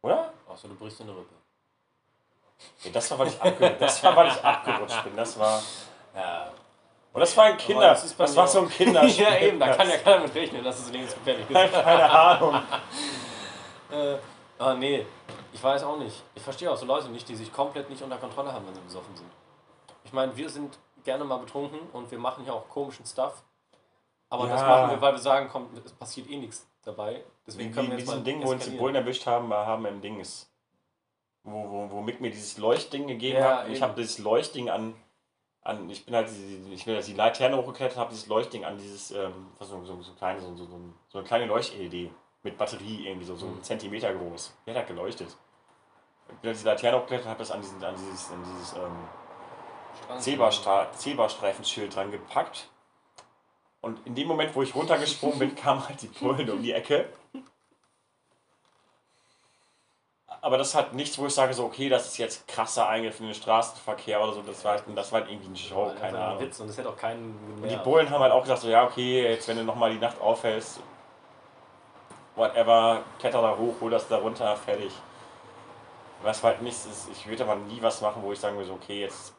[0.02, 0.32] Oder?
[0.46, 1.34] Außer du brichst eine Rippe.
[2.84, 5.16] Nee, das war, weil ich, abge das war, weil ich abgerutscht bin.
[5.16, 5.61] Das war.
[6.14, 6.52] Ja.
[7.12, 7.88] Und das war ein Kinder.
[7.88, 9.24] das Das, ist mir war so ein Kinderspiel.
[9.24, 11.72] ja, eben, da kann ja keiner mit rechnen, dass es lebensgefährlich ist.
[11.72, 12.62] Keine Ahnung.
[13.90, 14.16] Äh,
[14.59, 15.05] ah, nee,
[15.55, 16.22] ich weiß auch nicht.
[16.34, 18.80] Ich verstehe auch so Leute nicht, die sich komplett nicht unter Kontrolle haben, wenn sie
[18.80, 19.30] besoffen sind.
[20.05, 23.42] Ich meine, wir sind gerne mal betrunken und wir machen ja auch komischen Stuff.
[24.30, 24.66] Aber das Ja.
[24.68, 27.22] machen wir, weil wir sagen, komm, es passiert eh nichts dabei.
[27.46, 28.76] Deswegen Wie, können wie wir in jetzt mal diesem Ding, wo uns die.
[28.76, 30.50] Bullen erwischt haben, wir haben im Dings.
[31.44, 33.68] Wo, wo, wo Mick mir dieses Leuchtding gegeben Ja, hat.
[33.68, 34.94] Ich habe dieses Leuchtding an,
[35.62, 35.88] an.
[35.90, 39.11] Ich bin halt diese, ich bin halt die Laterne hochgeklettert, habe dieses Leuchtding an dieses,
[39.12, 40.66] ähm, was so, so, so, kleine, so, so,
[41.09, 42.11] so, eine kleine Leucht-LED
[42.42, 43.62] mit Batterie irgendwie so, so einen Mhm.
[43.62, 44.55] Zentimeter groß.
[44.66, 45.36] Die hat geleuchtet.
[46.29, 48.72] Ich bin halt die Laterne hochgeklettert und habe das an, diesen, an dieses, an dieses
[48.75, 52.68] ähm, Zebrastra Zebrastreifenschild dran gepackt.
[53.81, 57.07] Und in dem Moment, wo ich runtergesprungen bin, kam halt die Bullen um die Ecke.
[60.41, 63.27] Aber das hat nichts, wo ich sage, so, okay, das ist jetzt krasser Eingriff in
[63.27, 64.43] den Straßenverkehr oder so.
[64.43, 66.41] Das war, halt- das war halt irgendwie eine Show, keine nur ein Ahnung.
[66.43, 67.77] Witz und das hätte auch keinen Und die.
[67.77, 70.81] Bullen haben halt auch gesagt, so, ja, okay, jetzt wenn du nochmal die Nacht aufhältst,
[72.37, 74.93] whatever, kletter da hoch, hol das da runter, fertig.
[76.24, 79.02] Was halt nichts ist, ich würde aber nie was machen, wo ich sagen würde, okay,
[79.02, 79.34] jetzt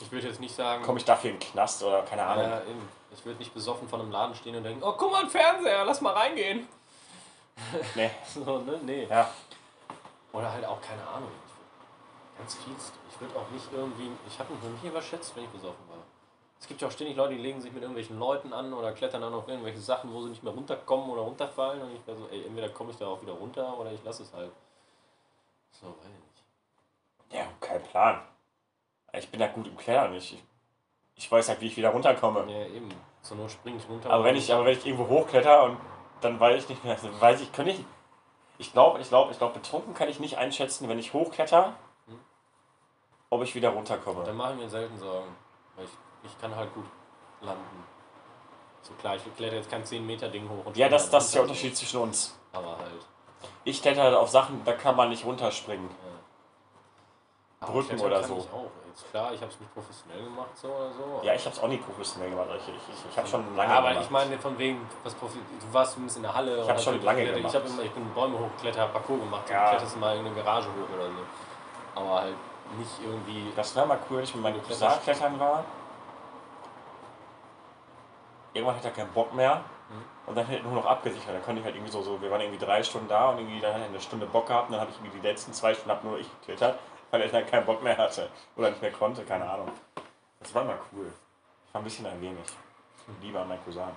[0.00, 2.44] Ich würde jetzt nicht sagen, komme ich dafür in den Knast oder keine Ahnung.
[2.44, 2.88] Ja, eben.
[3.12, 5.84] Ich würde nicht besoffen vor einem Laden stehen und denken, oh, guck mal, ein Fernseher,
[5.84, 6.66] lass mal reingehen.
[7.94, 8.10] Nee.
[8.26, 8.80] So, ne?
[8.82, 9.06] Nee.
[9.08, 9.30] Ja.
[10.32, 11.30] Oder halt auch, keine Ahnung.
[12.38, 12.92] Ganz fies.
[13.10, 15.91] Ich würde auch nicht irgendwie, ich habe mich noch nie überschätzt, wenn ich besoffen war.
[16.62, 19.20] Es gibt ja auch ständig Leute, die legen sich mit irgendwelchen Leuten an oder klettern
[19.20, 21.82] dann auf irgendwelche Sachen, wo sie nicht mehr runterkommen oder runterfallen.
[21.82, 24.22] Und ich wäre so, ey, entweder komme ich da auch wieder runter oder ich lasse
[24.22, 24.52] es halt.
[25.72, 27.36] So, weiß ich nicht.
[27.40, 28.20] Ja, kein Plan.
[29.12, 30.14] Ich bin da gut im Klettern.
[30.14, 30.40] Ich,
[31.16, 32.48] ich weiß halt, wie ich wieder runterkomme.
[32.48, 32.88] Ja, eben.
[33.22, 34.10] Zur Not springe ich runter.
[34.10, 35.78] Aber wenn ich, aber wenn ich irgendwo hochkletter und
[36.20, 37.84] dann weiß ich nicht mehr, dann weiß ich, kann ich.
[38.58, 41.74] Ich glaube, ich glaube, ich glaube, betrunken kann ich nicht einschätzen, wenn ich hochkletter,
[43.30, 44.22] ob ich wieder runterkomme.
[44.22, 45.34] Dann mache ich mir selten Sorgen.
[45.74, 45.90] Weil ich,
[46.24, 46.86] ich kann halt gut
[47.40, 47.84] landen.
[48.82, 51.34] So klar, ich kletter jetzt kein 10 Meter Ding hoch und Ja, das, das ist
[51.34, 52.36] der Unterschied zwischen uns.
[52.52, 53.06] Aber halt.
[53.64, 55.88] Ich kletter halt auf Sachen, da kann man nicht runterspringen.
[57.60, 58.38] Aber Brücken oder so.
[58.38, 58.70] Ich auch.
[58.88, 61.20] Jetzt klar, ich habe es nicht professionell gemacht so oder so.
[61.22, 62.48] Ja, ich habe es auch nie professionell gemacht.
[62.56, 64.04] Ich, ich, ich, ich habe schon lange Ja, aber gemacht.
[64.04, 66.56] ich meine von wegen, was profi du warst zumindest in der Halle.
[66.56, 67.36] Ich hab oder schon lange geklettert.
[67.36, 67.54] gemacht.
[67.54, 69.48] Ich, hab immer, ich bin Bäume hochgeklettert, Parcours gemacht.
[69.48, 69.64] Ja.
[69.64, 72.00] Du kletterst mal in eine Garage hoch oder so.
[72.00, 72.34] Aber halt
[72.76, 73.52] nicht irgendwie.
[73.56, 75.64] Das war mal cool, wenn ich mit meinem Cousin klettern war.
[78.54, 79.56] Irgendwann hat er keinen Bock mehr.
[79.56, 80.04] Mhm.
[80.26, 81.34] Und dann halt nur noch abgesichert.
[81.34, 83.60] Dann konnte ich halt irgendwie so, so, wir waren irgendwie drei Stunden da und irgendwie
[83.60, 85.74] dann hat er eine Stunde Bock gehabt und dann habe ich irgendwie die letzten zwei
[85.74, 86.78] Stunden hab nur ich geklettert,
[87.10, 88.28] weil er dann keinen Bock mehr hatte.
[88.56, 89.70] Oder nicht mehr konnte, keine Ahnung.
[90.40, 91.12] Das war mal cool.
[91.66, 92.44] Ich war ein bisschen ein wenig.
[93.20, 93.90] Lieber an meinen Cousin.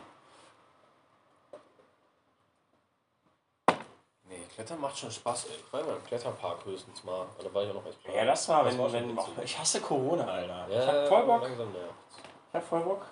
[4.28, 5.46] Nee, Klettern macht schon Spaß.
[5.46, 5.52] ey.
[5.66, 7.28] Ich war immer im Kletterpark höchstens mal.
[7.42, 9.34] Da war ich ja noch als Ja, das war, wenn, schon wenn, witzig.
[9.44, 10.68] ich hasse Corona, Alter.
[10.70, 11.42] Ja, ich hab voll Bock.
[11.44, 11.68] Langsam.
[11.76, 13.06] Ich hab voll Bock.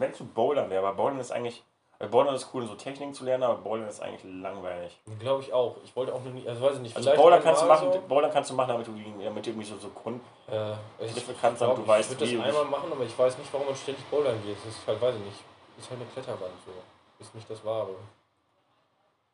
[0.00, 1.62] Wenn zu Bouldern wäre, aber Bouldern ist eigentlich.
[2.00, 4.96] Weil Bouldern ist cool, so Techniken zu lernen, aber Bouldern ist eigentlich langweilig.
[5.18, 5.78] Glaube ich auch.
[5.84, 8.30] Ich wollte auch noch nie, also weiß ich nicht, Also Bouldern kannst, du machen, Bouldern
[8.30, 10.22] kannst du machen, damit du, damit du irgendwie so, so Grund.
[10.46, 13.18] So, äh, ich Griffe kannst, glaub, du weißt, ich würde das einmal machen, aber ich
[13.18, 14.56] weiß nicht, warum man ständig bouldern geht.
[14.58, 15.38] Das ist halt, weiß ich nicht.
[15.76, 16.72] Ist halt eine Kletterwand so.
[17.18, 17.96] Ist nicht das Wahre.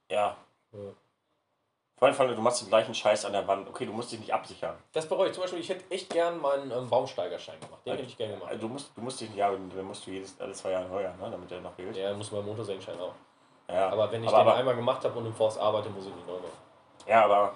[0.09, 0.37] Ja.
[0.73, 0.79] Ja.
[1.97, 3.69] Vor allem, du machst den gleichen Scheiß an der Wand.
[3.69, 4.75] Okay, du musst dich nicht absichern.
[4.93, 5.35] Das bereue ich.
[5.35, 7.81] Zum Beispiel, ich hätte echt gern meinen ähm, Baumsteigerschein gemacht.
[7.87, 8.53] Den Also, hätte ich gerne gemacht.
[8.61, 11.15] Du musst, du musst dich, ja, dann musst du jedes, alle zwei Jahre neu, ne,
[11.31, 11.97] damit der noch gilt.
[11.97, 13.15] Ja, muss mein Motorsägenschein auch.
[13.69, 13.91] Ja.
[13.91, 16.15] Aber wenn ich aber, den aber, einmal gemacht habe und im Forst arbeite, muss ich
[16.15, 16.59] nicht neu machen.
[17.07, 17.55] Ja, aber,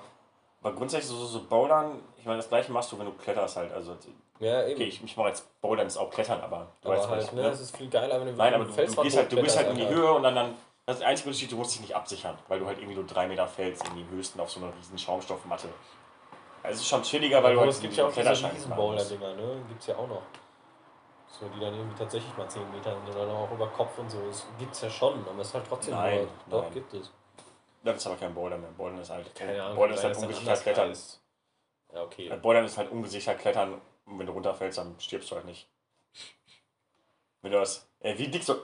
[0.63, 3.73] aber grundsätzlich so, so, Bouldern, ich meine, das gleiche machst du, wenn du kletterst halt.
[3.73, 3.97] Also,
[4.39, 4.75] Ja, eben.
[4.75, 7.35] okay, ich, ich mache jetzt Bouldern ist auch Klettern, aber du aber weißt halt, nicht.
[7.35, 9.43] ne, es ist viel geiler, wenn du Nein, aber mit du, du, gehst halt, du
[9.43, 10.55] bist halt in die Höhe und dann, dann
[10.89, 13.05] das ist der einzige Unterschied, du musst dich nicht absichern, weil du halt irgendwie nur
[13.05, 15.69] drei Meter fällst, irgendwie im höchsten auf so einer riesen Schaumstoffmatte.
[16.63, 18.53] Also es ist schon chilliger, weil Aber du halt es gibt ja auch diese Kletterschein
[18.53, 19.11] riesen machen musst.
[19.11, 19.65] Bowler-Dinger, ne?
[19.69, 20.23] Gibt's ja auch noch.
[21.29, 24.19] So, die dann irgendwie tatsächlich mal 10 Meter sind oder auch über Kopf und so.
[24.29, 26.73] Das gibt's ja schon, aber es ist halt trotzdem Nein, nein.
[26.73, 27.13] gibt es.
[27.85, 28.71] Das ist aber kein Bouldern mehr.
[28.71, 29.77] Bouldern ist halt, Keine Ahnung.
[29.77, 30.89] Bouldern ist halt ungesichert Klettern.
[30.89, 31.23] heißt.
[31.93, 32.35] Ja, okay.
[32.41, 35.69] Bouldern ist halt ungesichert Klettern und wenn du runterfällst, dann stirbst du halt nicht.
[37.43, 38.63] Wenn du das, äh, wie dick soll,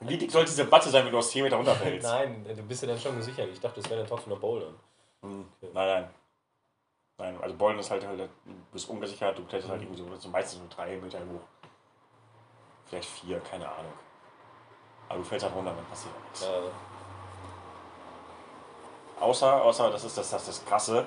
[0.00, 2.06] wie dick soll diese Batte sein, wenn du aus 10 Meter runterfällst?
[2.08, 3.48] Nein, du bist ja dann schon gesichert.
[3.52, 4.74] Ich dachte, das wäre dann trotzdem nur Bouldern.
[5.22, 6.10] Hm, Nein, nein.
[7.18, 8.28] Nein, also Bouldern ist halt, halt du
[8.72, 11.40] bist ungesichert, du kletterst halt irgendwie so, so meistens so drei Meter hoch.
[12.84, 13.92] Vielleicht vier, keine Ahnung.
[15.08, 16.42] Aber du fällst halt runter, dann passiert nichts.
[16.42, 16.60] Ja,
[19.18, 21.06] Außer, außer, das ist das, das, das Krasse,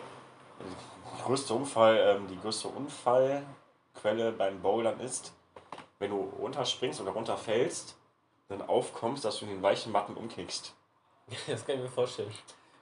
[0.59, 5.31] die größte Unfall, ähm, die größte Unfallquelle beim Bouldern ist,
[5.99, 7.95] wenn du runterspringst oder runterfällst,
[8.49, 10.73] dann aufkommst, dass du in den weichen Matten umknickst.
[11.47, 12.31] das kann ich mir vorstellen.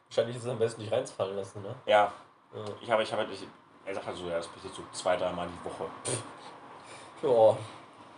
[0.10, 1.76] Wahrscheinlich ist es am besten nicht reinfallen lassen, ne?
[1.86, 2.12] Ja,
[2.56, 2.62] Ja.
[2.82, 3.46] ich habe, ich habe, ich,
[3.86, 5.86] er sagt halt so, ja, das passiert so zwei, dreimal die Woche.
[7.24, 7.58] Ja.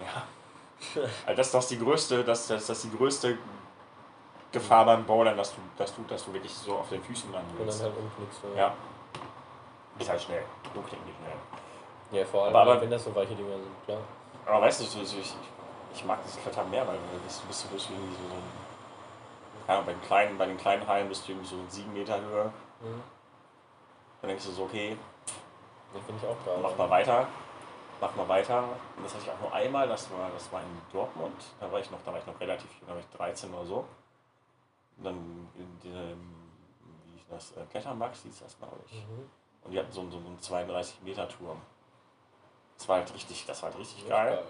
[0.06, 0.24] Ja.
[1.26, 3.38] Also das, das ist die größte, das, das, das die größte
[4.52, 7.50] Gefahr beim Bouldern, dass du, dass du, dass du wirklich so auf den Füßen landen
[7.58, 8.42] Und dann halt umknickst.
[8.58, 8.74] Ja.
[9.98, 10.44] Ist halt schnell.
[10.74, 12.20] Du nicht schnell.
[12.20, 14.00] Ja, vor allem, Aber- aber- wenn das so weiche Dinger sind, klar.
[14.46, 15.34] Aber weißt du, so, so, ich,
[16.00, 18.36] ich mag das Klettern mehr, weil du bist, bist, du bist irgendwie so, so
[19.68, 22.46] ja, bei den kleinen, bei den kleinen Hallen bist du irgendwie so sieben Meter Höhe.
[22.82, 23.04] Mhm.
[24.22, 24.98] Dann denkst du so, okay,
[25.94, 26.60] Das finde ich auch geil.
[26.62, 27.28] mach mal weiter,
[28.02, 28.64] mach mal weiter.
[28.98, 31.44] Und das hatte ich auch nur einmal, das war, das war in Dortmund.
[31.60, 33.66] Da war ich noch, da war ich noch relativ jung, da war ich 13 oder
[33.66, 33.86] so.
[34.98, 36.36] Und dann in diesem,
[37.08, 38.94] wie hieß das, äh, Klettermax hieß das, glaube ich.
[38.94, 39.30] Mhm.
[39.64, 41.62] Und die hatten so, einen- so einen 32 Meter Turm.
[42.78, 44.42] Das war halt richtig, das war halt richtig ist geil.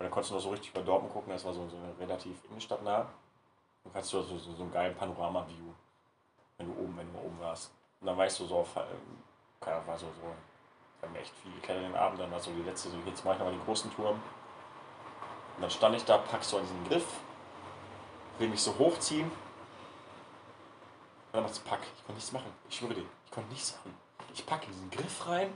[0.00, 2.42] Und dann konntest du noch so richtig über Dortmund gucken, das war so, so relativ
[2.48, 3.06] innenstadtnah.
[3.84, 5.74] Dann kannst du so, so, so einen geilen Panorama-View,
[6.56, 7.70] wenn du oben, wenn du oben warst.
[8.00, 9.18] Und dann weißt du so, auf, ähm,
[9.60, 12.62] keine Ahnung, war so, so, wir echt viel geklettert den Abend, dann war so die
[12.62, 14.22] letzte, so jetzt mach ich nochmal den großen Turm.
[15.56, 17.20] Und dann stand ich da, packst so an diesen Griff,
[18.38, 19.26] will mich so hochziehen.
[19.26, 19.34] Und
[21.34, 21.80] dann macht's Pack.
[21.82, 22.50] Ich konnte nichts machen.
[22.70, 23.94] Ich schwöre dir, ich konnte nichts machen.
[24.32, 25.52] Ich packe in diesen Griff rein,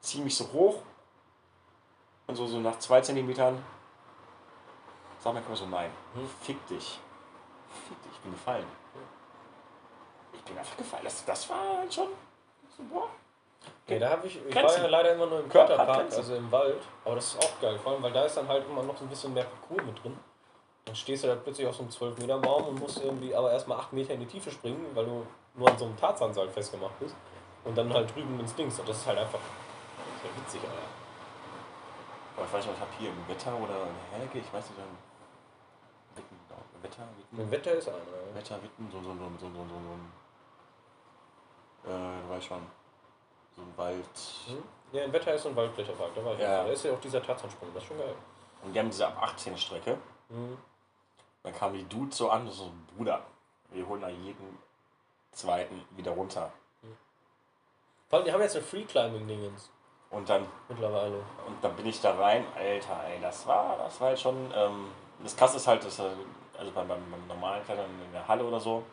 [0.00, 0.80] ziehe mich so hoch
[2.26, 3.62] und so, so nach zwei Zentimetern
[5.18, 6.28] sag mir einfach so, nein, Hm.
[6.42, 6.98] fick dich.
[7.88, 8.66] Fick dich, ich bin gefallen.
[10.32, 11.04] Ich bin einfach gefallen.
[11.04, 12.08] Das, das war halt schon
[12.76, 13.08] so, boah.
[13.86, 14.82] Okay, da habe ich, ich war Grenzen.
[14.82, 16.16] ja leider immer nur im Körper Grenzen.
[16.18, 18.66] also im Wald, aber das ist auch geil, vor allem, weil da ist dann halt
[18.68, 20.18] immer noch so ein bisschen mehr Parcours mit drin.
[20.84, 23.52] Dann stehst du da plötzlich auf so einem 12 Meter Baum und musst irgendwie aber
[23.52, 26.98] erstmal 8 Meter in die Tiefe springen, weil du nur an so einem Tarzanseil festgemacht
[27.00, 27.14] bist
[27.64, 29.38] und dann halt drüben ins Dings und das ist halt einfach
[30.22, 30.82] sehr witzig, Alter.
[32.36, 34.78] Aber ich weiß nicht, ich habe hier im Wetter oder in Helge, ich weiß nicht,
[34.78, 34.96] dann
[36.16, 36.38] Witten,
[36.82, 37.98] Wetter, Witten, Wetter ist einer.
[37.98, 38.34] Ja.
[38.34, 40.12] Wetter, Witten, so, so, so, so, so, so, so ein,
[41.84, 42.66] äh, du weißt schon,
[43.56, 44.18] so ein Wald.
[44.46, 44.62] Hm?
[44.92, 46.40] Ja, im Wetter ist so ein Waldkletterpark, da war ich.
[46.40, 46.64] Ja.
[46.64, 48.14] Da ist ja auch dieser Tarzansprung, das ist schon geil.
[48.62, 49.98] Und die haben diese ab 18 Strecke.
[50.28, 50.56] Mhm.
[51.42, 53.22] Dann kamen die Dudes so an, so, Bruder,
[53.70, 54.58] wir holen da jeden
[55.32, 56.52] zweiten wieder runter.
[58.08, 59.70] Vor allem, die haben jetzt eine Free-Climbing-Dingens
[60.14, 61.16] Und dann, mittlerweile.
[61.46, 64.92] und dann bin ich da rein, Alter, ey, das war, das war halt schon, ähm,
[65.20, 66.04] das krasse ist halt, dass, äh,
[66.56, 68.84] also beim, beim, beim normalen Klettern in der Halle oder so,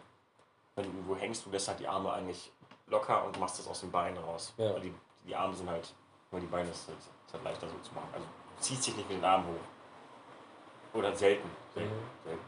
[0.75, 2.51] wenn du irgendwo hängst, du lässt halt die Arme eigentlich
[2.87, 4.53] locker und machst das aus den Beinen raus.
[4.57, 4.73] Ja.
[4.73, 4.93] Weil die,
[5.27, 5.93] die Arme sind halt,
[6.31, 8.09] weil die Beine ist halt, ist halt leichter so zu machen.
[8.13, 10.97] Also du ziehst dich nicht mit den Armen hoch.
[10.97, 11.49] Oder selten.
[11.73, 11.93] Selten.
[11.93, 12.25] Mhm.
[12.25, 12.45] selten.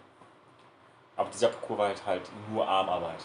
[1.15, 3.23] Aber dieser Parcours war halt, halt nur Armarbeit.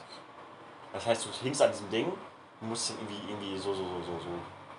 [0.93, 2.12] Das heißt, du hingst an diesem Ding,
[2.61, 4.29] musst irgendwie, irgendwie so, so, so, so, so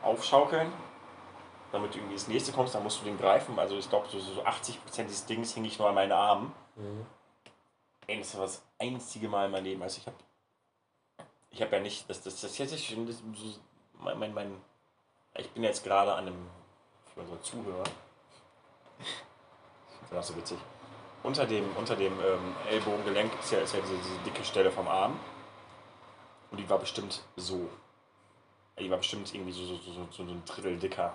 [0.04, 0.72] aufschaukeln,
[1.72, 3.58] damit du irgendwie ins nächste kommst, dann musst du den greifen.
[3.60, 6.54] Also ich glaube, so, so 80% dieses Dings hing ich nur an meinen Armen.
[6.76, 7.06] Mhm.
[8.08, 9.84] Ey, das war das einzige Mal in meinem Leben.
[9.84, 10.16] Also ich habe
[11.52, 13.60] ich habe ja nicht, das, das, das jetzt ist schon, das, so,
[14.00, 14.62] mein, mein, mein,
[15.36, 16.48] ich bin jetzt gerade an einem,
[17.14, 17.84] für unsere Zuhörer,
[20.10, 20.58] das ist so witzig,
[21.24, 24.88] unter dem, unter dem ähm, Ellbogengelenk ist ja, ist ja diese, diese dicke Stelle vom
[24.88, 25.20] Arm
[26.52, 27.70] und die war bestimmt so.
[28.80, 31.14] Die war bestimmt irgendwie so, so, so, so, so ein Drittel dicker.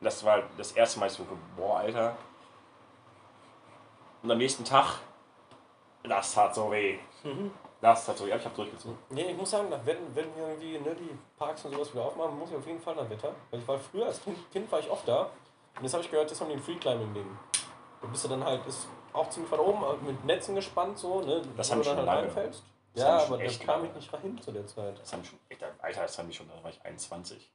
[0.00, 1.26] Und das war das erste Mal, ich so,
[1.56, 2.16] boah, Alter.
[4.22, 4.98] Und am nächsten Tag,
[6.02, 6.98] das tat so weh.
[7.80, 8.32] Das tat so weh.
[8.32, 8.98] Aber ich hab durchgezogen.
[9.10, 12.38] Nee, ich muss sagen, wenn, wenn wir irgendwie ne, die Parks und sowas wieder aufmachen,
[12.38, 13.32] muss ich auf jeden Fall nach Wetter.
[13.50, 14.20] Weil ich war früher als
[14.52, 15.30] Kind, war ich oft da.
[15.76, 17.38] Und jetzt habe ich gehört, das haben die ein Free-Climbing-Ding.
[18.00, 21.42] Da bist du dann halt, ist auch ziemlich weit oben, mit Netzen gespannt, so, ne?
[21.56, 22.22] Das haben du wir dann schon halt lange.
[22.22, 22.62] reinfällst.
[22.94, 24.98] Das Ja, aber schon da kam ich nicht hin zu der Zeit.
[24.98, 27.50] Das haben schon, echt, Alter, das haben die schon, da war ich 21.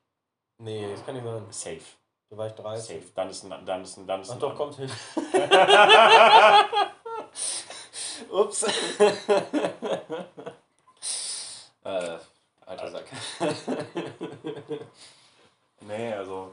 [0.59, 1.45] Nee, das kann nicht sein.
[1.49, 1.81] Safe.
[2.29, 2.95] Da war ich 30.
[3.01, 3.11] Safe.
[3.15, 4.89] Dann ist ein, dann ist ein, dann ist Ach ein doch, kommt hin.
[8.31, 8.63] Ups.
[11.83, 12.17] äh,
[12.65, 13.05] alter Sack.
[15.85, 16.49] Nee, also.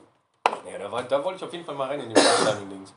[0.69, 2.93] Ja, da, war, da wollte ich auf jeden Fall mal rein in den Free-Climbing-Dings.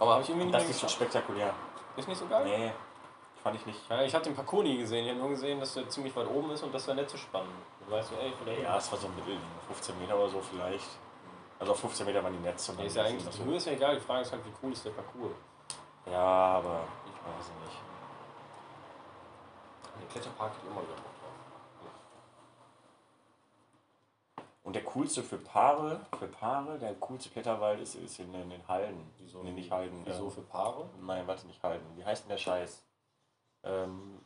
[0.00, 0.94] Aber habe ich irgendwie nicht Das ist geschafft.
[0.94, 1.54] spektakulär.
[1.96, 2.44] Ist nicht so geil?
[2.44, 2.72] Nee,
[3.42, 3.78] fand ich nicht.
[3.90, 5.04] Ja, ich habe den Parcours nie gesehen.
[5.04, 7.16] Ich habe nur gesehen, dass der ziemlich weit oben ist und das wäre nett zu
[7.16, 7.50] spannen.
[7.86, 9.36] Du weißt so, ey, oder Ja, es war so ein Mittel,
[9.66, 10.86] 15 Meter oder so vielleicht.
[11.58, 12.72] Also auf 15 Meter waren die Netze.
[12.72, 14.44] und Nee, ist ja eigentlich, die so- Höhe ist ja egal, die Frage ist halt,
[14.46, 15.32] wie cool ist der Parcours.
[16.10, 17.78] Ja, aber ich weiß es nicht.
[20.00, 21.04] Der Kletterpark hat immer wieder drauf.
[24.62, 29.10] Und der coolste für Paare, für Paare, der coolste Kletterwald ist, ist in, den Halden.
[29.18, 29.42] Wieso?
[29.42, 30.02] Nee, nicht Halden.
[30.04, 30.88] Wieso ähm, für Paare?
[31.00, 31.84] Nein, warte, nicht Halden.
[31.96, 32.82] Wie heißt denn der Scheiß?
[33.64, 34.18] Ähm,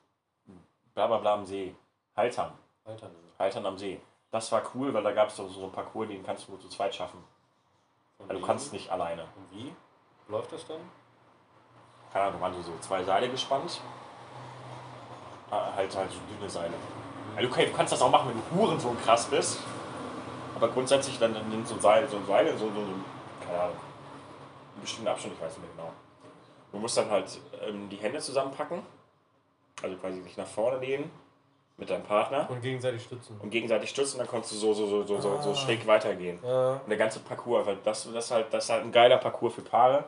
[0.94, 1.74] bla bla bla am See.
[2.16, 2.52] Haltern.
[2.84, 3.14] Alter, ne.
[3.38, 4.00] Haltern am See.
[4.30, 6.60] Das war cool, weil da gab es so so einen Parcours, den kannst du nur
[6.60, 7.22] zu zweit schaffen.
[8.18, 9.22] Und Weil du kannst nicht alleine.
[9.22, 9.74] Und wie?
[10.28, 10.80] Läuft das dann?
[12.12, 13.80] Keine Ahnung, waren so, so zwei Seile gespannt.
[15.50, 16.74] Ah, Halt, halt so dünne Seile.
[17.36, 19.58] Also, okay, du kannst das auch machen, wenn du Huren so krass bist.
[20.54, 22.82] Aber grundsätzlich dann dann nimm so ein Seil, so ein Seil, so, so, so
[23.44, 23.76] keine Ahnung,
[24.74, 25.92] einen bestimmten Abstand, ich weiß nicht mehr genau.
[26.70, 28.82] Du musst dann halt ähm, die Hände zusammenpacken,
[29.82, 31.10] also quasi dich nach vorne lehnen
[31.76, 33.38] mit deinem Partner Und gegenseitig stützen.
[33.40, 35.54] und gegenseitig stützen, dann kannst du so, so, so, so, so, so Ah.
[35.54, 36.38] schräg weitergehen.
[36.44, 36.74] Ja.
[36.74, 39.54] Und der ganze Parcours, weil das, das, ist halt, das ist halt ein geiler Parcours
[39.54, 40.04] für Paare.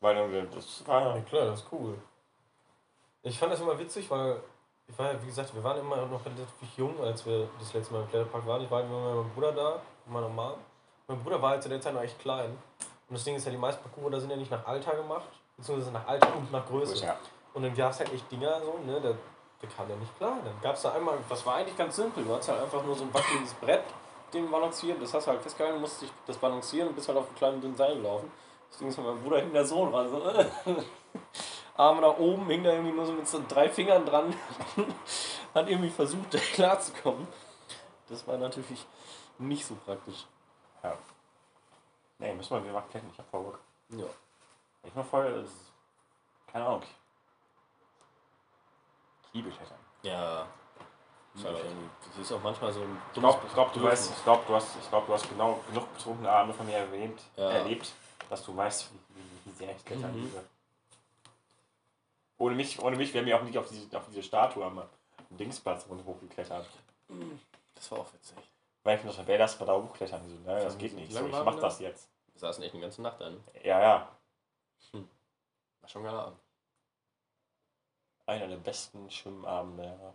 [0.00, 1.96] Weil dann, das war Ja, klar, das ist cool.
[3.22, 4.36] Ich fand das immer witzig, weil
[4.86, 7.94] ich war ja, wie gesagt, wir waren immer noch relativ jung, als wir das letzte
[7.94, 8.62] Mal im Kletterpark waren.
[8.62, 10.54] Ich war immer mit meinem Bruder da, mit meiner Mom.
[11.08, 12.50] Mein Bruder war halt zu der Zeit noch echt klein.
[13.08, 15.26] Und das Ding ist ja, die meisten Parcours da sind ja nicht nach Alter gemacht,
[15.56, 17.04] beziehungsweise nach Alter und nach Größe.
[17.04, 17.16] ja.
[17.54, 20.38] Und dann gab es halt echt Dinger so, ne, da, da kam der nicht klar.
[20.44, 22.96] Dann gab es da einmal, das war eigentlich ganz simpel, du hast halt einfach nur
[22.96, 23.84] so ein wackeliges Brett,
[24.32, 27.26] dem balancieren, das hast du halt festgehalten, musst dich das balancieren und bist halt auf
[27.28, 28.30] einem kleinen dünnen Seil gelaufen.
[28.68, 30.22] Das Ding ist meinem Bruder hing der Sohn so,
[31.76, 34.34] Arme nach oben, hing da irgendwie nur so mit so drei Fingern dran,
[35.54, 37.28] hat irgendwie versucht, da klarzukommen.
[38.08, 38.84] Das war natürlich
[39.38, 40.26] nicht so praktisch.
[40.82, 40.92] ja.
[42.18, 43.58] Nee, müssen wir, wir machen Klettern, ich hab voll Bock.
[43.90, 44.06] Ja.
[44.84, 45.72] Ich mach voll, das ist,
[46.52, 46.82] keine Ahnung.
[49.34, 49.50] Ich liebe.
[50.02, 50.46] Ja.
[51.34, 54.12] Ist halt irgendwie- Das ist auch manchmal so ein Ich glaube, ich glaub, du weißt,
[54.16, 57.20] ich glaube, du hast, ich glaub, du hast genau genug betrunkene Abende von mir erlebt,
[57.36, 57.50] Ja.
[57.50, 57.90] erlebt,
[58.30, 58.90] dass du weißt,
[59.44, 60.22] wie, sehr ich Klettern Mhm.
[60.26, 60.44] liebe.
[62.38, 64.82] Ohne mich, ohne mich wären wir auch nicht auf diese, auf diese Statue am,
[65.30, 66.66] Dingsplatz hochgeklettert.
[67.74, 68.36] Das war auch witzig.
[68.84, 70.22] Weil ich mir dachte, wer das mal da hochklettern?
[70.28, 71.12] Ich So, ne, das Wie geht nicht.
[71.12, 72.08] So, ich mach das jetzt.
[72.34, 73.42] Wir saßen echt die ganze Nacht an.
[73.64, 74.08] Ja, ja.
[74.92, 76.38] War schon geiler Abend.
[78.26, 80.14] Einer der besten Schwimmabende.